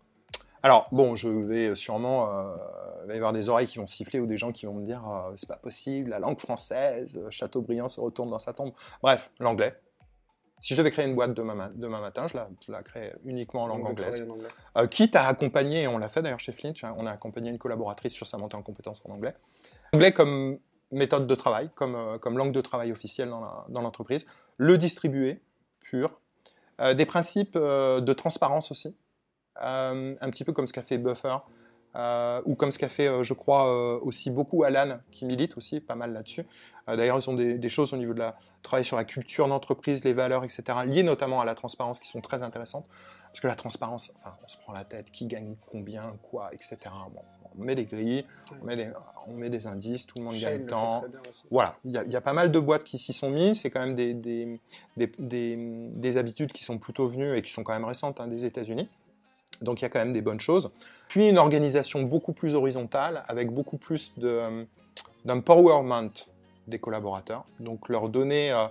Alors, 0.63 0.89
bon, 0.93 1.17
je 1.17 1.29
vais 1.29 1.75
sûrement. 1.75 2.33
Euh, 2.33 2.57
il 3.05 3.09
va 3.09 3.15
y 3.15 3.17
avoir 3.17 3.33
des 3.33 3.49
oreilles 3.49 3.67
qui 3.67 3.79
vont 3.79 3.87
siffler 3.87 4.21
ou 4.21 4.27
des 4.27 4.39
gens 4.39 4.53
qui 4.53 4.67
vont 4.67 4.75
me 4.75 4.85
dire 4.85 5.03
euh, 5.09 5.33
c'est 5.37 5.49
pas 5.49 5.57
possible, 5.57 6.11
la 6.11 6.21
langue 6.21 6.39
française, 6.39 7.21
Chateaubriand 7.31 7.89
se 7.89 8.01
retourne 8.01 8.31
dans 8.31 8.39
sa 8.39 8.53
tombe. 8.53 8.73
Bref, 9.03 9.31
l'anglais. 9.41 9.75
Si 10.61 10.75
je 10.75 10.79
devais 10.79 10.93
créer 10.93 11.07
une 11.07 11.17
boîte 11.17 11.35
demain, 11.35 11.73
demain 11.75 12.01
matin, 12.01 12.29
je 12.29 12.37
la, 12.37 12.49
je 12.65 12.83
crée 12.83 13.13
uniquement 13.25 13.63
en 13.63 13.67
langue 13.67 13.85
anglaise. 13.85 14.25
Euh, 14.79 14.87
quitte 14.87 15.17
à 15.17 15.27
accompagner, 15.27 15.83
et 15.83 15.89
on 15.89 15.99
l'a 15.99 16.09
fait 16.09 16.23
d'ailleurs 16.23 16.39
chez 16.39 16.55
hein, 16.85 16.95
on 16.97 17.07
a 17.07 17.11
accompagné 17.11 17.51
une 17.51 17.59
collaboratrice 17.59 18.13
sur 18.13 18.29
sa 18.29 18.39
montée 18.39 18.57
en 18.57 18.63
compétences 18.63 19.03
en 19.05 19.11
anglais. 19.11 19.35
Anglais 19.93 20.13
comme 20.13 20.61
méthode 20.93 21.27
de 21.27 21.35
travail, 21.35 21.71
comme, 21.75 22.21
comme 22.21 22.39
langue 22.39 22.53
de 22.53 22.61
travail 22.61 22.93
officielle 22.93 23.31
dans 23.31 23.83
l'entreprise. 23.83 24.25
le 24.57 24.79
distribuer, 24.79 25.43
pur. 25.81 26.21
des 26.79 27.07
principes 27.07 27.57
de 27.57 28.13
transparence 28.13 28.71
aussi. 28.71 28.95
Euh, 29.63 30.15
un 30.21 30.31
petit 30.31 30.45
peu 30.45 30.53
comme 30.53 30.67
ce 30.67 30.73
qu'a 30.73 30.83
fait 30.83 30.99
Buffer. 30.99 31.37
Euh, 31.95 32.41
ou 32.47 32.55
comme 32.55 32.71
ce 32.71 32.79
qu'a 32.79 32.89
fait, 32.89 33.07
euh, 33.07 33.23
je 33.23 33.35
crois, 33.35 33.99
aussi 34.03 34.31
beaucoup 34.31 34.65
Alan, 34.65 34.99
qui 35.11 35.27
milite 35.27 35.59
aussi 35.59 35.79
pas 35.79 35.95
mal 35.95 36.13
là-dessus. 36.13 36.45
D'ailleurs, 36.87 37.19
ils 37.19 37.29
ont 37.29 37.35
des, 37.35 37.69
choses 37.69 37.93
au 37.93 37.97
niveau 37.97 38.15
de 38.15 38.19
la 38.19 38.37
travail 38.63 38.85
sur 38.85 38.97
la 38.97 39.05
culture 39.05 39.47
d'entreprise, 39.47 40.03
les 40.03 40.15
valeurs, 40.15 40.43
etc., 40.43 40.63
liées 40.87 41.03
notamment 41.03 41.41
à 41.41 41.45
la 41.45 41.55
transparence, 41.55 42.01
qui 42.01 42.09
sont 42.09 42.21
très 42.21 42.43
intéressantes. 42.43 42.89
Parce 43.27 43.41
que 43.41 43.47
la 43.47 43.55
transparence, 43.55 44.11
enfin, 44.17 44.35
on 44.45 44.49
se 44.49 44.57
prend 44.57 44.73
la 44.73 44.85
tête, 44.85 45.11
qui 45.11 45.27
gagne 45.27 45.55
combien, 45.71 46.17
quoi, 46.23 46.51
etc. 46.53 46.79
on 47.59 47.65
met 47.65 47.75
des 47.75 47.85
grilles, 47.85 48.25
on, 48.61 48.65
met 48.65 48.77
des, 48.77 48.91
on, 49.27 49.35
met 49.35 49.51
des, 49.51 49.67
indices, 49.67 50.07
tout 50.07 50.19
le 50.19 50.25
monde 50.25 50.35
gagne 50.35 50.59
gagne 50.59 50.67
temps. 50.67 51.05
Voilà, 51.51 51.77
il 51.85 51.93
y, 51.93 52.17
a 52.17 52.21
pas 52.21 52.33
mal 52.33 52.51
de 52.51 52.59
boîtes 52.59 52.85
qui 52.85 52.99
s'y 52.99 53.13
sont 53.13 53.31
mises. 53.31 53.61
C'est 53.61 53.71
quand 53.71 53.81
même 53.81 53.95
des, 53.95 54.15
des, 54.97 56.17
habitudes 56.17 56.53
qui 56.53 56.65
sont 56.65 56.79
plutôt 56.79 57.07
venues 57.07 57.37
et 57.37 57.43
qui 57.43 57.51
sont 57.51 57.63
quand 57.63 57.73
même 57.73 57.85
récentes 57.85 58.21
hein, 58.21 58.27
des 58.27 58.45
États-Unis. 58.45 58.89
Donc 59.63 59.81
il 59.81 59.85
y 59.85 59.87
a 59.87 59.89
quand 59.89 59.99
même 59.99 60.13
des 60.13 60.23
bonnes 60.23 60.41
choses. 60.41 60.71
Puis 61.09 61.29
une 61.29 61.39
organisation 61.39 62.03
beaucoup 62.03 62.33
plus 62.33 62.55
horizontale, 62.55 63.23
avec 63.29 63.51
beaucoup 63.51 63.79
plus 63.79 64.13
euh, 64.23 64.65
d'empowerment 65.25 66.11
des 66.67 66.79
collaborateurs. 66.79 67.45
Donc 67.61 67.89
leur 67.89 68.09
donner 68.09 68.53
euh, 68.53 68.67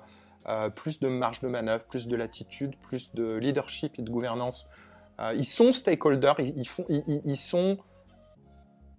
euh, 0.47 0.69
plus 0.69 0.99
de 0.99 1.07
marge 1.07 1.41
de 1.41 1.47
manœuvre, 1.47 1.85
plus 1.85 2.07
de 2.07 2.15
latitude, 2.15 2.75
plus 2.77 3.13
de 3.13 3.37
leadership 3.37 3.99
et 3.99 4.01
de 4.01 4.09
gouvernance 4.09 4.67
ils 5.35 5.45
sont 5.45 5.71
stakeholders, 5.71 6.39
ils, 6.39 6.67
font, 6.67 6.83
ils, 6.89 7.37
sont, 7.37 7.77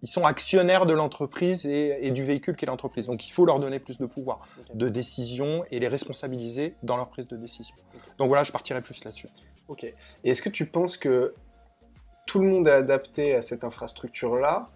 ils 0.02 0.08
sont 0.08 0.24
actionnaires 0.24 0.86
de 0.86 0.92
l'entreprise 0.92 1.64
et, 1.66 2.10
du 2.10 2.24
véhicule 2.24 2.56
qu'est 2.56 2.66
l'entreprise. 2.66 3.06
Donc 3.06 3.26
il 3.26 3.30
faut 3.30 3.44
leur 3.44 3.60
donner 3.60 3.78
plus 3.78 3.98
de 3.98 4.06
pouvoir 4.06 4.40
de 4.74 4.88
décision 4.88 5.64
et 5.70 5.78
les 5.78 5.88
responsabiliser 5.88 6.74
dans 6.82 6.96
leur 6.96 7.08
prise 7.08 7.28
de 7.28 7.36
décision. 7.36 7.74
Donc 8.18 8.28
voilà, 8.28 8.42
je 8.44 8.52
partirai 8.52 8.82
plus 8.82 9.04
là-dessus. 9.04 9.28
Ok. 9.68 9.84
Et 9.84 9.94
est-ce 10.24 10.42
que 10.42 10.48
tu 10.48 10.66
penses 10.66 10.96
que 10.96 11.34
tout 12.26 12.40
le 12.40 12.46
monde 12.46 12.68
est 12.68 12.72
adapté 12.72 13.34
à 13.34 13.42
cette 13.42 13.64
infrastructure-là 13.64 14.70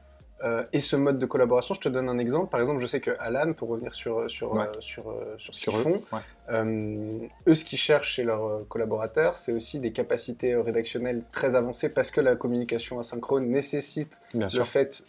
euh, 0.45 0.65
et 0.73 0.81
ce 0.81 0.97
mode 0.97 1.19
de 1.19 1.25
collaboration, 1.25 1.75
je 1.75 1.81
te 1.81 1.89
donne 1.89 2.09
un 2.09 2.19
exemple. 2.19 2.51
Par 2.51 2.61
exemple, 2.61 2.81
je 2.81 2.87
sais 2.87 3.01
que 3.01 3.11
Alan, 3.21 3.55
pour 3.55 3.69
revenir 3.69 3.95
sur, 3.95 4.31
sur, 4.31 4.61
euh, 4.61 4.67
sur, 4.81 5.11
euh, 5.11 5.35
sur, 5.39 5.55
ce 5.55 5.71
qu'ils 5.71 5.73
font, 5.73 6.03
eux, 6.51 7.55
ce 7.55 7.65
qu'ils 7.65 7.79
cherchent 7.79 8.15
chez 8.15 8.23
leurs 8.23 8.69
collaborateurs, 8.69 9.39
c'est 9.39 9.53
aussi 9.53 9.81
des 9.81 9.93
capacités 9.93 10.55
rédactionnelles 10.55 11.23
très 11.33 11.55
avancées 11.55 11.89
parce 11.89 12.11
que 12.11 12.21
la 12.21 12.37
communication 12.37 12.99
asynchrone 12.99 13.49
nécessite 13.49 14.21
le 14.35 14.49
fait 14.65 15.05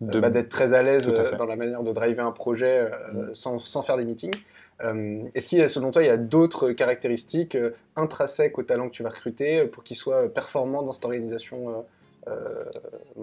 bah, 0.00 0.30
d'être 0.30 0.48
très 0.48 0.72
à 0.72 0.82
l'aise 0.82 1.06
dans 1.06 1.46
la 1.46 1.56
manière 1.56 1.82
de 1.82 1.92
driver 1.92 2.24
un 2.26 2.32
projet 2.32 2.90
mm. 3.12 3.34
sans, 3.34 3.58
sans, 3.58 3.82
faire 3.82 3.98
des 3.98 4.06
meetings. 4.06 4.34
Est-ce 4.80 5.48
qu'il 5.48 5.68
selon 5.70 5.90
toi, 5.90 6.02
il 6.02 6.06
y 6.06 6.10
a 6.10 6.18
d'autres 6.18 6.70
caractéristiques 6.72 7.56
intrinsèques 7.96 8.58
au 8.58 8.62
talent 8.62 8.88
que 8.88 8.94
tu 8.94 9.02
vas 9.02 9.08
recruter 9.08 9.64
pour 9.64 9.84
qu'il 9.84 9.96
soit 9.96 10.32
performant 10.32 10.82
dans 10.82 10.92
cette 10.92 11.06
organisation 11.06 11.84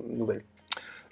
nouvelle? 0.07 0.43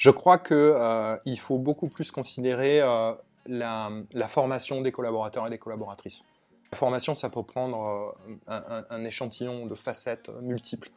Je 0.02 0.10
crois 0.10 0.40
qu'il 0.40 0.58
euh, 0.58 1.36
faut 1.38 1.60
beaucoup 1.60 1.88
plus 1.88 2.10
considérer 2.10 2.82
euh, 2.82 3.14
la, 3.46 3.92
formation 4.28 4.82
des 4.82 4.92
collaborateurs 4.92 5.46
et 5.46 5.52
des 5.52 5.60
collaboratrices. 5.60 6.24
La 6.72 6.78
formation, 6.80 7.14
ça 7.14 7.30
peut 7.30 7.44
prendre 7.44 8.16
euh, 8.50 8.82
un, 8.90 9.04
échantillon 9.04 9.68
de 9.68 9.76
facettes 9.76 10.32
multiples. 10.42 10.90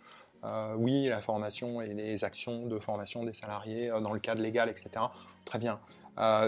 Oui, 0.77 1.07
la 1.09 1.21
formation 1.21 1.81
et 1.81 1.95
les 1.95 2.25
actions 2.25 2.67
de 2.67 2.79
formation 2.79 3.25
des 3.25 3.33
salariés 3.33 3.89
dans 4.03 4.13
le 4.13 4.21
cadre 4.21 4.43
légal, 4.43 4.69
etc. 4.69 4.91
Très 5.45 5.59
bien. 5.59 5.81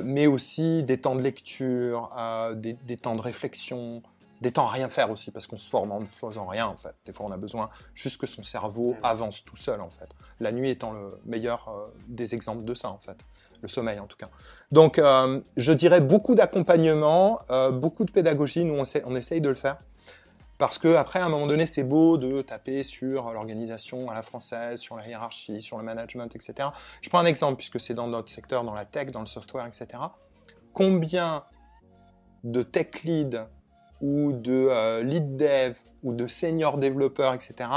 mais 0.05 0.27
aussi 0.27 0.83
des 0.83 1.01
temps 1.01 1.15
de 1.15 1.23
lecture, 1.23 2.11
des, 2.55 2.97
temps 2.97 3.15
de 3.15 3.23
réflexion, 3.23 4.03
des 4.41 4.53
temps 4.53 4.67
à 4.67 4.71
rien 4.71 4.89
faire 4.89 5.11
aussi, 5.11 5.31
parce 5.31 5.47
qu'on 5.47 5.57
se 5.57 5.69
forme 5.69 5.93
en 5.93 6.01
ne 6.01 6.05
faisant 6.05 6.47
rien, 6.47 6.67
en 6.67 6.77
fait. 6.77 6.95
Des 7.05 7.13
fois, 7.13 7.27
on 7.27 7.33
a 7.33 7.37
besoin 7.37 7.71
juste 7.95 8.21
que 8.21 8.27
son 8.27 8.43
cerveau 8.43 8.97
avance 9.03 9.45
tout 9.45 9.57
seul, 9.57 9.81
en 9.81 9.89
fait. 9.89 10.09
La 10.41 10.53
nuit 10.53 10.71
étant 10.71 10.93
le 10.93 11.19
meilleur 11.25 11.69
euh, 11.69 11.87
des 12.09 12.35
exemples 12.35 12.65
de 12.65 12.75
ça, 12.75 12.91
en 12.91 12.99
fait. 12.99 13.19
Le 13.63 13.69
sommeil, 13.69 13.99
en 13.99 14.07
tout 14.07 14.17
cas. 14.17 14.29
Donc, 14.73 14.99
euh, 14.99 15.41
je 15.57 15.73
dirais 15.73 16.01
beaucoup 16.01 16.35
d'accompagnement, 16.35 17.41
euh, 17.51 17.71
beaucoup 17.71 18.05
de 18.05 18.11
pédagogie. 18.11 18.65
Nous, 18.65 18.75
on, 18.75 18.85
on, 19.05 19.17
essaye 19.17 19.41
de 19.41 19.49
le 19.49 19.55
faire. 19.55 19.79
Parce 20.59 20.79
que 20.79 20.95
après, 20.95 21.19
à 21.19 21.27
un 21.27 21.29
moment 21.29 21.47
donné, 21.47 21.67
c'est 21.67 21.85
beau 21.85 22.17
de 22.17 22.41
taper 22.41 22.83
sur 22.83 23.31
l'organisation 23.33 24.09
à 24.11 24.15
la 24.15 24.23
française, 24.23 24.81
sur 24.81 24.97
la 24.97 25.07
hiérarchie, 25.07 25.61
sur 25.61 25.77
le 25.77 25.85
management, 25.85 26.35
etc. 26.35 26.71
Je 27.03 27.11
prends 27.11 27.19
un 27.19 27.27
exemple, 27.27 27.57
puisque 27.57 27.79
c'est 27.79 27.95
dans 27.95 28.07
notre 28.07 28.31
secteur, 28.31 28.65
dans 28.65 28.75
la 28.75 28.87
tech, 28.87 29.11
dans 29.11 29.21
le 29.21 29.27
software, 29.27 29.67
etc. 29.67 30.03
Combien 30.73 31.45
de 32.45 32.63
tech 32.63 33.03
leads 33.05 33.47
ou 34.01 34.33
de 34.33 34.69
euh, 34.71 35.03
lead 35.03 35.37
dev 35.37 35.77
ou 36.03 36.15
de 36.15 36.27
senior 36.27 36.79
développeur, 36.79 37.35
etc., 37.35 37.69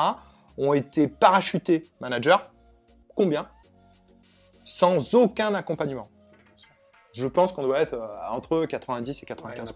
ont 0.57 0.73
été 0.73 1.07
parachutés 1.07 1.89
manager. 1.99 2.51
Combien? 3.15 3.49
Sans 4.63 5.15
aucun 5.15 5.53
accompagnement. 5.53 6.09
Je 7.13 7.27
pense 7.27 7.51
qu'on 7.51 7.63
doit 7.63 7.79
être 7.79 7.95
euh, 7.95 8.07
entre 8.31 8.65
90 8.65 9.23
et 9.23 9.25
95 9.25 9.73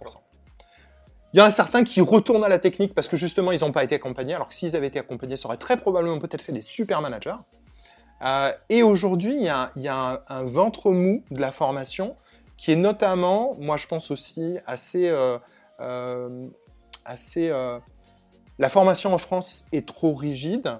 Il 1.34 1.40
y 1.40 1.42
en 1.42 1.46
a 1.46 1.52
certains 1.52 1.84
qui 1.84 2.00
retournent 2.00 2.44
à 2.44 2.48
la 2.48 2.60
technique 2.60 2.94
parce 2.94 3.08
que 3.08 3.18
justement 3.18 3.52
ils 3.52 3.62
n'ont 3.62 3.72
pas 3.72 3.84
été 3.84 3.96
accompagnés, 3.96 4.36
alors 4.36 4.50
que 4.50 4.54
s'ils 4.54 4.76
avaient 4.76 4.88
été 4.88 5.00
accompagnés, 5.00 5.36
ça 5.36 5.48
aurait 5.48 5.58
très 5.58 5.78
probablement 5.78 6.20
peut-être 6.20 6.44
fait 6.44 6.52
des 6.52 6.62
super 6.62 7.02
managers. 7.02 7.36
Euh, 8.24 8.54
et 8.70 8.84
aujourd'hui, 8.84 9.36
il 9.36 9.44
y 9.44 9.88
a, 9.88 10.24
un, 10.30 10.44
ventre 10.44 10.92
mou 10.92 11.24
de 11.32 11.42
la 11.42 11.52
formation 11.52 12.16
qui 12.56 12.72
est 12.72 12.76
notamment, 12.76 13.58
moi 13.60 13.78
je 13.78 13.88
pense 13.88 14.12
aussi, 14.12 14.58
assez, 14.68 15.10
euh, 15.10 16.48
assez. 17.04 17.50
Euh, 17.50 17.80
la 18.60 18.70
formation 18.70 19.12
en 19.12 19.18
France 19.18 19.66
est 19.72 19.88
trop 19.88 20.14
rigide, 20.14 20.80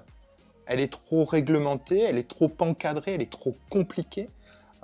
elle 0.66 0.78
est 0.78 0.92
trop 0.92 1.24
réglementée, 1.24 2.00
elle 2.00 2.16
est 2.16 2.28
trop 2.28 2.52
encadrée, 2.60 3.14
elle 3.14 3.22
est 3.22 3.32
trop 3.32 3.56
compliquée. 3.70 4.30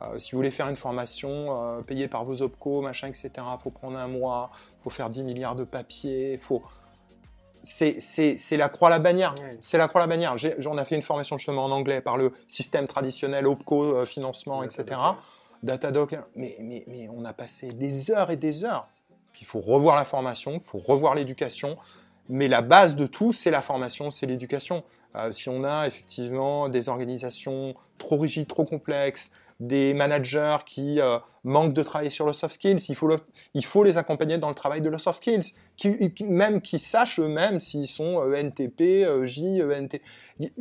Euh, 0.03 0.19
si 0.19 0.33
vous 0.33 0.39
voulez 0.39 0.51
faire 0.51 0.69
une 0.69 0.77
formation 0.77 1.83
payée 1.87 2.09
par 2.09 2.25
vos 2.25 2.43
OPCO, 2.43 2.81
machin, 2.81 3.09
etc., 3.09 3.31
il 3.37 3.59
faut 3.63 3.71
prendre 3.71 3.99
un 3.99 4.09
mois, 4.09 4.51
il 4.79 4.83
faut 4.83 4.91
faire 4.91 5.11
10 5.11 5.25
milliards 5.25 5.57
de 5.57 5.65
papiers, 5.65 6.39
faut... 6.39 6.63
C'est 7.63 8.33
la 8.53 8.71
croix 8.71 8.89
la 8.89 8.99
bannière. 8.99 9.35
C'est 9.61 9.77
la 9.77 9.87
croix 9.87 10.01
la 10.01 10.07
bannière. 10.07 10.39
J'en 10.39 10.79
ai, 10.79 10.85
fait 10.87 10.95
une 10.95 11.03
formation 11.03 11.37
justement 11.37 11.67
en 11.67 11.71
anglais 11.71 12.01
par 12.01 12.17
le 12.17 12.33
système 12.49 12.87
traditionnel 12.87 13.47
OPCO, 13.47 14.07
financement, 14.07 14.63
etc. 14.63 14.99
Datadog. 15.63 16.19
Mais, 16.37 16.57
mais, 16.61 16.85
mais 16.87 17.11
on 17.11 17.23
a 17.27 17.35
passé 17.35 17.75
des 17.75 18.11
heures 18.11 18.31
et 18.31 18.37
des 18.37 18.65
heures 18.65 18.89
il 19.41 19.47
faut 19.47 19.61
revoir 19.61 19.97
la 19.97 20.05
formation, 20.05 20.53
il 20.55 20.61
faut 20.61 20.79
revoir 20.79 21.15
l'éducation. 21.15 21.77
Mais 22.33 22.47
la 22.47 22.63
base 22.63 22.95
de 22.95 23.07
tout, 23.07 23.33
c'est 23.33 23.51
la 23.51 23.61
formation, 23.61 24.13
c'est 24.13 24.25
l'éducation. 24.25 24.85
Euh, 25.17 25.33
si 25.33 25.49
on 25.49 25.65
a 25.65 25.89
effectivement 25.89 26.69
des 26.69 26.89
organisations 26.89 27.75
trop 27.99 28.19
rigides, 28.19 28.47
trop 28.47 28.65
complexes, 28.65 29.33
des 29.59 29.95
managers 29.95 30.59
qui 30.65 31.01
euh, 31.01 31.19
manquent 31.43 31.73
de 31.73 31.83
travailler 31.83 32.09
sur 32.09 32.27
le 32.27 32.33
soft 32.33 32.55
skills, 32.55 32.87
il 32.89 32.95
faut, 33.65 33.83
les 33.83 33.99
accompagner 33.99 34.39
dans 34.39 34.49
le 34.49 34.55
travail 34.55 34.81
de 34.81 34.89
le 34.89 34.97
soft 34.99 35.17
skills, 35.19 35.53
qui, 35.77 36.13
même 36.23 36.63
qui 36.63 36.79
sachent 36.79 37.19
eux-mêmes 37.19 37.59
s'ils 37.59 37.89
sont 37.89 38.19
ENTP, 38.19 38.81
euh, 38.81 39.27
J, 39.27 39.61
ENT, 39.61 39.99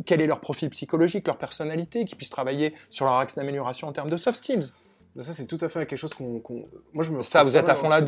quel 0.07 0.21
est 0.21 0.27
leur 0.27 0.41
profil 0.41 0.71
psychologique, 0.71 1.27
leur 1.27 1.37
personnalité, 1.37 2.03
qui 2.05 2.15
puissent 2.15 2.31
travailler 2.31 2.73
sur 2.89 3.05
leur 3.05 3.15
axe 3.15 3.35
d'amélioration 3.35 3.87
en 3.87 3.91
termes 3.91 4.09
de 4.09 4.17
soft 4.17 4.39
skills. 4.39 4.71
Ça, 5.21 5.33
c'est 5.33 5.45
tout 5.45 5.57
à 5.61 5.69
fait 5.69 5.85
quelque 5.85 5.99
chose 5.99 6.13
qu'on. 6.13 6.41
Moi, 6.93 7.03
je 7.03 7.11
me. 7.11 7.21
Ça, 7.21 7.43
vous 7.43 7.57
êtes 7.57 7.69
à 7.69 7.75
fond 7.75 7.89
là, 7.89 8.01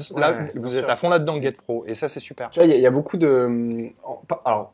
vous 0.56 0.78
êtes 0.78 0.90
à 0.90 0.96
fond 0.96 1.10
là-dedans, 1.10 1.42
Get 1.42 1.54
Pro, 1.54 1.86
et 1.86 1.94
ça, 1.94 2.08
c'est 2.08 2.20
super. 2.20 2.50
Tu 2.52 2.60
vois, 2.60 2.68
il 2.68 2.80
y, 2.80 2.88
a 2.88 2.92
beaucoup 2.92 3.18
de. 3.18 3.90
Alors, 4.46 4.74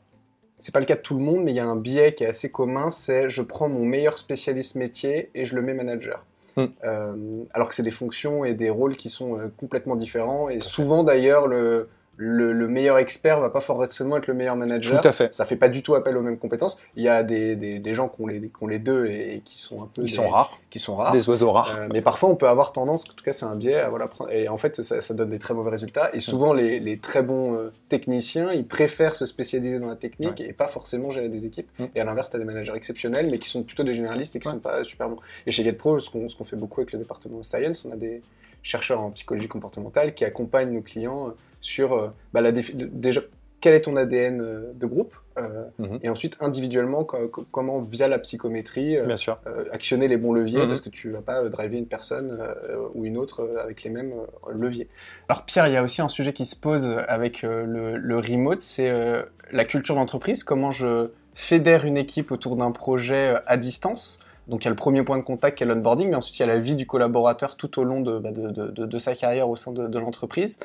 c'est 0.57 0.73
pas 0.73 0.79
le 0.79 0.85
cas 0.85 0.95
de 0.95 1.01
tout 1.01 1.17
le 1.17 1.23
monde, 1.23 1.43
mais 1.43 1.51
il 1.51 1.55
y 1.55 1.59
a 1.59 1.65
un 1.65 1.75
biais 1.75 2.13
qui 2.13 2.23
est 2.23 2.27
assez 2.27 2.51
commun, 2.51 2.89
c'est 2.89 3.29
je 3.29 3.41
prends 3.41 3.69
mon 3.69 3.85
meilleur 3.85 4.17
spécialiste 4.17 4.75
métier 4.75 5.29
et 5.35 5.45
je 5.45 5.55
le 5.55 5.61
mets 5.61 5.73
manager. 5.73 6.23
Hmm. 6.55 6.65
Euh, 6.83 7.43
alors 7.53 7.69
que 7.69 7.75
c'est 7.75 7.83
des 7.83 7.91
fonctions 7.91 8.43
et 8.43 8.55
des 8.55 8.71
rôles 8.71 8.97
qui 8.97 9.09
sont 9.09 9.39
euh, 9.39 9.47
complètement 9.57 9.95
différents. 9.95 10.49
Et 10.49 10.59
souvent 10.59 11.03
d'ailleurs, 11.03 11.45
le, 11.45 11.87
le, 12.17 12.67
meilleur 12.67 12.97
expert 12.97 13.39
va 13.39 13.49
pas 13.49 13.59
forcément 13.59 14.17
être 14.17 14.27
le 14.27 14.33
meilleur 14.33 14.55
manager. 14.55 14.99
Tout 14.99 15.07
à 15.07 15.11
fait. 15.11 15.33
Ça 15.33 15.45
fait 15.45 15.55
pas 15.55 15.69
du 15.69 15.83
tout 15.83 15.93
appel 15.93 16.17
aux 16.17 16.21
mêmes 16.21 16.37
compétences. 16.37 16.81
Il 16.95 17.03
y 17.03 17.09
a 17.09 17.21
des, 17.23 17.55
des, 17.55 17.79
des 17.79 17.93
gens 17.93 18.09
qui 18.09 18.21
ont, 18.21 18.27
les, 18.27 18.41
qui 18.41 18.63
ont 18.63 18.67
les 18.67 18.79
deux 18.79 19.05
et, 19.05 19.41
qui 19.45 19.59
sont 19.59 19.83
un 19.83 19.89
peu. 19.93 20.01
Ils 20.01 20.09
sont 20.09 20.27
rares. 20.27 20.57
Qui 20.71 20.79
sont 20.79 20.95
rares. 20.95 21.11
Des 21.11 21.29
oiseaux 21.29 21.51
rares. 21.51 21.77
Euh, 21.79 21.87
mais 21.93 22.01
parfois, 22.01 22.29
on 22.29 22.35
peut 22.35 22.49
avoir 22.49 22.71
tendance, 22.71 23.03
en 23.09 23.13
tout 23.13 23.23
cas, 23.23 23.31
c'est 23.31 23.45
un 23.45 23.55
biais, 23.55 23.79
à 23.79 23.89
voilà, 23.89 24.09
et 24.31 24.49
en 24.49 24.57
fait, 24.57 24.81
ça, 24.81 24.99
ça, 24.99 25.13
donne 25.13 25.29
des 25.29 25.39
très 25.39 25.53
mauvais 25.53 25.69
résultats. 25.69 26.09
Et 26.13 26.19
souvent, 26.19 26.53
les, 26.53 26.79
les 26.79 26.97
très 26.97 27.21
bons 27.21 27.53
euh, 27.53 27.71
techniciens, 27.87 28.51
ils 28.51 28.67
préfèrent 28.67 29.15
se 29.15 29.25
spécialiser 29.25 29.79
dans 29.79 29.87
la 29.87 29.95
technique 29.95 30.41
et 30.41 30.53
pas 30.53 30.67
forcément 30.67 31.11
gérer 31.11 31.29
des 31.29 31.45
équipes. 31.45 31.69
Mm. 31.77 31.85
Et 31.95 32.01
à 32.01 32.03
l'inverse, 32.03 32.31
tu 32.31 32.35
as 32.35 32.39
des 32.39 32.45
managers 32.45 32.75
exceptionnels, 32.75 33.27
mais 33.29 33.37
qui 33.37 33.49
sont 33.49 33.63
plutôt 33.63 33.83
des 33.83 33.93
généralistes 33.93 34.35
et 34.35 34.39
qui 34.39 34.49
sont 34.49 34.59
pas 34.59 34.83
super 34.83 35.09
bons. 35.09 35.17
Et 35.45 35.51
chez 35.51 35.63
GetPro, 35.63 35.99
ce 35.99 36.09
qu'on 36.09 36.43
fait 36.43 36.55
beaucoup 36.55 36.81
avec 36.81 36.93
le 36.93 36.99
département 36.99 37.43
Science, 37.43 37.85
on 37.85 37.91
a 37.91 37.95
des 37.95 38.23
chercheurs 38.63 38.99
en 38.99 39.11
psychologie 39.11 39.47
comportementale 39.47 40.13
qui 40.13 40.25
accompagnent 40.25 40.71
nos 40.71 40.81
clients 40.81 41.33
sur 41.61 41.93
euh, 41.93 42.09
bah, 42.33 42.41
la 42.41 42.51
déjà 42.51 43.21
quel 43.59 43.73
est 43.73 43.81
ton 43.81 43.95
ADN 43.95 44.41
euh, 44.41 44.71
de 44.75 44.85
groupe 44.85 45.15
euh, 45.39 45.65
mhm. 45.79 45.99
et 46.03 46.09
ensuite 46.09 46.37
individuellement 46.39 47.03
comment 47.03 47.81
via 47.81 48.07
la 48.07 48.19
psychométrie 48.19 48.97
actionner 49.71 50.07
les 50.07 50.17
bons 50.17 50.33
leviers 50.33 50.61
mhm. 50.61 50.67
parce 50.67 50.81
que 50.81 50.89
tu 50.89 51.09
vas 51.09 51.21
pas 51.21 51.47
driver 51.49 51.77
une 51.77 51.87
personne 51.87 52.39
ou 52.93 53.05
une 53.05 53.17
autre 53.17 53.47
avec 53.61 53.83
les 53.83 53.89
mêmes 53.89 54.13
leviers. 54.51 54.87
Alors 55.29 55.45
Pierre, 55.45 55.67
il 55.67 55.73
y 55.73 55.77
a 55.77 55.83
aussi 55.83 56.01
un 56.01 56.07
sujet 56.07 56.33
qui 56.33 56.45
se 56.45 56.55
pose 56.55 56.87
avec 57.07 57.41
le, 57.41 57.97
le, 57.97 58.17
remote, 58.17 58.61
c'est 58.61 58.91
la 59.51 59.65
culture 59.65 59.95
d'entreprise, 59.95 60.43
comment 60.43 60.71
je 60.71 61.09
fédère 61.35 61.85
une 61.85 61.97
équipe 61.97 62.31
autour 62.31 62.55
d'un 62.55 62.71
projet 62.71 63.35
à 63.45 63.57
distance. 63.57 64.19
Donc 64.47 64.63
il 64.63 64.65
y 64.65 64.67
a 64.67 64.71
le 64.71 64.77
premier 64.77 65.03
point 65.03 65.17
de 65.17 65.23
contact 65.23 65.57
qui 65.57 65.63
est 65.63 65.67
l'onboarding, 65.67 66.09
mais 66.09 66.15
ensuite 66.15 66.37
il 66.39 66.41
y 66.41 66.43
a 66.43 66.47
la 66.47 66.57
vie 66.57 66.75
du 66.75 66.87
collaborateur 66.87 67.57
tout 67.57 67.79
au 67.79 67.83
long 67.83 68.01
de, 68.01 68.17
bah, 68.17 68.31
de, 68.31 68.49
de, 68.49 68.85
de 68.85 68.97
sa 68.97 69.13
carrière 69.13 69.49
au 69.49 69.55
sein 69.55 69.73
de, 69.73 69.99
l'entreprise 69.99 70.59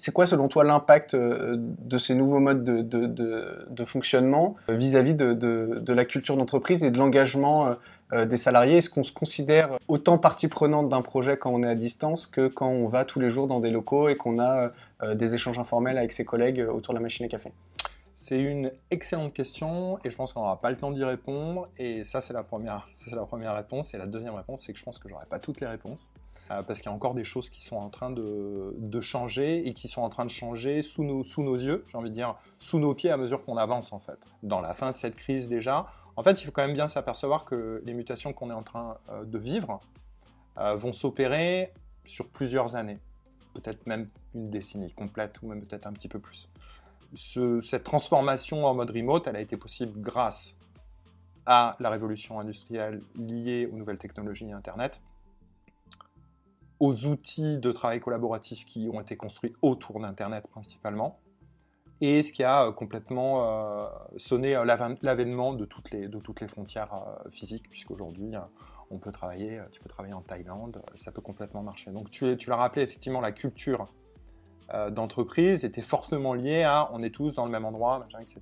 c'est 0.00 0.12
quoi 0.12 0.26
selon 0.26 0.48
toi 0.48 0.64
l'impact 0.64 1.14
euh, 1.14 1.56
de 1.58 1.98
ces 1.98 2.14
nouveaux 2.14 2.38
modes 2.38 2.64
de, 2.64 3.84
fonctionnement 3.84 4.56
vis-à-vis 4.68 5.14
de, 5.14 5.92
la 5.92 6.04
culture 6.04 6.36
d'entreprise 6.36 6.84
et 6.84 6.90
de 6.90 6.98
l'engagement 6.98 7.66
euh, 7.66 7.74
euh, 8.12 8.24
des 8.24 8.36
salariés? 8.36 8.78
Est-ce 8.78 8.90
qu'on 8.90 9.04
se 9.04 9.12
considère 9.12 9.78
autant 9.88 10.18
partie 10.18 10.48
prenante 10.48 10.88
d'un 10.88 11.02
projet 11.02 11.36
quand 11.36 11.50
on 11.50 11.62
est 11.62 11.68
à 11.68 11.74
distance 11.74 12.26
que 12.26 12.48
quand 12.48 12.68
on 12.68 12.88
va 12.88 13.04
tous 13.04 13.20
les 13.20 13.30
jours 13.30 13.46
dans 13.46 13.60
des 13.60 13.70
locaux 13.70 14.08
et 14.08 14.16
qu'on 14.16 14.40
a 14.40 14.72
des 15.14 15.34
échanges 15.34 15.58
informels 15.58 15.98
avec 15.98 16.12
ses 16.12 16.24
collègues 16.24 16.66
autour 16.72 16.94
de 16.94 16.98
la 16.98 17.02
machine 17.02 17.26
à 17.26 17.28
café? 17.28 17.52
C'est 18.16 18.38
une 18.38 18.70
excellente 18.90 19.32
question 19.32 19.98
et 20.04 20.10
je 20.10 20.16
pense 20.16 20.32
qu'on 20.32 20.40
n'aura 20.40 20.60
pas 20.60 20.70
le 20.70 20.76
temps 20.76 20.90
d'y 20.90 21.04
répondre. 21.04 21.68
Et 21.78 22.04
ça, 22.04 22.20
c'est 22.20 22.34
la 22.34 22.42
première, 22.42 22.88
c'est 22.92 23.14
la 23.14 23.24
première 23.24 23.54
réponse. 23.54 23.94
Et 23.94 23.98
la 23.98 24.06
deuxième 24.06 24.34
réponse, 24.34 24.64
c'est 24.64 24.72
que 24.72 24.78
je 24.78 24.84
pense 24.84 24.98
que 24.98 25.08
j'aurai 25.08 25.24
pas 25.24 25.38
toutes 25.38 25.60
les 25.60 25.66
réponses 25.66 26.12
euh, 26.14 26.29
parce 26.66 26.80
qu'il 26.80 26.86
y 26.86 26.92
a 26.92 26.94
encore 26.94 27.14
des 27.14 27.24
choses 27.24 27.48
qui 27.48 27.62
sont 27.62 27.76
en 27.76 27.90
train 27.90 28.10
de, 28.10 29.00
changer 29.00 29.66
et 29.66 29.72
qui 29.72 29.88
sont 29.88 30.02
en 30.02 30.08
train 30.08 30.24
de 30.24 30.30
changer 30.30 30.82
sous 30.82 31.04
nos, 31.04 31.22
sous 31.22 31.42
nos 31.42 31.54
yeux, 31.54 31.84
j'ai 31.88 31.96
envie 31.96 32.10
de 32.10 32.14
dire, 32.14 32.34
sous 32.58 32.78
nos 32.78 32.94
pieds 32.94 33.10
à 33.10 33.16
mesure 33.16 33.44
qu'on 33.44 33.56
avance 33.56 33.92
en 33.92 33.98
fait. 33.98 34.28
Dans 34.42 34.60
la 34.60 34.74
fin 34.74 34.90
de 34.90 34.94
cette 34.94 35.16
crise 35.16 35.48
déjà, 35.48 35.86
en 36.16 36.22
fait, 36.22 36.42
il 36.42 36.44
faut 36.44 36.52
quand 36.52 36.66
même 36.66 36.74
bien 36.74 36.88
s'apercevoir 36.88 37.44
que 37.44 37.82
les 37.84 37.94
mutations 37.94 38.32
qu'on 38.32 38.50
est 38.50 38.54
en 38.54 38.62
train 38.62 38.98
euh, 39.08 39.24
de 39.24 39.38
vivre 39.38 39.80
euh, 40.58 40.74
vont 40.74 40.92
s'opérer 40.92 41.72
sur 42.04 42.28
plusieurs 42.28 42.76
années, 42.76 42.98
peut-être 43.54 43.86
même 43.86 44.08
une 44.34 44.50
décennie 44.50 44.92
complète 44.92 45.40
ou 45.42 45.48
même 45.48 45.64
peut-être 45.64 45.86
un 45.86 45.92
petit 45.92 46.08
peu 46.08 46.18
plus. 46.18 46.50
Cette 47.14 47.84
transformation 47.84 48.66
en 48.66 48.74
mode 48.74 48.90
remote, 48.90 49.26
elle 49.26 49.36
a 49.36 49.40
été 49.40 49.56
possible 49.56 50.00
grâce 50.00 50.56
à 51.46 51.76
la 51.80 51.90
révolution 51.90 52.38
industrielle 52.38 53.02
liée 53.16 53.66
aux 53.72 53.76
nouvelles 53.76 53.98
technologies 53.98 54.48
et 54.48 54.52
Internet, 54.52 55.00
aux 56.80 57.06
outils 57.06 57.58
de 57.58 57.72
travail 57.72 58.00
collaboratif 58.00 58.64
qui 58.64 58.88
ont 58.92 59.00
été 59.00 59.16
construits 59.16 59.52
autour 59.62 60.00
d'Internet 60.00 60.48
principalement, 60.48 61.20
et 62.00 62.22
ce 62.22 62.32
qui 62.32 62.42
a 62.42 62.66
euh, 62.66 62.72
complètement 62.72 63.44
euh, 63.44 63.86
sonné 64.16 64.56
euh, 64.56 64.64
l'avènement 64.64 65.52
de, 65.52 65.66
toutes 65.66 65.90
les, 65.90 66.08
de 66.08 66.18
toutes 66.18 66.40
les 66.40 66.48
frontières 66.48 66.90
physiques, 67.30 67.68
puisqu'aujourd'hui, 67.68 68.32
on 68.90 68.98
peut 68.98 69.12
travailler, 69.12 69.60
tu 69.70 69.80
peux 69.80 69.88
travailler 69.88 70.14
en 70.14 70.22
Thaïlande, 70.22 70.82
ça 70.94 71.12
peut 71.12 71.20
complètement 71.20 71.62
marcher. 71.62 71.90
Donc 71.90 72.10
tu, 72.10 72.36
tu 72.36 72.48
l'as 72.50 72.56
rappelé, 72.56 72.82
effectivement, 72.82 73.20
la 73.20 73.32
culture 73.32 73.92
d'entreprise 74.90 75.64
était 75.64 75.82
forcément 75.82 76.32
lié 76.32 76.62
à 76.62 76.88
on 76.92 77.02
est 77.02 77.10
tous 77.10 77.34
dans 77.34 77.44
le 77.44 77.50
même 77.50 77.64
endroit, 77.64 78.06
etc. 78.20 78.40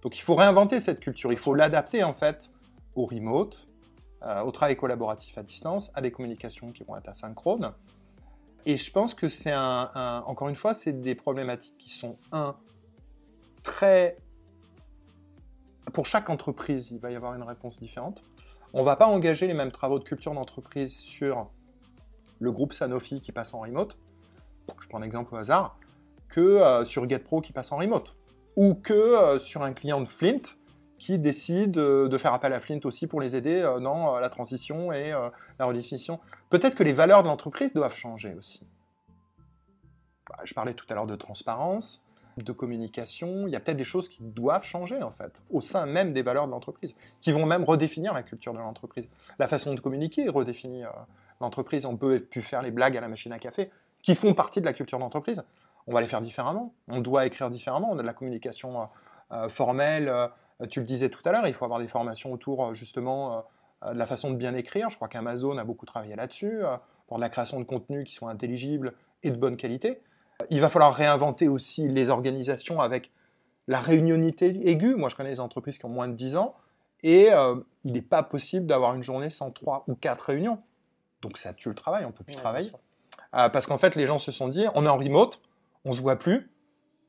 Donc 0.00 0.18
il 0.18 0.22
faut 0.22 0.34
réinventer 0.34 0.80
cette 0.80 0.98
culture, 0.98 1.30
il 1.30 1.38
faut 1.38 1.54
l'adapter 1.54 2.02
en 2.02 2.14
fait 2.14 2.50
au 2.94 3.04
remote, 3.04 3.68
au 4.44 4.50
travail 4.50 4.76
collaboratif 4.76 5.36
à 5.38 5.42
distance, 5.42 5.90
à 5.94 6.00
des 6.00 6.12
communications 6.12 6.72
qui 6.72 6.84
vont 6.84 6.96
être 6.96 7.08
asynchrones. 7.08 7.72
Et 8.64 8.76
je 8.76 8.92
pense 8.92 9.14
que 9.14 9.28
c'est 9.28 9.52
un, 9.52 10.22
encore 10.26 10.48
une 10.48 10.54
fois, 10.54 10.74
c'est 10.74 10.92
des 10.92 11.14
problématiques 11.14 11.76
qui 11.78 11.90
sont 11.90 12.16
un 12.30 12.56
très 13.62 14.16
pour 15.92 16.06
chaque 16.06 16.30
entreprise, 16.30 16.92
il 16.92 17.00
va 17.00 17.10
y 17.10 17.16
avoir 17.16 17.34
une 17.34 17.42
réponse 17.42 17.80
différente. 17.80 18.22
On 18.72 18.80
ne 18.80 18.84
va 18.84 18.96
pas 18.96 19.06
engager 19.06 19.46
les 19.46 19.54
mêmes 19.54 19.72
travaux 19.72 19.98
de 19.98 20.04
culture 20.04 20.32
d'entreprise 20.32 20.96
sur 20.96 21.50
le 22.38 22.52
groupe 22.52 22.72
Sanofi 22.72 23.20
qui 23.20 23.32
passe 23.32 23.52
en 23.52 23.60
remote 23.60 23.98
je 24.80 24.88
prends 24.88 24.98
un 24.98 25.02
exemple 25.02 25.34
au 25.34 25.38
hasard, 25.38 25.78
que 26.28 26.40
euh, 26.40 26.84
sur 26.84 27.08
GetPro 27.08 27.40
qui 27.40 27.52
passe 27.52 27.72
en 27.72 27.76
remote. 27.76 28.16
Ou 28.56 28.74
que 28.74 28.92
euh, 28.92 29.38
sur 29.38 29.62
un 29.62 29.72
client 29.72 30.00
de 30.00 30.08
Flint 30.08 30.42
qui 31.02 31.18
décide 31.18 31.78
euh, 31.78 32.08
de 32.08 32.16
faire 32.16 32.32
appel 32.32 32.52
à 32.52 32.60
Flint 32.60 32.78
aussi 32.84 33.06
pour 33.06 33.20
les 33.20 33.34
aider 33.34 33.60
dans 33.80 34.20
la 34.20 34.28
transition 34.28 34.92
et 34.92 35.10
la 35.58 35.66
redéfinition. 35.66 36.20
Peut-être 36.48 36.76
que 36.76 36.84
les 36.84 36.92
valeurs 36.92 37.22
de 37.22 37.28
l'entreprise 37.28 37.74
doivent 37.74 37.96
changer 37.96 38.34
aussi. 38.34 38.62
je 40.44 40.54
parlais 40.54 40.74
tout 40.74 40.86
à 40.90 40.94
l'heure 40.94 41.06
de 41.06 41.16
transparence, 41.16 42.04
de 42.36 42.52
communication. 42.52 43.48
Il 43.48 43.52
y 43.52 43.56
a 43.56 43.60
peut-être 43.60 43.76
des 43.76 43.84
choses 43.84 44.08
qui 44.08 44.22
doivent 44.22 44.64
changer 44.64 45.02
en 45.02 45.10
fait, 45.10 45.42
au 45.50 45.60
sein 45.60 45.86
même 45.86 46.12
des 46.12 46.22
valeurs 46.22 46.46
de 46.46 46.52
l'entreprise, 46.52 46.94
qui 47.20 47.32
vont 47.32 47.46
même 47.46 47.64
redéfinir 47.64 48.14
la 48.14 48.22
culture 48.22 48.52
de 48.52 48.58
l'entreprise. 48.58 49.08
La 49.40 49.48
façon 49.48 49.74
de 49.74 49.80
communiquer 49.80 50.28
redéfinit 50.28 50.84
l'entreprise. 51.40 51.84
On 51.84 51.96
peut 51.96 52.20
plus 52.20 52.42
faire 52.42 52.62
les 52.62 52.70
blagues 52.70 52.96
à 52.96 53.00
la 53.00 53.08
machine 53.08 53.32
à 53.32 53.40
café 53.40 53.70
qui 54.02 54.14
font 54.14 54.34
partie 54.34 54.60
de 54.60 54.66
la 54.66 54.72
culture 54.72 54.98
d'entreprise, 54.98 55.42
on 55.86 55.94
va 55.94 56.00
les 56.00 56.06
faire 56.06 56.20
différemment. 56.20 56.74
On 56.88 57.00
doit 57.00 57.26
écrire 57.26 57.50
différemment. 57.50 57.88
On 57.90 57.98
a 57.98 58.02
de 58.02 58.06
la 58.06 58.12
communication 58.12 58.82
euh, 58.82 58.84
euh, 59.32 59.48
formelle. 59.48 60.12
Euh, 60.62 60.66
tu 60.66 60.80
le 60.80 60.86
disais 60.86 61.08
tout 61.08 61.22
à 61.24 61.32
l'heure, 61.32 61.46
il 61.46 61.54
faut 61.54 61.64
avoir 61.64 61.80
des 61.80 61.88
formations 61.88 62.32
autour 62.32 62.74
justement 62.74 63.44
de 63.84 63.98
la 63.98 64.06
façon 64.06 64.30
de 64.30 64.36
bien 64.36 64.54
écrire. 64.54 64.88
Je 64.90 64.96
crois 64.96 65.08
qu'Amazon 65.08 65.58
a 65.58 65.64
beaucoup 65.64 65.86
travaillé 65.86 66.14
là-dessus 66.14 66.60
pour 67.08 67.18
la 67.18 67.28
création 67.28 67.58
de 67.58 67.64
contenus 67.64 68.06
qui 68.06 68.14
soient 68.14 68.30
intelligibles 68.30 68.94
et 69.24 69.30
de 69.30 69.36
bonne 69.36 69.56
qualité. 69.56 70.00
Il 70.50 70.60
va 70.60 70.68
falloir 70.68 70.94
réinventer 70.94 71.48
aussi 71.48 71.88
les 71.88 72.08
organisations 72.08 72.80
avec 72.80 73.10
la 73.66 73.80
réunionité 73.80 74.68
aiguë. 74.68 74.94
Moi, 74.94 75.08
je 75.08 75.16
connais 75.16 75.30
des 75.30 75.40
entreprises 75.40 75.78
qui 75.78 75.84
ont 75.84 75.90
moins 75.90 76.06
de 76.06 76.14
10 76.14 76.36
ans 76.36 76.54
et 77.02 77.30
il 77.82 77.92
n'est 77.92 78.02
pas 78.02 78.22
possible 78.22 78.66
d'avoir 78.66 78.94
une 78.94 79.02
journée 79.02 79.30
sans 79.30 79.50
3 79.50 79.84
ou 79.88 79.96
4 79.96 80.20
réunions. 80.20 80.60
Donc 81.22 81.38
ça 81.38 81.54
tue 81.54 81.68
le 81.68 81.74
travail, 81.74 82.04
on 82.04 82.08
ne 82.08 82.12
peut 82.12 82.24
plus 82.24 82.36
travailler. 82.36 82.70
Euh, 83.34 83.48
parce 83.48 83.66
qu'en 83.66 83.78
fait, 83.78 83.94
les 83.94 84.06
gens 84.06 84.18
se 84.18 84.32
sont 84.32 84.48
dit, 84.48 84.66
on 84.74 84.84
est 84.84 84.88
en 84.88 84.98
remote, 84.98 85.40
on 85.84 85.92
se 85.92 86.00
voit 86.00 86.16
plus, 86.16 86.50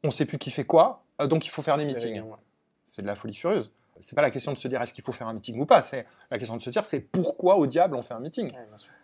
on 0.04 0.12
sait 0.12 0.26
plus 0.26 0.38
qui 0.38 0.52
fait 0.52 0.64
quoi, 0.64 1.04
euh, 1.20 1.28
donc 1.28 1.46
il 1.46 1.50
faut 1.50 1.62
faire 1.62 1.78
des 1.78 1.86
meetings. 1.86 2.22
C'est 2.86 3.02
de 3.02 3.08
la 3.08 3.16
folie 3.16 3.34
furieuse. 3.34 3.72
C'est 4.00 4.16
pas 4.16 4.22
la 4.22 4.32
question 4.32 4.52
de 4.52 4.58
se 4.58 4.68
dire 4.68 4.82
est-ce 4.82 4.94
qu'il 4.94 5.04
faut 5.04 5.12
faire 5.12 5.28
un 5.28 5.34
meeting 5.34 5.60
ou 5.60 5.66
pas, 5.66 5.82
c'est 5.82 6.06
la 6.32 6.38
question 6.38 6.56
de 6.58 6.62
se 6.62 6.70
dire 6.70 6.84
c'est 6.84 7.00
pourquoi 7.00 7.58
au 7.58 7.68
diable 7.68 7.96
on 7.96 8.02
fait 8.02 8.14
un 8.14 8.20
meeting. 8.20 8.52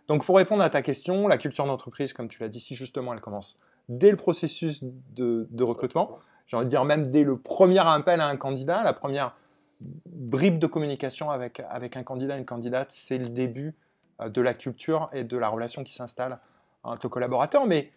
donc 0.07 0.25
pour 0.25 0.35
répondre 0.37 0.63
à 0.63 0.69
ta 0.69 0.81
question, 0.81 1.27
la 1.27 1.37
culture 1.37 1.65
d'entreprise, 1.65 2.11
comme 2.11 2.27
tu 2.27 2.41
l'as 2.41 2.49
dit 2.49 2.59
si 2.59 2.75
justement, 2.75 3.13
elle 3.13 3.21
commence 3.21 3.59
dès 3.87 4.11
le 4.11 4.17
processus 4.17 4.83
de, 4.83 5.63
recrutement. 5.63 6.19
J'ai 6.47 6.57
envie 6.57 6.65
de 6.65 6.69
dire 6.69 6.85
même 6.85 7.07
dès 7.07 7.23
le 7.23 7.37
premier 7.37 7.79
appel 7.79 8.19
à 8.19 8.27
un 8.27 8.37
candidat, 8.37 8.83
la 8.83 8.93
première 8.93 9.35
bribe 9.79 10.59
de 10.59 10.67
communication 10.67 11.29
avec, 11.29 11.61
avec 11.69 11.95
un 11.95 12.03
candidat, 12.03 12.37
une 12.37 12.45
candidate, 12.45 12.91
c'est 12.91 13.17
le 13.17 13.29
début 13.29 13.75
euh, 14.19 14.29
de 14.29 14.41
la 14.41 14.53
culture 14.53 15.09
et 15.13 15.23
de 15.23 15.37
la 15.37 15.47
relation 15.47 15.83
qui 15.83 15.93
s'installe 15.93 16.39
entre 16.83 17.07
collaborateurs, 17.07 17.65
mais, 17.65 17.91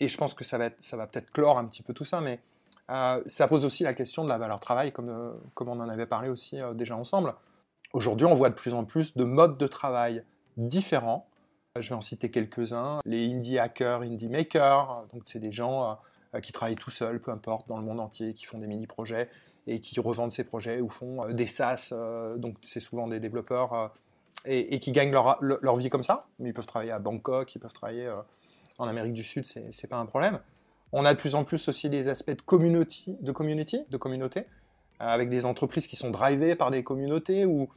et 0.00 0.08
je 0.08 0.16
pense 0.16 0.34
que 0.34 0.44
ça 0.44 0.58
va, 0.58 0.70
ça 0.78 0.96
va 0.96 1.06
peut-être 1.06 1.30
clore 1.30 1.58
un 1.58 1.66
petit 1.66 1.82
peu 1.82 1.92
tout 1.92 2.04
ça, 2.04 2.20
mais 2.20 2.40
euh, 2.90 3.22
ça 3.26 3.48
pose 3.48 3.64
aussi 3.64 3.84
la 3.84 3.94
question 3.94 4.24
de 4.24 4.28
la 4.28 4.38
valeur 4.38 4.60
travail, 4.60 4.92
comme, 4.92 5.08
euh, 5.08 5.32
comme 5.54 5.68
on 5.68 5.80
en 5.80 5.88
avait 5.88 6.06
parlé 6.06 6.28
aussi 6.28 6.60
euh, 6.60 6.74
déjà 6.74 6.96
ensemble. 6.96 7.34
Aujourd'hui, 7.92 8.26
on 8.26 8.34
voit 8.34 8.50
de 8.50 8.54
plus 8.54 8.74
en 8.74 8.84
plus 8.84 9.16
de 9.16 9.24
modes 9.24 9.58
de 9.58 9.66
travail 9.66 10.24
différents. 10.56 11.28
Je 11.78 11.88
vais 11.88 11.94
en 11.94 12.00
citer 12.00 12.30
quelques-uns. 12.30 13.00
Les 13.04 13.32
indie 13.32 13.58
hackers, 13.58 14.02
indie 14.02 14.28
makers, 14.28 15.06
donc 15.12 15.22
c'est 15.26 15.38
des 15.38 15.52
gens 15.52 15.98
qui 16.42 16.52
travaillent 16.52 16.76
tout 16.76 16.90
seuls, 16.90 17.20
peu 17.20 17.30
importe, 17.30 17.68
dans 17.68 17.76
le 17.78 17.82
monde 17.82 18.00
entier, 18.00 18.34
qui 18.34 18.44
font 18.44 18.58
des 18.58 18.66
mini-projets 18.66 19.30
et 19.66 19.80
qui 19.80 19.98
revendent 20.00 20.32
ces 20.32 20.44
projets 20.44 20.80
ou 20.80 20.88
font 20.90 21.26
des 21.28 21.46
SaaS, 21.46 21.94
donc 22.36 22.56
c'est 22.62 22.80
souvent 22.80 23.08
des 23.08 23.20
développeurs 23.20 23.94
et, 24.44 24.78
qui 24.80 24.92
gagnent 24.92 25.12
leur, 25.12 25.38
leur, 25.40 25.76
vie 25.76 25.88
comme 25.88 26.02
ça. 26.02 26.26
Mais 26.38 26.50
ils 26.50 26.54
peuvent 26.54 26.66
travailler 26.66 26.92
à 26.92 26.98
Bangkok, 26.98 27.54
ils 27.54 27.58
peuvent 27.58 27.72
travailler 27.72 28.10
en 28.76 28.86
Amérique 28.86 29.14
du 29.14 29.24
Sud, 29.24 29.46
c'est 29.46 29.86
pas 29.88 29.96
un 29.96 30.06
problème. 30.06 30.40
On 30.92 31.04
a 31.06 31.14
de 31.14 31.18
plus 31.18 31.34
en 31.34 31.44
plus 31.44 31.68
aussi 31.68 31.88
des 31.88 32.08
aspects 32.08 32.36
de 32.36 32.42
community, 32.42 33.16
de 33.20 33.32
community, 33.32 33.84
de 33.88 33.96
communauté, 33.96 34.40
euh, 34.40 34.44
avec 34.98 35.30
des 35.30 35.46
entreprises 35.46 35.86
qui 35.86 35.96
sont 35.96 36.10
drivées 36.10 36.54
par 36.54 36.70
des 36.70 36.84
communautés 36.84 37.46
ou 37.46 37.68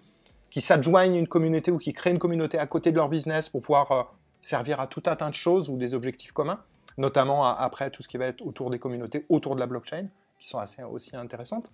qui 0.50 0.62
s'adjoignent 0.62 1.16
une 1.16 1.28
communauté 1.28 1.72
ou 1.72 1.78
qui 1.78 1.94
créent 1.94 2.12
une 2.12 2.20
communauté 2.20 2.60
à 2.60 2.68
côté 2.68 2.92
de 2.92 2.98
leur 2.98 3.08
business 3.08 3.50
pour 3.50 3.62
pouvoir 3.62 3.92
euh, 3.92 4.04
servir 4.42 4.82
à 4.82 4.88
tout 4.88 5.04
un 5.06 5.16
tas 5.16 5.30
de 5.30 5.34
choses 5.34 5.70
ou 5.70 5.78
des 5.78 5.94
objectifs 5.94 6.34
communs, 6.34 6.62
notamment 6.98 7.46
après 7.46 7.90
tout 7.90 8.04
ce 8.04 8.08
qui 8.10 8.18
va 8.18 8.26
être 8.26 8.46
autour 8.46 8.70
des 8.70 8.80
communautés, 8.80 9.26
autour 9.30 9.56
de 9.56 9.62
la 9.62 9.66
blockchain, 9.66 10.08
qui 10.38 10.50
sont 10.50 10.60
assez 10.60 10.84
aussi 10.84 11.16
intéressantes. 11.16 11.72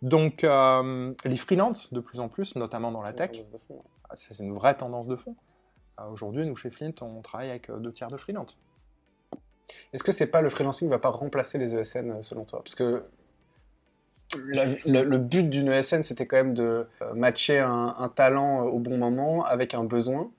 Donc, 0.00 0.42
euh, 0.42 1.12
les 1.24 1.36
freelances, 1.36 1.92
de 1.92 2.00
plus 2.00 2.18
en 2.18 2.28
plus, 2.28 2.56
notamment 2.56 2.90
dans 2.90 3.02
la 3.02 3.12
tech, 3.12 3.30
c'est 4.14 4.38
une 4.38 4.52
vraie 4.52 4.74
tendance 4.74 5.06
de 5.06 5.16
fond. 5.16 5.36
Aujourd'hui, 6.10 6.44
nous, 6.46 6.56
chez 6.56 6.70
Flint, 6.70 6.94
on 7.02 7.20
travaille 7.20 7.50
avec 7.50 7.70
deux 7.70 7.92
tiers 7.92 8.08
de 8.08 8.16
freelance. 8.16 8.56
Est-ce 9.92 10.02
que 10.02 10.12
c'est 10.12 10.26
pas 10.26 10.40
le 10.40 10.48
freelancing 10.48 10.88
ne 10.88 10.92
va 10.92 10.98
pas 10.98 11.10
remplacer 11.10 11.58
les 11.58 11.74
ESN, 11.74 12.22
selon 12.22 12.44
toi? 12.44 12.60
Parce 12.62 12.74
que 12.74 13.02
le, 14.36 15.18
but 15.18 15.48
d'une 15.50 15.68
ESN, 15.68 16.02
c'était 16.02 16.26
quand 16.26 16.36
même 16.36 16.54
de 16.54 16.86
matcher 17.14 17.58
un, 17.58 18.10
talent 18.14 18.62
au 18.62 18.78
bon 18.78 18.96
moment 18.96 19.44
avec 19.44 19.74
un 19.74 19.84
besoin. 19.84 20.30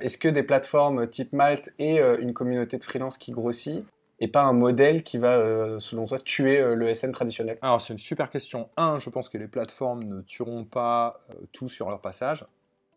Est-ce 0.00 0.16
que 0.16 0.28
des 0.28 0.42
plateformes 0.42 1.06
type 1.08 1.34
Malte 1.34 1.70
et 1.78 2.00
une 2.00 2.32
communauté 2.32 2.78
de 2.78 2.84
freelance 2.84 3.18
qui 3.18 3.32
grossit 3.32 3.84
et 4.20 4.28
pas 4.28 4.42
un 4.42 4.52
modèle 4.52 5.02
qui 5.02 5.18
va, 5.18 5.36
euh, 5.36 5.78
selon 5.78 6.06
toi, 6.06 6.18
tuer 6.18 6.58
euh, 6.58 6.74
le 6.74 6.92
SN 6.92 7.12
traditionnel? 7.12 7.58
Alors, 7.62 7.80
c'est 7.80 7.92
une 7.92 7.98
super 7.98 8.30
question. 8.30 8.68
Un, 8.76 8.98
je 8.98 9.10
pense 9.10 9.28
que 9.28 9.38
les 9.38 9.46
plateformes 9.46 10.04
ne 10.04 10.22
tueront 10.22 10.64
pas 10.64 11.20
euh, 11.30 11.34
tout 11.52 11.68
sur 11.68 11.88
leur 11.88 12.00
passage. 12.00 12.44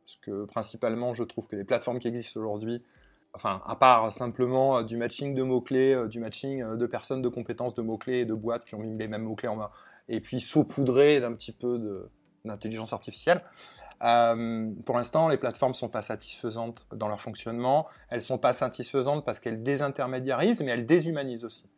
Parce 0.03 0.15
que 0.17 0.45
principalement, 0.45 1.13
je 1.13 1.23
trouve 1.23 1.47
que 1.47 1.55
les 1.55 1.63
plateformes 1.63 1.99
qui 1.99 2.07
existent 2.07 2.39
aujourd'hui, 2.39 2.83
enfin, 3.33 3.61
à 3.65 3.75
part 3.75 4.11
simplement 4.11 4.81
du 4.83 4.97
matching 4.97 5.33
de 5.35 5.43
mots-clés, 5.43 6.07
du 6.07 6.19
matching 6.19 6.75
de 6.75 6.85
personnes, 6.85 7.21
de 7.21 7.29
compétences, 7.29 7.73
de 7.73 7.81
mots-clés 7.81 8.19
et 8.19 8.25
de 8.25 8.33
boîtes 8.33 8.65
qui 8.65 8.75
ont 8.75 8.79
mis 8.79 8.97
les 8.97 9.07
mêmes 9.07 9.23
mots-clés 9.23 9.49
en 9.49 9.55
main, 9.55 9.71
et 10.09 10.19
puis 10.21 10.39
saupoudrées 10.39 11.19
d'un 11.19 11.33
petit 11.33 11.51
peu 11.51 12.09
d'intelligence 12.43 12.93
artificielle, 12.93 13.43
euh, 14.03 14.71
pour 14.85 14.95
l'instant, 14.95 15.27
les 15.27 15.37
plateformes 15.37 15.71
ne 15.71 15.75
sont 15.77 15.89
pas 15.89 16.01
satisfaisantes 16.01 16.87
dans 16.93 17.07
leur 17.07 17.21
fonctionnement. 17.21 17.87
Elles 18.09 18.17
ne 18.17 18.23
sont 18.23 18.37
pas 18.37 18.53
satisfaisantes 18.53 19.25
parce 19.25 19.39
qu'elles 19.39 19.61
désintermédiarisent, 19.61 20.61
mais 20.61 20.71
elles 20.71 20.85
déshumanisent 20.85 21.45
aussi. 21.45 21.69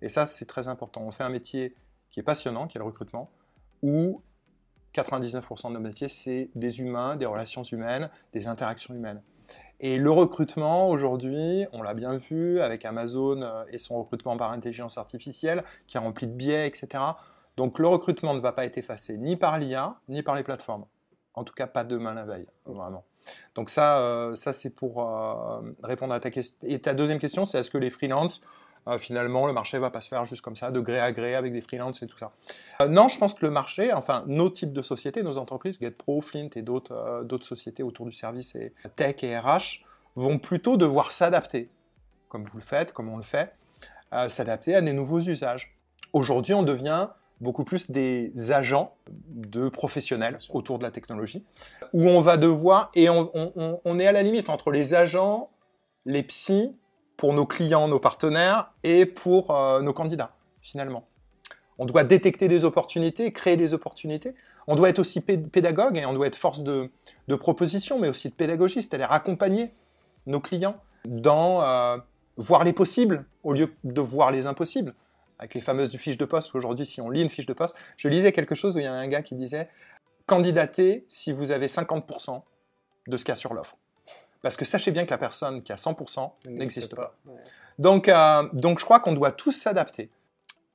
Et 0.00 0.08
ça, 0.08 0.26
c'est 0.26 0.46
très 0.46 0.68
important. 0.68 1.02
On 1.02 1.10
fait 1.10 1.24
un 1.24 1.28
métier 1.28 1.74
qui 2.10 2.20
est 2.20 2.24
passionnant, 2.24 2.66
qui 2.66 2.78
est 2.78 2.80
le 2.80 2.84
recrutement, 2.84 3.30
où 3.82 4.22
99% 4.94 5.68
de 5.68 5.74
nos 5.74 5.80
métiers, 5.80 6.08
c'est 6.08 6.50
des 6.54 6.80
humains, 6.80 7.16
des 7.16 7.26
relations 7.26 7.62
humaines, 7.62 8.10
des 8.32 8.46
interactions 8.46 8.94
humaines. 8.94 9.22
Et 9.84 9.98
le 9.98 10.12
recrutement, 10.12 10.88
aujourd'hui, 10.88 11.66
on 11.72 11.82
l'a 11.82 11.92
bien 11.92 12.16
vu 12.16 12.60
avec 12.60 12.84
Amazon 12.84 13.42
euh, 13.42 13.64
et 13.72 13.78
son 13.78 13.98
recrutement 13.98 14.36
par 14.36 14.52
intelligence 14.52 14.96
artificielle, 14.96 15.64
qui 15.88 15.96
est 15.96 16.00
rempli 16.00 16.28
de 16.28 16.32
biais, 16.32 16.68
etc. 16.68 17.02
Donc 17.56 17.80
le 17.80 17.88
recrutement 17.88 18.32
ne 18.32 18.38
va 18.38 18.52
pas 18.52 18.64
être 18.64 18.78
effacé 18.78 19.18
ni 19.18 19.36
par 19.36 19.58
l'IA, 19.58 19.96
ni 20.08 20.22
par 20.22 20.36
les 20.36 20.44
plateformes. 20.44 20.84
En 21.34 21.42
tout 21.42 21.52
cas, 21.52 21.66
pas 21.66 21.82
demain 21.82 22.14
la 22.14 22.24
veille, 22.24 22.46
vraiment. 22.64 23.04
Donc 23.56 23.70
ça, 23.70 23.98
euh, 23.98 24.36
ça 24.36 24.52
c'est 24.52 24.70
pour 24.70 25.02
euh, 25.02 25.60
répondre 25.82 26.14
à 26.14 26.20
ta 26.20 26.30
question. 26.30 26.56
Et 26.62 26.80
ta 26.80 26.94
deuxième 26.94 27.18
question, 27.18 27.44
c'est 27.44 27.58
est-ce 27.58 27.70
que 27.70 27.78
les 27.78 27.90
freelances, 27.90 28.40
euh, 28.88 28.98
finalement, 28.98 29.46
le 29.46 29.52
marché 29.52 29.78
va 29.78 29.90
pas 29.90 30.00
se 30.00 30.08
faire 30.08 30.24
juste 30.24 30.42
comme 30.42 30.56
ça, 30.56 30.70
de 30.70 30.80
gré 30.80 30.98
à 30.98 31.12
gré 31.12 31.34
avec 31.34 31.52
des 31.52 31.60
freelances 31.60 32.02
et 32.02 32.06
tout 32.06 32.18
ça. 32.18 32.32
Non, 32.88 33.08
je 33.08 33.18
pense 33.18 33.34
que 33.34 33.44
le 33.44 33.50
marché, 33.50 33.92
enfin 33.92 34.24
nos 34.26 34.50
types 34.50 34.72
de 34.72 34.82
sociétés, 34.82 35.22
nos 35.22 35.38
entreprises, 35.38 35.78
GetPro, 35.80 36.20
Flint 36.20 36.50
et 36.56 36.62
d'autres 36.62 37.24
d'autres 37.24 37.46
sociétés 37.46 37.82
autour 37.82 38.06
du 38.06 38.12
service 38.12 38.54
et 38.54 38.72
tech 38.96 39.22
et 39.22 39.38
RH, 39.38 39.84
vont 40.16 40.38
plutôt 40.38 40.76
devoir 40.76 41.12
s'adapter, 41.12 41.70
comme 42.28 42.44
vous 42.44 42.58
le 42.58 42.64
faites, 42.64 42.92
comme 42.92 43.08
on 43.08 43.16
le 43.16 43.22
fait, 43.22 43.54
s'adapter 44.28 44.74
à 44.74 44.82
des 44.82 44.92
nouveaux 44.92 45.20
usages. 45.20 45.76
Aujourd'hui, 46.12 46.54
on 46.54 46.62
devient 46.62 47.08
beaucoup 47.42 47.64
plus 47.64 47.90
des 47.90 48.32
agents 48.52 48.94
de 49.10 49.68
professionnels 49.68 50.38
autour 50.50 50.78
de 50.78 50.84
la 50.84 50.90
technologie, 50.90 51.44
où 51.92 52.08
on 52.08 52.20
va 52.20 52.36
devoir, 52.36 52.90
et 52.94 53.08
on, 53.10 53.98
est 53.98 54.06
à 54.06 54.12
la 54.12 54.22
limite 54.22 54.48
entre 54.48 54.70
les 54.70 54.94
agents, 54.94 55.50
les 56.06 56.22
psys, 56.22 56.74
pour 57.16 57.34
nos 57.34 57.46
clients, 57.46 57.88
nos 57.88 58.00
partenaires, 58.00 58.72
et 58.82 59.06
pour 59.06 59.50
euh, 59.50 59.80
nos 59.80 59.92
candidats, 59.92 60.32
finalement. 60.60 61.06
On 61.78 61.84
doit 61.84 62.04
détecter 62.04 62.48
des 62.48 62.64
opportunités, 62.64 63.32
créer 63.32 63.56
des 63.56 63.74
opportunités. 63.74 64.34
On 64.66 64.74
doit 64.74 64.88
être 64.88 64.98
aussi 64.98 65.20
pédagogue 65.20 65.96
et 65.96 66.06
on 66.06 66.12
doit 66.12 66.26
être 66.26 66.36
force 66.36 66.62
de, 66.62 66.90
proposition, 67.40 67.98
mais 67.98 68.08
aussi 68.08 68.28
de 68.28 68.34
pédagogie, 68.34 68.82
c'est-à-dire 68.82 69.10
accompagner 69.10 69.72
nos 70.26 70.38
clients 70.38 70.76
dans 71.04 71.62
euh, 71.62 71.96
voir 72.36 72.64
les 72.64 72.72
possibles 72.72 73.24
au 73.42 73.52
lieu 73.52 73.74
de 73.84 74.00
voir 74.00 74.30
les 74.30 74.46
impossibles 74.46 74.94
avec 75.38 75.54
les 75.54 75.60
fameuses 75.60 75.96
fiches 75.96 76.18
de 76.18 76.24
poste. 76.24 76.54
Aujourd'hui, 76.54 76.86
si 76.86 77.00
on 77.00 77.10
lit 77.10 77.22
une 77.22 77.28
fiche 77.28 77.46
de 77.46 77.52
poste, 77.52 77.74
je 77.96 78.08
lisais 78.08 78.30
quelque 78.30 78.54
chose 78.54 78.76
où 78.76 78.78
il 78.78 78.84
y 78.84 78.86
a 78.86 78.92
un 78.92 79.08
gars 79.08 79.22
qui 79.22 79.34
disait 79.34 79.68
candidatez 80.26 81.04
si 81.08 81.32
vous 81.32 81.50
avez 81.50 81.66
50% 81.66 82.42
de 83.08 83.16
ce 83.16 83.24
qu'il 83.24 83.32
y 83.32 83.36
a 83.36 83.36
sur 83.36 83.52
l'offre. 83.52 83.76
Parce 84.42 84.56
que 84.56 84.64
sachez 84.64 84.90
bien 84.90 85.04
que 85.04 85.10
la 85.10 85.18
personne 85.18 85.62
qui 85.62 85.72
a 85.72 85.76
100% 85.76 86.32
n'existe 86.48 86.94
pas. 86.94 87.16
Donc, 87.78 88.08
euh, 88.08 88.48
donc, 88.52 88.78
je 88.78 88.84
crois 88.84 89.00
qu'on 89.00 89.12
doit 89.12 89.32
tous 89.32 89.52
s'adapter. 89.52 90.10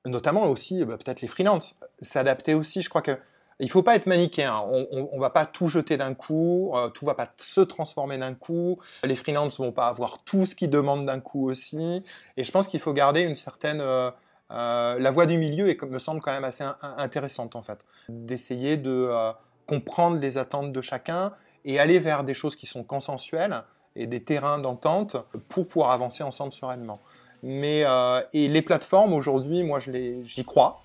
Notamment 0.05 0.47
aussi, 0.47 0.84
bah, 0.86 0.97
peut-être 0.97 1.22
les 1.22 1.28
freelances. 1.28 1.76
S'adapter 2.01 2.53
aussi, 2.53 2.82
je 2.82 2.89
crois 2.89 3.01
que 3.01 3.18
il 3.59 3.65
ne 3.65 3.72
faut 3.72 3.82
pas 3.82 3.95
être 3.95 4.05
manichéen. 4.05 4.63
On 4.70 5.09
ne 5.15 5.20
va 5.20 5.32
pas 5.32 5.47
tout 5.47 5.68
jeter 5.68 5.97
d'un 5.97 6.13
coup, 6.13 6.74
euh, 6.76 6.89
tout 6.89 7.05
va 7.05 7.15
pas 7.15 7.34
se 7.38 7.61
transformer 7.61 8.20
d'un 8.20 8.36
coup. 8.36 8.80
Les 9.03 9.15
freelances 9.15 9.59
vont 9.59 9.72
pas 9.72 9.88
avoir 9.88 10.24
tout 10.24 10.45
ce 10.45 10.53
qu'ils 10.53 10.70
demandent 10.70 11.07
d'un 11.07 11.20
coup 11.20 11.49
aussi. 11.49 12.03
Et 12.38 12.43
je 12.43 12.51
pense 12.51 12.68
qu'il 12.68 12.80
faut 12.80 12.93
garder 12.93 13.22
une 13.22 13.36
certaine 13.36 13.82
euh, 13.82 14.11
euh, 14.51 14.97
la 14.99 15.11
voie 15.11 15.26
du 15.26 15.38
milieu 15.38 15.70
est, 15.70 15.82
me 15.84 15.99
semble 15.99 16.22
quand 16.22 16.32
même 16.32 16.45
assez 16.45 16.63
intéressante 16.82 17.55
en 17.55 17.61
fait, 17.61 17.84
d'essayer 18.07 18.78
de 18.78 19.07
euh, 19.11 19.32
comprendre 19.65 20.18
les 20.18 20.38
attentes 20.38 20.72
de 20.72 20.82
chacun 20.82 21.34
et 21.66 21.80
aller 21.80 21.99
vers 21.99 22.24
des 22.24 22.34
choses 22.34 22.55
qui 22.55 22.66
sont 22.66 22.84
consensuelles 22.84 23.64
et 23.95 24.08
des 24.08 24.24
terrains 24.24 24.60
d'entente 24.60 25.18
pour 25.49 25.68
pouvoir 25.68 25.91
avancer 25.91 26.24
ensemble 26.24 26.51
sereinement. 26.51 26.99
Mais 27.43 27.84
euh, 27.86 28.22
et 28.34 28.47
les 28.47 28.62
plateformes 28.62 29.14
aujourd'hui, 29.14 29.64
moi 29.64 29.80
j'y 29.80 30.45
crois, 30.45 30.82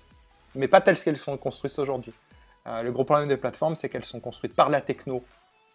mais 0.55 0.67
pas 0.67 0.81
telles 0.81 0.99
qu'elles 0.99 1.17
sont 1.17 1.37
construites 1.37 1.77
aujourd'hui. 1.79 2.13
le 2.65 2.89
gros 2.91 3.03
problème 3.03 3.27
des 3.27 3.37
plateformes, 3.37 3.75
c'est 3.75 3.89
qu'elles 3.89 4.05
sont 4.05 4.19
construites 4.19 4.55
par 4.55 4.69
la 4.69 4.81
techno 4.81 5.23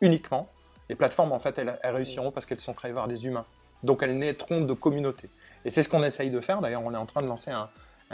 uniquement. 0.01 0.49
Les 0.88 0.94
plateformes, 0.94 1.32
en 1.32 1.38
fait, 1.38 1.59
elles, 1.59 1.78
réussiront 1.84 2.30
parce 2.30 2.46
qu'elles 2.46 2.61
sont 2.61 2.74
créées 2.74 2.92
par 2.92 3.09
des 3.09 3.26
humains. 3.26 3.44
Donc 3.82 4.03
elles 4.03 4.16
naîtront 4.18 4.62
de 4.62 4.72
communautés. 4.72 5.28
Et 5.64 5.70
c'est 5.70 5.82
ce 5.82 5.88
qu'on 5.88 6.03
essaye 6.03 6.30
de 6.30 6.40
faire. 6.40 6.61
D'ailleurs, 6.61 6.82
on 6.84 6.92
est 6.94 6.99
en 6.99 7.07
train 7.07 7.22
de 7.22 7.26
lancer 7.26 7.51
un, 7.51 7.68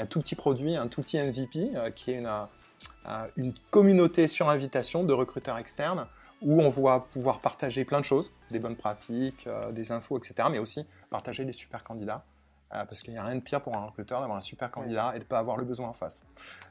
tout 0.06 0.20
petit 0.20 0.34
produit, 0.34 0.76
un 0.76 0.88
tout 0.88 1.02
petit 1.02 1.18
MVP, 1.18 1.70
euh, 1.74 1.90
qui 1.90 2.12
est 2.12 2.22
euh, 2.26 3.26
une, 3.36 3.54
communauté 3.70 4.28
sur 4.28 4.50
invitation 4.50 5.04
de 5.04 5.12
recruteurs 5.12 5.56
externes 5.56 6.06
où 6.42 6.60
on 6.60 6.70
va 6.70 7.00
pouvoir 7.00 7.40
partager 7.40 7.84
plein 7.84 8.00
de 8.00 8.04
choses, 8.04 8.32
des 8.50 8.58
bonnes 8.58 8.76
pratiques, 8.76 9.46
euh, 9.46 9.72
des 9.72 9.92
infos, 9.92 10.18
etc., 10.18 10.48
mais 10.50 10.58
aussi 10.58 10.86
partager 11.10 11.44
des 11.44 11.52
super 11.52 11.84
candidats. 11.84 12.24
parce 12.70 13.02
qu'il 13.02 13.12
n'y 13.12 13.20
a 13.20 13.24
rien 13.24 13.36
de 13.36 13.40
pire 13.40 13.60
pour 13.60 13.76
un 13.76 13.86
recruteur 13.86 14.20
d'avoir 14.20 14.36
un 14.36 14.42
super 14.42 14.68
candidat 14.68 15.12
et 15.14 15.18
de 15.20 15.24
ne 15.24 15.28
pas 15.28 15.38
avoir 15.38 15.56
le 15.56 15.64
besoin 15.64 15.88
en 15.88 15.92
face. 15.92 16.24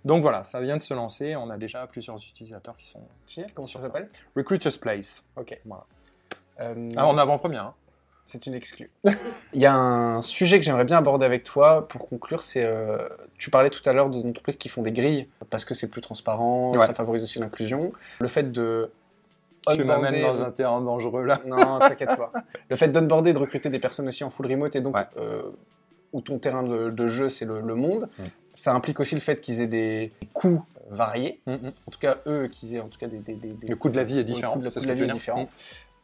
Donc 0.03 0.21
voilà, 0.21 0.43
ça 0.43 0.59
vient 0.59 0.75
de 0.75 0.81
se 0.81 0.93
lancer. 0.93 1.37
On 1.37 1.49
a 1.49 1.57
déjà 1.57 1.87
plusieurs 1.87 2.17
utilisateurs 2.17 2.75
qui 2.75 2.87
sont. 2.87 3.07
Comment 3.53 3.67
ça 3.67 3.79
s'appelle? 3.79 4.09
Recruiters 4.35 4.77
Place. 4.81 5.23
Ok. 5.37 5.57
Voilà. 5.63 5.85
Ah, 6.59 7.07
en 7.07 7.17
avant-première. 7.17 7.67
Hein. 7.67 7.73
C'est 8.25 8.45
une 8.47 8.53
exclue. 8.53 8.89
Il 9.53 9.61
y 9.61 9.65
a 9.65 9.75
un 9.75 10.21
sujet 10.21 10.59
que 10.59 10.65
j'aimerais 10.65 10.85
bien 10.85 10.97
aborder 10.97 11.25
avec 11.25 11.43
toi 11.43 11.87
pour 11.87 12.07
conclure, 12.07 12.41
c'est 12.41 12.63
euh, 12.63 13.09
tu 13.37 13.49
parlais 13.49 13.69
tout 13.69 13.87
à 13.87 13.93
l'heure 13.93 14.09
d'entreprises 14.09 14.55
qui 14.55 14.69
font 14.69 14.81
des 14.81 14.93
grilles 14.93 15.27
parce 15.49 15.65
que 15.65 15.73
c'est 15.73 15.87
plus 15.87 16.01
transparent, 16.01 16.71
ça 16.79 16.93
favorise 16.93 17.23
aussi 17.23 17.39
l'inclusion. 17.39 17.91
Le 18.19 18.27
fait 18.27 18.51
de 18.51 18.91
tu 19.71 19.83
m'amènes 19.83 20.21
dans 20.21 20.43
un 20.43 20.51
terrain 20.51 20.81
dangereux 20.81 21.25
là. 21.25 21.39
Non, 21.45 21.79
t'inquiète 21.79 22.15
pas. 22.17 22.31
Le 22.69 22.75
fait 22.75 22.89
d'onboarder, 22.89 23.33
de 23.33 23.39
recruter 23.39 23.69
des 23.69 23.79
personnes 23.79 24.07
aussi 24.07 24.23
en 24.23 24.29
full 24.29 24.47
remote 24.47 24.75
et 24.75 24.81
donc 24.81 24.95
euh, 25.17 25.43
où 26.11 26.21
ton 26.21 26.39
terrain 26.39 26.63
de, 26.63 27.07
jeu 27.07 27.29
c'est 27.29 27.45
le, 27.45 27.61
monde, 27.75 28.09
mm. 28.17 28.23
ça 28.51 28.73
implique 28.73 28.99
aussi 28.99 29.15
le 29.15 29.21
fait 29.21 29.41
qu'ils 29.41 29.61
aient 29.61 29.67
des 29.67 30.11
coûts 30.33 30.63
variés. 30.89 31.41
Mm, 31.45 31.53
mm. 31.53 31.71
En 31.87 31.91
tout 31.91 31.99
cas, 31.99 32.17
eux, 32.27 32.47
qu'ils 32.47 32.75
aient 32.75 32.79
en 32.79 32.87
tout 32.87 32.97
cas 32.97 33.07
des, 33.07 33.23
Le 33.67 33.75
coût 33.75 33.89
de 33.89 33.95
la 33.95 34.03
vie 34.03 34.19
est 34.19 34.23
différent. 34.23 34.55
Le 34.55 34.69
coût 34.69 34.79
de 34.79 34.87
la, 34.87 34.93
vie 34.93 35.03
est 35.03 35.07
différent. 35.07 35.49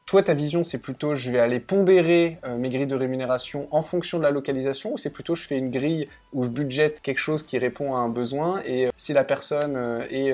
Toi, 0.10 0.24
ta 0.24 0.34
vision, 0.34 0.64
c'est 0.64 0.80
plutôt 0.80 1.14
je 1.14 1.30
vais 1.30 1.38
aller 1.38 1.60
pondérer 1.60 2.40
euh, 2.44 2.58
mes 2.58 2.70
grilles 2.70 2.88
de 2.88 2.96
rémunération 2.96 3.68
en 3.70 3.84
fonction 3.84 4.18
de 4.18 4.24
la 4.24 4.32
localisation 4.32 4.94
ou 4.94 4.98
c'est 4.98 5.12
plutôt 5.12 5.36
je 5.36 5.44
fais 5.44 5.56
une 5.56 5.70
grille 5.70 6.08
où 6.34 6.42
je 6.42 6.50
budgète 6.50 7.00
quelque 7.02 7.20
chose 7.20 7.44
qui 7.44 7.60
répond 7.60 7.96
à 7.96 8.00
un 8.00 8.10
besoin 8.10 8.60
et 8.66 8.88
euh, 8.88 8.90
si 8.98 9.14
la 9.14 9.24
personne 9.24 9.76
euh, 9.76 10.08
est 10.10 10.34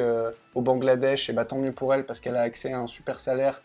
au 0.54 0.62
Bangladesh, 0.62 1.28
et 1.28 1.34
eh 1.34 1.36
ben, 1.36 1.44
tant 1.44 1.58
mieux 1.58 1.74
pour 1.74 1.94
elle 1.94 2.06
parce 2.06 2.22
qu'elle 2.22 2.38
a 2.38 2.42
accès 2.44 2.72
à 2.72 2.80
un 2.80 2.88
super 2.88 3.20
salaire 3.20 3.62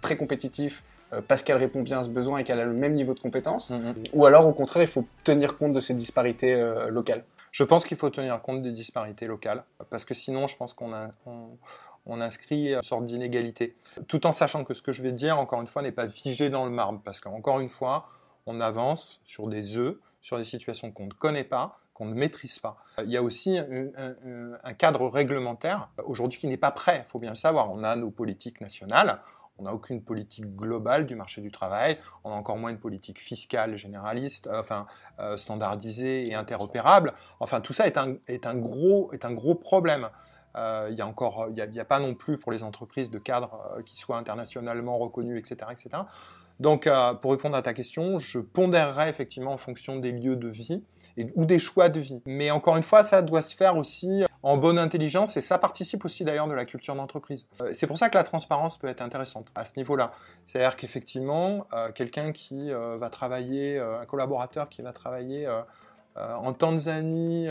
très 0.00 0.16
compétitif 0.16 0.82
parce 1.28 1.42
qu'elle 1.42 1.58
répond 1.58 1.82
bien 1.82 1.98
à 1.98 2.04
ce 2.04 2.08
besoin 2.08 2.38
et 2.38 2.44
qu'elle 2.44 2.60
a 2.60 2.64
le 2.64 2.72
même 2.72 2.94
niveau 2.94 3.12
de 3.12 3.20
compétence 3.20 3.70
mm-hmm. 3.70 4.08
Ou 4.14 4.24
alors 4.24 4.46
au 4.46 4.52
contraire, 4.52 4.82
il 4.82 4.88
faut 4.88 5.06
tenir 5.24 5.58
compte 5.58 5.74
de 5.74 5.80
ces 5.80 5.92
disparités 5.92 6.54
locales 6.88 7.24
je 7.52 7.64
pense 7.64 7.84
qu'il 7.84 7.96
faut 7.96 8.10
tenir 8.10 8.40
compte 8.42 8.62
des 8.62 8.70
disparités 8.70 9.26
locales, 9.26 9.64
parce 9.90 10.04
que 10.04 10.14
sinon, 10.14 10.46
je 10.46 10.56
pense 10.56 10.72
qu'on 10.72 10.92
on, 11.26 11.48
inscrit 12.06 12.74
une 12.74 12.82
sorte 12.82 13.04
d'inégalité. 13.04 13.76
Tout 14.08 14.26
en 14.26 14.32
sachant 14.32 14.64
que 14.64 14.74
ce 14.74 14.82
que 14.82 14.92
je 14.92 15.02
vais 15.02 15.12
dire, 15.12 15.38
encore 15.38 15.60
une 15.60 15.66
fois, 15.66 15.82
n'est 15.82 15.92
pas 15.92 16.08
figé 16.08 16.50
dans 16.50 16.64
le 16.64 16.70
marbre, 16.70 17.00
parce 17.04 17.20
qu'encore 17.20 17.60
une 17.60 17.68
fois, 17.68 18.06
on 18.46 18.60
avance 18.60 19.22
sur 19.24 19.48
des 19.48 19.76
œufs, 19.76 19.96
sur 20.20 20.38
des 20.38 20.44
situations 20.44 20.90
qu'on 20.92 21.06
ne 21.06 21.12
connaît 21.12 21.44
pas, 21.44 21.78
qu'on 21.94 22.06
ne 22.06 22.14
maîtrise 22.14 22.58
pas. 22.58 22.78
Il 23.04 23.10
y 23.10 23.16
a 23.16 23.22
aussi 23.22 23.58
un 23.58 24.72
cadre 24.74 25.06
réglementaire 25.08 25.90
aujourd'hui 26.04 26.38
qui 26.38 26.46
n'est 26.46 26.56
pas 26.56 26.70
prêt, 26.70 27.04
il 27.06 27.08
faut 27.08 27.18
bien 27.18 27.30
le 27.30 27.36
savoir. 27.36 27.70
On 27.70 27.84
a 27.84 27.94
nos 27.96 28.10
politiques 28.10 28.60
nationales, 28.60 29.20
on 29.60 29.64
n'a 29.64 29.74
aucune 29.74 30.02
politique 30.02 30.56
globale 30.56 31.04
du 31.04 31.14
marché 31.14 31.42
du 31.42 31.50
travail, 31.50 31.98
on 32.24 32.30
a 32.30 32.34
encore 32.34 32.56
moins 32.56 32.70
une 32.70 32.78
politique 32.78 33.20
fiscale 33.20 33.76
généraliste, 33.76 34.46
euh, 34.46 34.60
enfin 34.60 34.86
euh, 35.18 35.36
standardisée 35.36 36.28
et 36.28 36.34
interopérable. 36.34 37.12
Enfin, 37.40 37.60
tout 37.60 37.74
ça 37.74 37.86
est 37.86 37.98
un, 37.98 38.16
est 38.26 38.46
un, 38.46 38.54
gros, 38.54 39.12
est 39.12 39.24
un 39.24 39.32
gros 39.32 39.54
problème. 39.54 40.08
Euh, 40.56 40.88
il 40.90 40.94
n'y 40.94 41.02
a 41.02 41.12
il 41.48 41.74
y 41.74 41.80
a, 41.80 41.84
pas 41.84 42.00
non 42.00 42.14
plus 42.14 42.38
pour 42.38 42.52
les 42.52 42.62
entreprises 42.62 43.10
de 43.10 43.18
cadres 43.18 43.78
qui 43.86 43.96
soient 43.96 44.16
internationalement 44.16 44.98
reconnus, 44.98 45.38
etc., 45.38 45.70
etc. 45.70 46.02
Donc, 46.58 46.88
pour 47.22 47.30
répondre 47.30 47.56
à 47.56 47.62
ta 47.62 47.72
question, 47.72 48.18
je 48.18 48.38
pondérerai 48.38 49.08
effectivement 49.08 49.52
en 49.52 49.56
fonction 49.56 49.96
des 49.96 50.12
lieux 50.12 50.36
de 50.36 50.48
vie 50.48 50.82
ou 51.34 51.44
des 51.44 51.58
choix 51.58 51.88
de 51.88 52.00
vie. 52.00 52.20
Mais 52.26 52.50
encore 52.50 52.76
une 52.76 52.82
fois, 52.82 53.02
ça 53.02 53.22
doit 53.22 53.42
se 53.42 53.54
faire 53.54 53.76
aussi 53.76 54.24
en 54.42 54.56
bonne 54.56 54.78
intelligence 54.78 55.36
et 55.36 55.40
ça 55.40 55.58
participe 55.58 56.04
aussi 56.04 56.24
d'ailleurs 56.24 56.48
de 56.48 56.54
la 56.54 56.64
culture 56.64 56.94
d'entreprise. 56.94 57.46
Euh, 57.60 57.70
c'est 57.72 57.86
pour 57.86 57.98
ça 57.98 58.08
que 58.08 58.16
la 58.16 58.24
transparence 58.24 58.78
peut 58.78 58.86
être 58.86 59.02
intéressante 59.02 59.52
à 59.54 59.64
ce 59.64 59.72
niveau-là. 59.76 60.12
C'est-à-dire 60.46 60.76
qu'effectivement, 60.76 61.66
euh, 61.74 61.92
quelqu'un 61.92 62.32
qui 62.32 62.72
euh, 62.72 62.96
va 62.96 63.10
travailler, 63.10 63.78
un 63.78 64.06
collaborateur 64.06 64.68
qui 64.68 64.82
va 64.82 64.92
travailler 64.92 65.48
en 66.38 66.52
Tanzanie, 66.52 67.48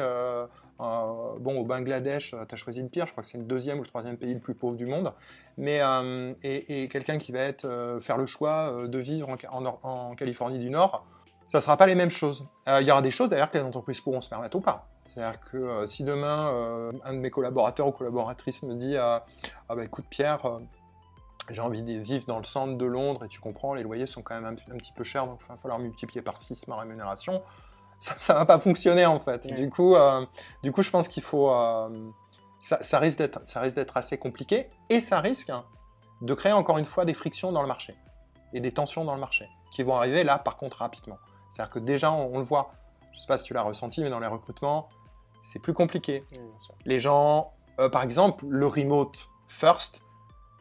bon, 0.78 1.60
au 1.60 1.64
Bangladesh, 1.66 2.36
tu 2.48 2.56
as 2.56 2.58
choisi 2.58 2.82
le 2.82 2.90
pire, 2.90 3.06
je 3.08 3.12
crois 3.12 3.24
que 3.24 3.30
c'est 3.30 3.38
le 3.38 3.44
deuxième 3.44 3.80
ou 3.80 3.82
le 3.82 3.88
troisième 3.88 4.18
pays 4.18 4.34
le 4.34 4.40
plus 4.40 4.56
pauvre 4.56 4.76
du 4.76 4.86
monde, 4.86 5.14
mais, 5.58 5.82
et, 6.44 6.88
quelqu'un 6.88 7.18
qui 7.18 7.32
va 7.32 7.40
être, 7.40 8.00
faire 8.02 8.18
le 8.18 8.26
choix 8.26 8.88
de 8.88 8.98
vivre 9.00 9.36
en, 9.52 10.16
Californie 10.16 10.60
du 10.60 10.70
Nord, 10.70 11.06
ça 11.48 11.58
ne 11.58 11.62
sera 11.62 11.78
pas 11.78 11.88
les 11.88 11.96
mêmes 11.96 12.12
choses. 12.12 12.46
il 12.68 12.88
y 12.88 12.92
aura 12.92 13.02
des 13.02 13.12
choses 13.12 13.30
d'ailleurs 13.30 13.52
que 13.52 13.58
les 13.58 13.64
entreprises 13.64 14.02
pourront 14.02 14.22
se 14.22 14.30
permettre 14.30 14.58
ou 14.58 14.62
pas. 14.62 14.88
C'est-à-dire 15.10 15.40
que 15.42 15.58
euh, 15.58 15.88
si 15.88 16.04
demain, 16.04 16.54
euh, 16.54 16.92
un 17.04 17.14
de 17.14 17.18
mes 17.18 17.32
collaborateurs 17.32 17.88
ou 17.88 17.92
collaboratrices 17.92 18.64
me 18.64 18.76
dit 18.76 18.96
euh, 18.96 19.20
Ah 19.68 19.76
bah 19.76 19.84
écoute 19.84 20.06
Pierre, 20.10 20.60
j'ai 21.50 21.62
envie 21.62 21.82
de 21.82 21.94
vivre 21.94 22.26
dans 22.28 22.38
le 22.38 22.44
centre 22.44 22.78
de 22.78 22.86
Londres 22.86 23.26
et 23.26 23.28
tu 23.28 23.40
comprends, 23.40 23.74
les 23.74 23.84
loyers 23.84 24.06
sont 24.06 24.22
quand 24.22 24.40
même 24.40 24.46
un, 24.46 24.78
petit 24.78 24.94
peu 24.94 25.04
chers, 25.04 25.26
donc 25.26 25.40
il 25.42 25.48
va 25.48 25.56
falloir 25.56 25.80
multiplier 25.80 26.22
par 26.22 26.38
6 26.38 26.68
ma 26.68 26.78
rémunération, 26.78 27.42
ça 28.00 28.34
ne 28.34 28.40
va 28.40 28.46
pas 28.46 28.60
fonctionner 28.60 29.06
en 29.06 29.20
fait. 29.20 29.48
Du, 29.48 29.70
coup, 29.70 29.96
du 30.64 30.72
coup, 30.72 30.82
je 30.82 30.90
pense 30.90 31.08
qu'il 31.08 31.24
faut... 31.24 31.50
Ça, 32.62 32.78
ça, 32.82 33.00
risque 33.00 33.20
d'être 33.20 33.96
assez 33.96 34.18
compliqué 34.18 34.70
et 34.90 35.00
ça 35.00 35.22
risque 35.22 35.52
de 36.22 36.34
créer 36.34 36.52
encore 36.52 36.78
une 36.78 36.86
fois 36.86 37.06
des 37.06 37.14
frictions 37.14 37.54
dans 37.54 37.62
le 37.62 37.70
marché 37.70 37.96
et 38.52 38.60
des 38.60 38.74
tensions 38.74 39.06
dans 39.06 39.14
le 39.14 39.20
marché 39.22 39.48
qui 39.72 39.84
vont 39.84 39.96
arriver 39.96 40.24
là 40.24 40.38
par 40.38 40.58
contre 40.58 40.78
rapidement. 40.78 41.18
C'est-à-dire 41.50 41.72
que 41.72 41.80
déjà, 41.80 42.12
on, 42.12 42.34
on 42.34 42.38
le 42.38 42.44
voit, 42.44 42.72
je 43.12 43.18
ne 43.18 43.22
sais 43.22 43.28
pas 43.28 43.38
si 43.38 43.44
tu 43.44 43.54
l'as 43.54 43.62
ressenti, 43.62 44.02
mais 44.02 44.10
dans 44.10 44.20
les 44.20 44.28
recrutements, 44.28 44.90
c'est 45.40 45.60
plus 45.60 45.74
compliqué. 45.74 46.24
Oui. 46.32 46.40
Les 46.86 47.00
gens, 47.00 47.54
euh, 47.80 47.90
par 47.90 48.04
exemple, 48.04 48.46
le 48.48 48.68
remote 48.68 49.30
first 49.48 50.02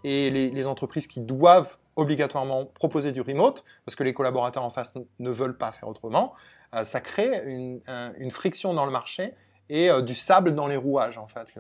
et 0.05 0.30
les, 0.30 0.51
les 0.51 0.66
entreprises 0.66 1.07
qui 1.07 1.20
doivent 1.20 1.78
obligatoirement 1.99 2.64
proposer 2.66 3.12
du 3.12 3.20
remote 3.20 3.64
parce 3.84 3.96
que 3.96 4.05
les 4.05 4.14
collaborateurs 4.14 4.64
en 4.64 4.70
face 4.70 4.94
ne 5.18 5.30
veulent 5.30 5.59
pas 5.59 5.72
faire 5.72 5.88
autrement, 5.88 6.32
euh, 6.74 6.84
ça 6.84 7.01
crée 7.01 7.42
une, 7.46 7.80
un- 7.86 8.12
une 8.18 8.30
friction 8.30 8.72
dans 8.72 8.86
le 8.86 8.92
marché 8.92 9.34
et 9.71 9.91
euh, 9.91 10.03
du 10.03 10.14
sable 10.14 10.55
dans 10.55 10.66
les 10.66 10.77
rouages 10.77 11.19
en 11.19 11.27
fait. 11.27 11.53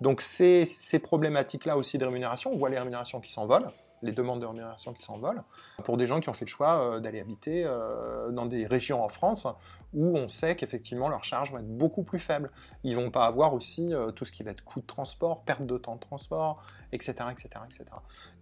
Donc 0.00 0.20
ces, 0.20 0.64
ces 0.64 0.98
problématiques-là 0.98 1.76
aussi 1.76 1.98
de 1.98 2.04
rémunération, 2.04 2.52
on 2.52 2.56
voit 2.56 2.70
les 2.70 2.78
rémunérations 2.78 3.20
qui 3.20 3.32
s'envolent, 3.32 3.68
les 4.02 4.12
demandes 4.12 4.40
de 4.40 4.46
rémunération 4.46 4.92
qui 4.92 5.02
s'envolent, 5.02 5.42
pour 5.84 5.96
des 5.96 6.06
gens 6.06 6.20
qui 6.20 6.28
ont 6.28 6.32
fait 6.32 6.44
le 6.44 6.50
choix 6.50 6.80
euh, 6.80 7.00
d'aller 7.00 7.20
habiter 7.20 7.64
euh, 7.64 8.30
dans 8.30 8.46
des 8.46 8.66
régions 8.66 9.02
en 9.02 9.08
France 9.08 9.46
où 9.94 10.16
on 10.16 10.28
sait 10.28 10.56
qu'effectivement 10.56 11.08
leurs 11.08 11.24
charges 11.24 11.52
vont 11.52 11.58
être 11.58 11.78
beaucoup 11.78 12.02
plus 12.02 12.18
faibles. 12.18 12.50
Ils 12.84 12.94
vont 12.94 13.10
pas 13.10 13.24
avoir 13.26 13.54
aussi 13.54 13.92
tout 14.14 14.24
ce 14.26 14.32
qui 14.32 14.42
va 14.42 14.50
être 14.50 14.62
coût 14.62 14.80
de 14.80 14.86
transport, 14.86 15.42
perte 15.44 15.64
de 15.64 15.78
temps 15.78 15.94
de 15.94 16.00
transport, 16.00 16.62
etc. 16.92 17.14
etc., 17.30 17.48
etc. 17.64 17.84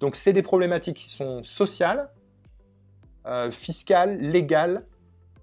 Donc 0.01 0.16
c'est 0.16 0.33
des 0.33 0.43
problématiques 0.43 0.97
qui 0.97 1.11
sont 1.11 1.45
sociales, 1.45 2.11
fiscales, 3.51 4.18
légales, 4.18 4.85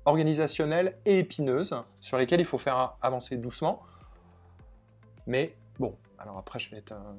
organisationnelles 0.06 0.98
et 1.06 1.20
épineuses, 1.20 1.76
sur 2.00 2.18
lesquelles 2.18 2.40
il 2.42 2.46
faut 2.46 2.58
faire 2.58 2.96
avancer 3.02 3.38
doucement. 3.38 3.82
Mais 5.28 5.56
bon, 5.80 5.96
alors 6.18 6.38
après 6.38 6.60
je 6.60 6.70
vais 6.72 6.78
être 6.78 6.94
un, 6.94 7.14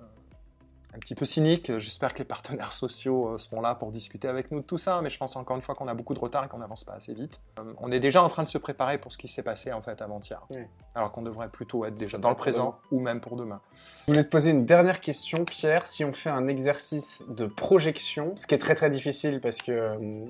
un 0.95 0.99
petit 0.99 1.15
peu 1.15 1.25
cynique, 1.25 1.79
j'espère 1.79 2.13
que 2.13 2.19
les 2.19 2.25
partenaires 2.25 2.73
sociaux 2.73 3.29
euh, 3.29 3.39
seront 3.39 3.61
là 3.61 3.75
pour 3.75 3.91
discuter 3.91 4.29
avec 4.29 4.51
nous 4.51 4.61
de 4.61 4.65
tout 4.65 4.79
ça, 4.79 5.01
mais 5.03 5.09
je 5.11 5.17
pense 5.19 5.37
encore 5.37 5.57
une 5.57 5.63
fois 5.63 5.75
qu'on 5.75 5.89
a 5.89 5.95
beaucoup 5.95 6.13
de 6.15 6.19
retard 6.19 6.45
et 6.45 6.49
qu'on 6.49 6.59
n'avance 6.59 6.85
pas 6.85 6.95
assez 6.95 7.15
vite. 7.15 7.41
Euh, 7.59 7.73
on 7.79 7.91
est 7.91 8.01
déjà 8.01 8.23
en 8.23 8.29
train 8.29 8.43
de 8.43 8.49
se 8.49 8.59
préparer 8.59 8.99
pour 8.99 9.13
ce 9.13 9.19
qui 9.19 9.29
s'est 9.29 9.43
passé 9.43 9.73
en 9.73 9.81
fait 9.81 10.03
avant-hier, 10.03 10.43
Oui. 10.51 10.63
alors 10.95 11.13
qu'on 11.13 11.23
devrait 11.23 11.49
plutôt 11.49 11.85
être 11.85 11.95
déjà 11.95 12.19
dans 12.19 12.31
le 12.31 12.37
présent 12.37 12.79
ou 12.91 13.01
même 13.01 13.21
pour 13.21 13.37
demain. 13.37 13.61
Je 14.03 14.13
voulais 14.13 14.25
te 14.25 14.29
poser 14.29 14.51
une 14.51 14.67
dernière 14.67 15.01
question, 15.01 15.45
Pierre. 15.45 15.87
Si 15.87 16.05
on 16.05 16.13
fait 16.13 16.31
un 16.31 16.47
exercice 16.49 17.25
de 17.29 17.47
projection, 17.47 18.35
ce 18.37 18.47
qui 18.47 18.55
est 18.55 18.59
très 18.59 18.75
très 18.75 18.91
difficile 18.91 19.41
parce 19.41 19.59
que 19.59 19.73
euh, 19.73 20.27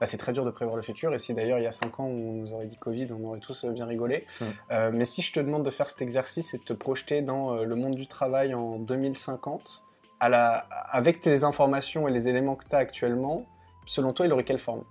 bah, 0.00 0.06
c'est 0.06 0.18
très 0.18 0.32
dur 0.32 0.44
de 0.44 0.50
prévoir 0.50 0.76
le 0.76 0.82
futur, 0.82 1.14
et 1.14 1.18
si 1.18 1.32
d'ailleurs 1.32 1.58
il 1.58 1.64
y 1.64 1.66
a 1.66 1.72
5 1.72 2.00
ans 2.00 2.06
on 2.06 2.32
nous 2.32 2.52
aurait 2.52 2.66
dit 2.66 2.76
Covid, 2.76 3.08
on 3.12 3.24
aurait 3.28 3.40
tous 3.40 3.64
euh, 3.64 3.70
bien 3.70 3.86
rigolé. 3.86 4.26
Mm. 4.40 4.44
Euh, 4.70 4.90
mais 4.92 5.04
si 5.04 5.22
je 5.22 5.32
te 5.32 5.40
demande 5.40 5.64
de 5.64 5.70
faire 5.70 5.88
cet 5.88 6.02
exercice 6.02 6.54
et 6.54 6.58
de 6.58 6.64
te 6.64 6.72
projeter 6.72 7.22
dans 7.22 7.54
euh, 7.54 7.64
le 7.64 7.76
monde 7.76 7.94
du 7.94 8.06
travail 8.06 8.54
en 8.54 8.78
2050, 8.78 9.84
à 10.20 10.28
la... 10.28 10.66
avec 10.90 11.20
tes 11.20 11.44
informations 11.44 12.08
et 12.08 12.10
les 12.12 12.28
éléments 12.28 12.56
que 12.56 12.66
tu 12.68 12.74
as 12.74 12.78
actuellement, 12.78 13.46
selon 13.86 14.12
toi 14.12 14.26
il 14.26 14.32
aurait 14.32 14.44
quelle 14.44 14.58
forme? 14.58 14.84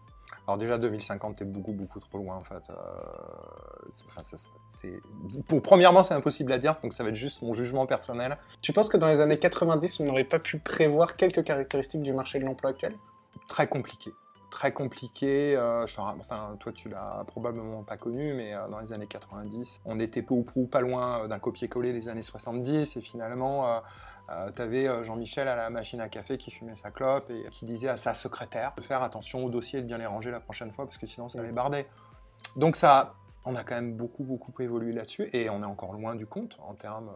Alors 0.47 0.57
déjà 0.59 0.77
2050 0.77 1.41
est 1.41 1.45
beaucoup 1.45 1.71
beaucoup 1.71 1.99
trop 1.99 2.19
loin 2.19 2.35
en 2.35 2.43
fait. 2.43 2.61
Euh, 2.69 2.73
enfin, 4.07 4.21
ça- 4.21 4.37
pour, 5.47 5.61
premièrement 5.61 6.03
c'est 6.03 6.13
impossible 6.13 6.51
à 6.51 6.59
dire, 6.59 6.73
donc 6.81 6.93
ça 6.93 7.03
va 7.03 7.09
être 7.09 7.15
juste 7.15 7.41
mon 7.41 7.53
jugement 7.53 7.85
personnel. 7.87 8.37
Tu 8.61 8.71
penses 8.73 8.89
que 8.89 8.97
dans 8.97 9.07
les 9.07 9.21
années 9.21 9.39
90 9.39 9.99
on 10.01 10.03
n'aurait 10.05 10.23
pas 10.23 10.39
pu 10.39 10.59
prévoir 10.59 11.15
quelques 11.15 11.43
caractéristiques 11.43 12.03
du 12.03 12.13
marché 12.13 12.37
de 12.39 12.45
l'emploi 12.45 12.71
actuel? 12.71 12.95
Très 13.47 13.67
compliqué. 13.67 14.11
Très 14.55 14.71
compliqué. 14.71 15.57
euh, 15.57 15.85
je 15.85 15.99
enfin, 15.99 16.55
toi, 16.61 16.71
tu 16.71 16.87
l'as 16.87 17.25
probablement 17.27 17.83
pas 17.83 17.97
connu, 17.97 18.33
mais 18.33 18.53
euh, 18.53 18.69
dans 18.69 18.79
les 18.79 18.93
années 18.93 19.05
90, 19.05 19.81
on 19.83 19.99
était 19.99 20.21
peu 20.21 20.33
ou 20.33 20.43
prou 20.43 20.65
pas 20.65 20.79
loin 20.79 21.23
euh, 21.23 21.27
d'un 21.27 21.39
copier-coller 21.39 21.91
des 21.91 22.07
années 22.07 22.23
70. 22.23 22.95
Et 22.95 23.01
finalement, 23.01 23.81
tu 24.55 24.61
avais 24.61 25.03
Jean-Michel 25.03 25.49
à 25.49 25.57
la 25.57 25.69
machine 25.69 25.99
à 25.99 26.07
café 26.07 26.37
qui 26.37 26.51
fumait 26.51 26.77
sa 26.77 26.89
clope 26.89 27.29
et 27.29 27.49
qui 27.51 27.65
disait 27.65 27.89
à 27.89 27.97
sa 27.97 28.13
secrétaire 28.13 28.71
de 28.77 28.81
faire 28.81 29.03
attention 29.03 29.43
aux 29.43 29.49
dossiers 29.49 29.79
et 29.79 29.81
de 29.81 29.87
bien 29.87 29.97
les 29.97 30.05
ranger 30.05 30.31
la 30.31 30.39
prochaine 30.39 30.71
fois 30.71 30.85
parce 30.85 30.97
que 30.97 31.05
sinon, 31.05 31.27
ça 31.27 31.39
allait 31.39 31.51
barder. 31.51 31.85
Donc, 32.55 32.77
ça, 32.77 33.15
on 33.43 33.57
a 33.57 33.63
quand 33.65 33.75
même 33.75 33.97
beaucoup, 33.97 34.23
beaucoup 34.23 34.53
évolué 34.61 34.93
là-dessus 34.93 35.29
et 35.33 35.49
on 35.49 35.63
est 35.63 35.65
encore 35.65 35.91
loin 35.91 36.15
du 36.15 36.27
compte 36.27 36.59
en 36.65 36.75
termes. 36.75 37.11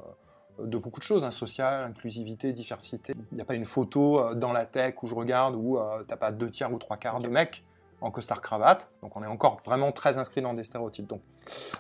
De 0.64 0.78
beaucoup 0.78 1.00
de 1.00 1.06
choses, 1.06 1.24
hein, 1.24 1.32
social, 1.32 1.84
inclusivité, 1.84 2.54
diversité. 2.54 3.14
Il 3.32 3.36
n'y 3.36 3.42
a 3.42 3.46
pas 3.46 3.56
une 3.56 3.66
photo 3.66 4.20
euh, 4.20 4.36
dans 4.36 4.52
la 4.52 4.66
tech 4.66 4.96
où 5.04 5.08
je 5.08 5.16
regarde 5.16 5.56
où 5.56 5.78
euh, 5.78 6.04
t'as 6.08 6.18
pas 6.18 6.32
deux 6.32 6.50
tiers 6.50 6.72
ou 6.72 6.78
trois 6.78 6.98
quarts 6.98 7.20
de 7.20 7.28
mecs 7.28 7.64
en 8.02 8.12
costard 8.12 8.42
cravate. 8.42 8.92
Donc 9.02 9.16
on 9.18 9.24
est 9.24 9.28
encore 9.28 9.60
vraiment 9.60 9.92
très 9.92 10.18
inscrit 10.18 10.42
dans 10.42 10.54
des 10.54 10.64
stéréotypes. 10.64 11.08
Donc 11.08 11.22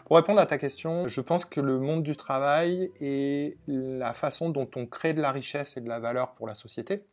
pour 0.05 0.17
répondre 0.17 0.39
à 0.39 0.45
ta 0.45 0.57
question, 0.57 1.07
je 1.07 1.21
pense 1.21 1.45
que 1.45 1.61
le 1.61 1.79
monde 1.79 2.03
du 2.03 2.15
travail 2.15 2.91
et 2.99 3.57
la 3.67 4.13
façon 4.13 4.49
dont 4.49 4.69
on 4.75 4.85
crée 4.85 5.13
de 5.13 5.21
la 5.21 5.31
richesse 5.31 5.77
et 5.77 5.81
de 5.81 5.87
la 5.87 5.99
valeur 5.99 6.33
pour 6.33 6.47
la 6.47 6.55
société 6.55 7.05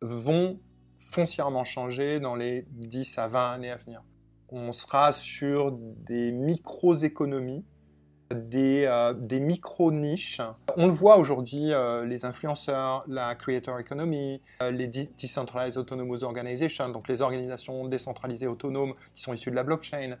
vont 0.00 0.58
foncièrement 0.96 1.64
changer 1.64 2.20
dans 2.20 2.34
les 2.34 2.66
10 2.70 3.18
à 3.18 3.26
20 3.26 3.52
années 3.52 3.70
à 3.70 3.76
venir. 3.76 4.02
On 4.50 4.72
sera 4.72 5.12
sur 5.12 5.72
des 5.72 6.30
micro-économies 6.30 7.64
des, 8.34 8.84
euh, 8.86 9.12
des 9.12 9.40
micro-niches. 9.40 10.40
On 10.76 10.86
le 10.86 10.92
voit 10.92 11.16
aujourd'hui, 11.16 11.72
euh, 11.72 12.04
les 12.04 12.24
influenceurs, 12.24 13.04
la 13.08 13.34
creator 13.34 13.78
economy, 13.78 14.40
euh, 14.62 14.70
les 14.70 14.86
de- 14.86 15.08
decentralized 15.20 15.78
autonomous 15.78 16.22
organizations, 16.22 16.88
donc 16.88 17.08
les 17.08 17.22
organisations 17.22 17.86
décentralisées 17.86 18.46
autonomes 18.46 18.94
qui 19.14 19.22
sont 19.22 19.32
issues 19.32 19.50
de 19.50 19.56
la 19.56 19.64
blockchain. 19.64 20.16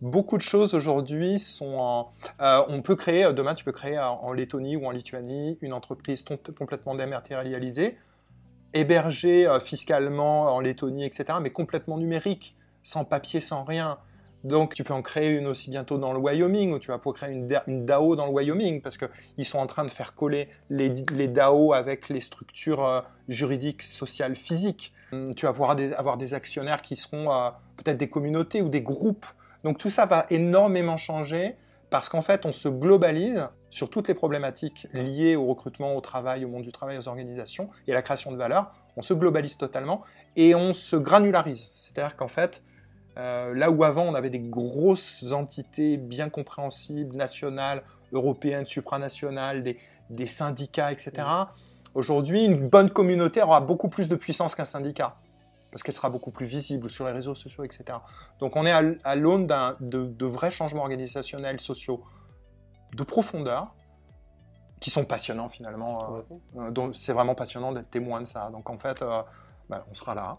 Beaucoup 0.00 0.38
de 0.38 0.42
choses 0.42 0.74
aujourd'hui 0.74 1.38
sont 1.38 2.06
on 2.38 2.82
peut 2.82 2.96
créer, 2.96 3.30
demain 3.34 3.54
tu 3.54 3.64
peux 3.64 3.72
créer 3.72 3.98
en, 3.98 4.32
Lettonie 4.32 4.76
ou 4.76 4.86
en 4.86 4.92
Lituanie 4.92 5.58
une 5.60 5.74
entreprise 5.74 6.24
complètement 6.58 6.94
dématérialisée, 6.94 7.98
hébergée 8.72 9.46
fiscalement 9.60 10.54
en 10.54 10.60
Lettonie, 10.60 11.04
etc., 11.04 11.38
mais 11.42 11.50
complètement 11.50 11.98
numérique, 11.98 12.56
sans 12.82 13.04
papier, 13.04 13.42
sans 13.42 13.62
rien. 13.62 13.98
Donc 14.44 14.74
tu 14.74 14.84
peux 14.84 14.94
en 14.94 15.02
créer 15.02 15.36
une 15.36 15.46
aussi 15.46 15.70
bientôt 15.70 15.98
dans 15.98 16.12
le 16.12 16.18
Wyoming, 16.18 16.72
ou 16.72 16.78
tu 16.78 16.88
vas 16.88 16.98
pouvoir 16.98 17.16
créer 17.16 17.32
une, 17.32 17.46
da- 17.46 17.62
une 17.66 17.84
DAO 17.84 18.16
dans 18.16 18.26
le 18.26 18.32
Wyoming, 18.32 18.80
parce 18.80 18.96
qu'ils 18.98 19.44
sont 19.44 19.58
en 19.58 19.66
train 19.66 19.84
de 19.84 19.90
faire 19.90 20.14
coller 20.14 20.48
les, 20.70 20.88
DAO 21.28 21.72
avec 21.74 22.08
les 22.08 22.20
structures 22.20 22.84
euh, 22.84 23.00
juridiques, 23.28 23.82
sociales, 23.82 24.34
physiques. 24.34 24.92
Hum, 25.12 25.34
Tu 25.34 25.46
vas 25.46 25.52
pouvoir 25.52 25.76
avoir 25.96 26.16
des 26.16 26.34
actionnaires 26.34 26.80
qui 26.82 26.96
seront 26.96 27.32
euh, 27.32 27.50
peut-être 27.76 27.98
des 27.98 28.08
communautés 28.08 28.62
ou 28.62 28.68
des 28.68 28.82
groupes. 28.82 29.26
Donc 29.64 29.76
tout 29.76 29.90
ça 29.90 30.06
va 30.06 30.24
énormément 30.30 30.96
changer, 30.96 31.54
parce 31.90 32.08
qu'en 32.08 32.22
fait 32.22 32.46
on 32.46 32.52
se 32.52 32.68
globalise 32.68 33.48
sur 33.68 33.90
toutes 33.90 34.08
les 34.08 34.14
problématiques 34.14 34.86
liées 34.94 35.36
au 35.36 35.46
recrutement, 35.46 35.94
au 35.94 36.00
travail, 36.00 36.44
au 36.44 36.48
monde 36.48 36.62
du 36.62 36.72
travail, 36.72 36.96
aux 36.98 37.08
organisations 37.08 37.68
et 37.86 37.92
à 37.92 37.94
la 37.94 38.02
création 38.02 38.32
de 38.32 38.36
valeur. 38.36 38.70
On 38.96 39.02
se 39.02 39.12
globalise 39.14 39.56
totalement 39.58 40.02
et 40.34 40.54
on 40.54 40.72
se 40.72 40.96
granularise. 40.96 41.68
C'est-à-dire 41.76 42.16
qu'en 42.16 42.26
fait, 42.28 42.62
euh, 43.18 43.54
là 43.54 43.70
où 43.70 43.84
avant 43.84 44.02
on 44.02 44.14
avait 44.14 44.30
des 44.30 44.40
grosses 44.40 45.32
entités 45.32 45.96
bien 45.96 46.28
compréhensibles, 46.28 47.16
nationales, 47.16 47.82
européennes, 48.12 48.66
supranationales, 48.66 49.62
des, 49.62 49.78
des 50.10 50.26
syndicats, 50.26 50.92
etc. 50.92 51.26
Aujourd'hui, 51.94 52.44
une 52.44 52.68
bonne 52.68 52.90
communauté 52.90 53.42
aura 53.42 53.60
beaucoup 53.60 53.88
plus 53.88 54.08
de 54.08 54.14
puissance 54.14 54.54
qu'un 54.54 54.64
syndicat, 54.64 55.16
parce 55.70 55.82
qu'elle 55.82 55.94
sera 55.94 56.08
beaucoup 56.08 56.30
plus 56.30 56.46
visible 56.46 56.88
sur 56.88 57.04
les 57.06 57.12
réseaux 57.12 57.34
sociaux, 57.34 57.64
etc. 57.64 57.98
Donc 58.38 58.56
on 58.56 58.64
est 58.64 58.72
à, 58.72 58.82
à 59.04 59.16
l'aune 59.16 59.46
de, 59.46 60.04
de 60.06 60.26
vrais 60.26 60.50
changements 60.52 60.82
organisationnels, 60.82 61.60
sociaux, 61.60 62.04
de 62.94 63.02
profondeur, 63.02 63.74
qui 64.80 64.90
sont 64.90 65.04
passionnants 65.04 65.48
finalement. 65.48 66.16
euh, 66.16 66.22
euh, 66.56 66.70
donc 66.70 66.94
c'est 66.94 67.12
vraiment 67.12 67.34
passionnant 67.34 67.72
d'être 67.72 67.90
témoin 67.90 68.20
de 68.20 68.26
ça. 68.26 68.50
Donc 68.50 68.70
en 68.70 68.78
fait, 68.78 69.04
bah, 69.68 69.84
on 69.90 69.94
sera 69.94 70.14
là 70.14 70.38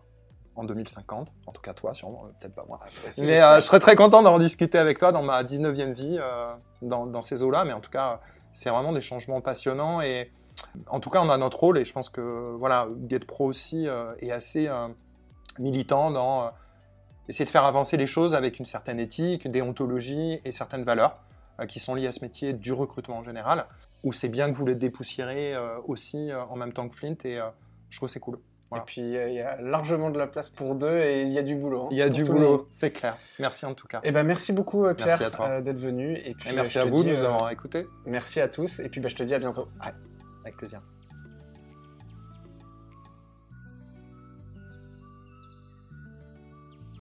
en 0.55 0.63
2050, 0.63 1.33
en 1.47 1.51
tout 1.51 1.61
cas 1.61 1.73
toi 1.73 1.93
sûrement, 1.93 2.25
euh, 2.25 2.31
peut-être 2.39 2.55
pas 2.55 2.65
moi. 2.67 2.79
Si, 3.09 3.23
Mais 3.23 3.41
euh, 3.41 3.55
je 3.55 3.61
serais 3.61 3.79
très 3.79 3.95
content 3.95 4.21
d'en 4.21 4.37
discuter 4.37 4.77
avec 4.77 4.97
toi 4.97 5.11
dans 5.11 5.23
ma 5.23 5.43
19e 5.43 5.93
vie, 5.93 6.17
euh, 6.19 6.53
dans, 6.81 7.05
dans 7.05 7.21
ces 7.21 7.43
eaux-là. 7.43 7.63
Mais 7.63 7.73
en 7.73 7.79
tout 7.79 7.89
cas, 7.89 8.19
c'est 8.53 8.69
vraiment 8.69 8.91
des 8.91 9.01
changements 9.01 9.41
passionnants. 9.41 10.01
Et 10.01 10.31
en 10.87 10.99
tout 10.99 11.09
cas, 11.09 11.21
on 11.21 11.29
a 11.29 11.37
notre 11.37 11.59
rôle. 11.59 11.77
Et 11.77 11.85
je 11.85 11.93
pense 11.93 12.09
que 12.09 12.55
voilà, 12.57 12.87
GetPro 13.07 13.45
aussi 13.45 13.87
euh, 13.87 14.13
est 14.19 14.31
assez 14.31 14.69
militant 15.59 16.11
dans 16.11 16.51
essayer 17.27 17.45
de 17.45 17.49
faire 17.49 17.65
avancer 17.65 17.97
les 17.97 18.07
choses 18.07 18.33
avec 18.33 18.59
une 18.59 18.65
certaine 18.65 18.99
éthique, 18.99 19.49
déontologie 19.49 20.39
et 20.43 20.51
certaines 20.51 20.83
valeurs 20.83 21.17
qui 21.67 21.79
sont 21.79 21.93
liées 21.93 22.07
à 22.07 22.11
ce 22.11 22.21
métier 22.21 22.53
du 22.53 22.73
recrutement 22.73 23.17
en 23.17 23.23
général. 23.23 23.67
Où 24.03 24.11
c'est 24.11 24.29
bien 24.29 24.51
que 24.51 24.57
vous 24.57 24.65
les 24.65 24.75
dépoussiérez 24.75 25.53
aussi 25.85 26.31
en 26.33 26.55
même 26.55 26.73
temps 26.73 26.89
que 26.89 26.95
Flint. 26.95 27.15
Et 27.23 27.39
je 27.89 27.97
trouve 27.97 28.09
que 28.09 28.13
c'est 28.13 28.19
cool. 28.19 28.39
Voilà. 28.72 28.84
Et 28.84 28.86
puis 28.86 29.15
euh, 29.17 29.28
il 29.30 29.36
y 29.36 29.41
a 29.41 29.61
largement 29.61 30.09
de 30.09 30.17
la 30.17 30.26
place 30.28 30.49
pour 30.49 30.74
deux 30.76 30.97
et 30.97 31.22
il 31.24 31.30
y 31.30 31.38
a 31.38 31.43
du 31.43 31.55
boulot. 31.55 31.84
hein, 31.84 31.88
Il 31.91 31.97
y 31.97 32.01
a 32.01 32.09
du 32.09 32.24
boulot, 32.24 32.65
c'est 32.69 32.89
clair. 32.91 33.15
Merci 33.38 33.65
en 33.65 33.74
tout 33.76 33.86
cas. 33.88 33.99
Eh 34.03 34.11
ben 34.11 34.24
merci 34.24 34.53
beaucoup 34.53 34.86
euh, 34.86 34.93
Pierre 34.95 35.19
euh, 35.41 35.61
d'être 35.61 35.78
venu 35.78 36.15
et 36.17 36.34
puis 36.34 36.49
Et 36.49 36.53
euh, 36.53 36.55
merci 36.55 36.74
je 36.76 36.80
à 36.80 36.86
vous 36.86 37.03
de 37.03 37.09
nous 37.09 37.22
euh, 37.22 37.28
avoir 37.28 37.51
écoutés. 37.51 37.86
merci 38.05 38.39
à 38.41 38.47
tous 38.47 38.80
et 38.80 38.88
puis 38.89 38.99
bah, 39.01 39.09
je 39.09 39.15
te 39.15 39.24
dis 39.24 39.34
à 39.36 39.39
bientôt. 39.39 39.67
Avec 40.43 40.57
plaisir. 40.57 40.82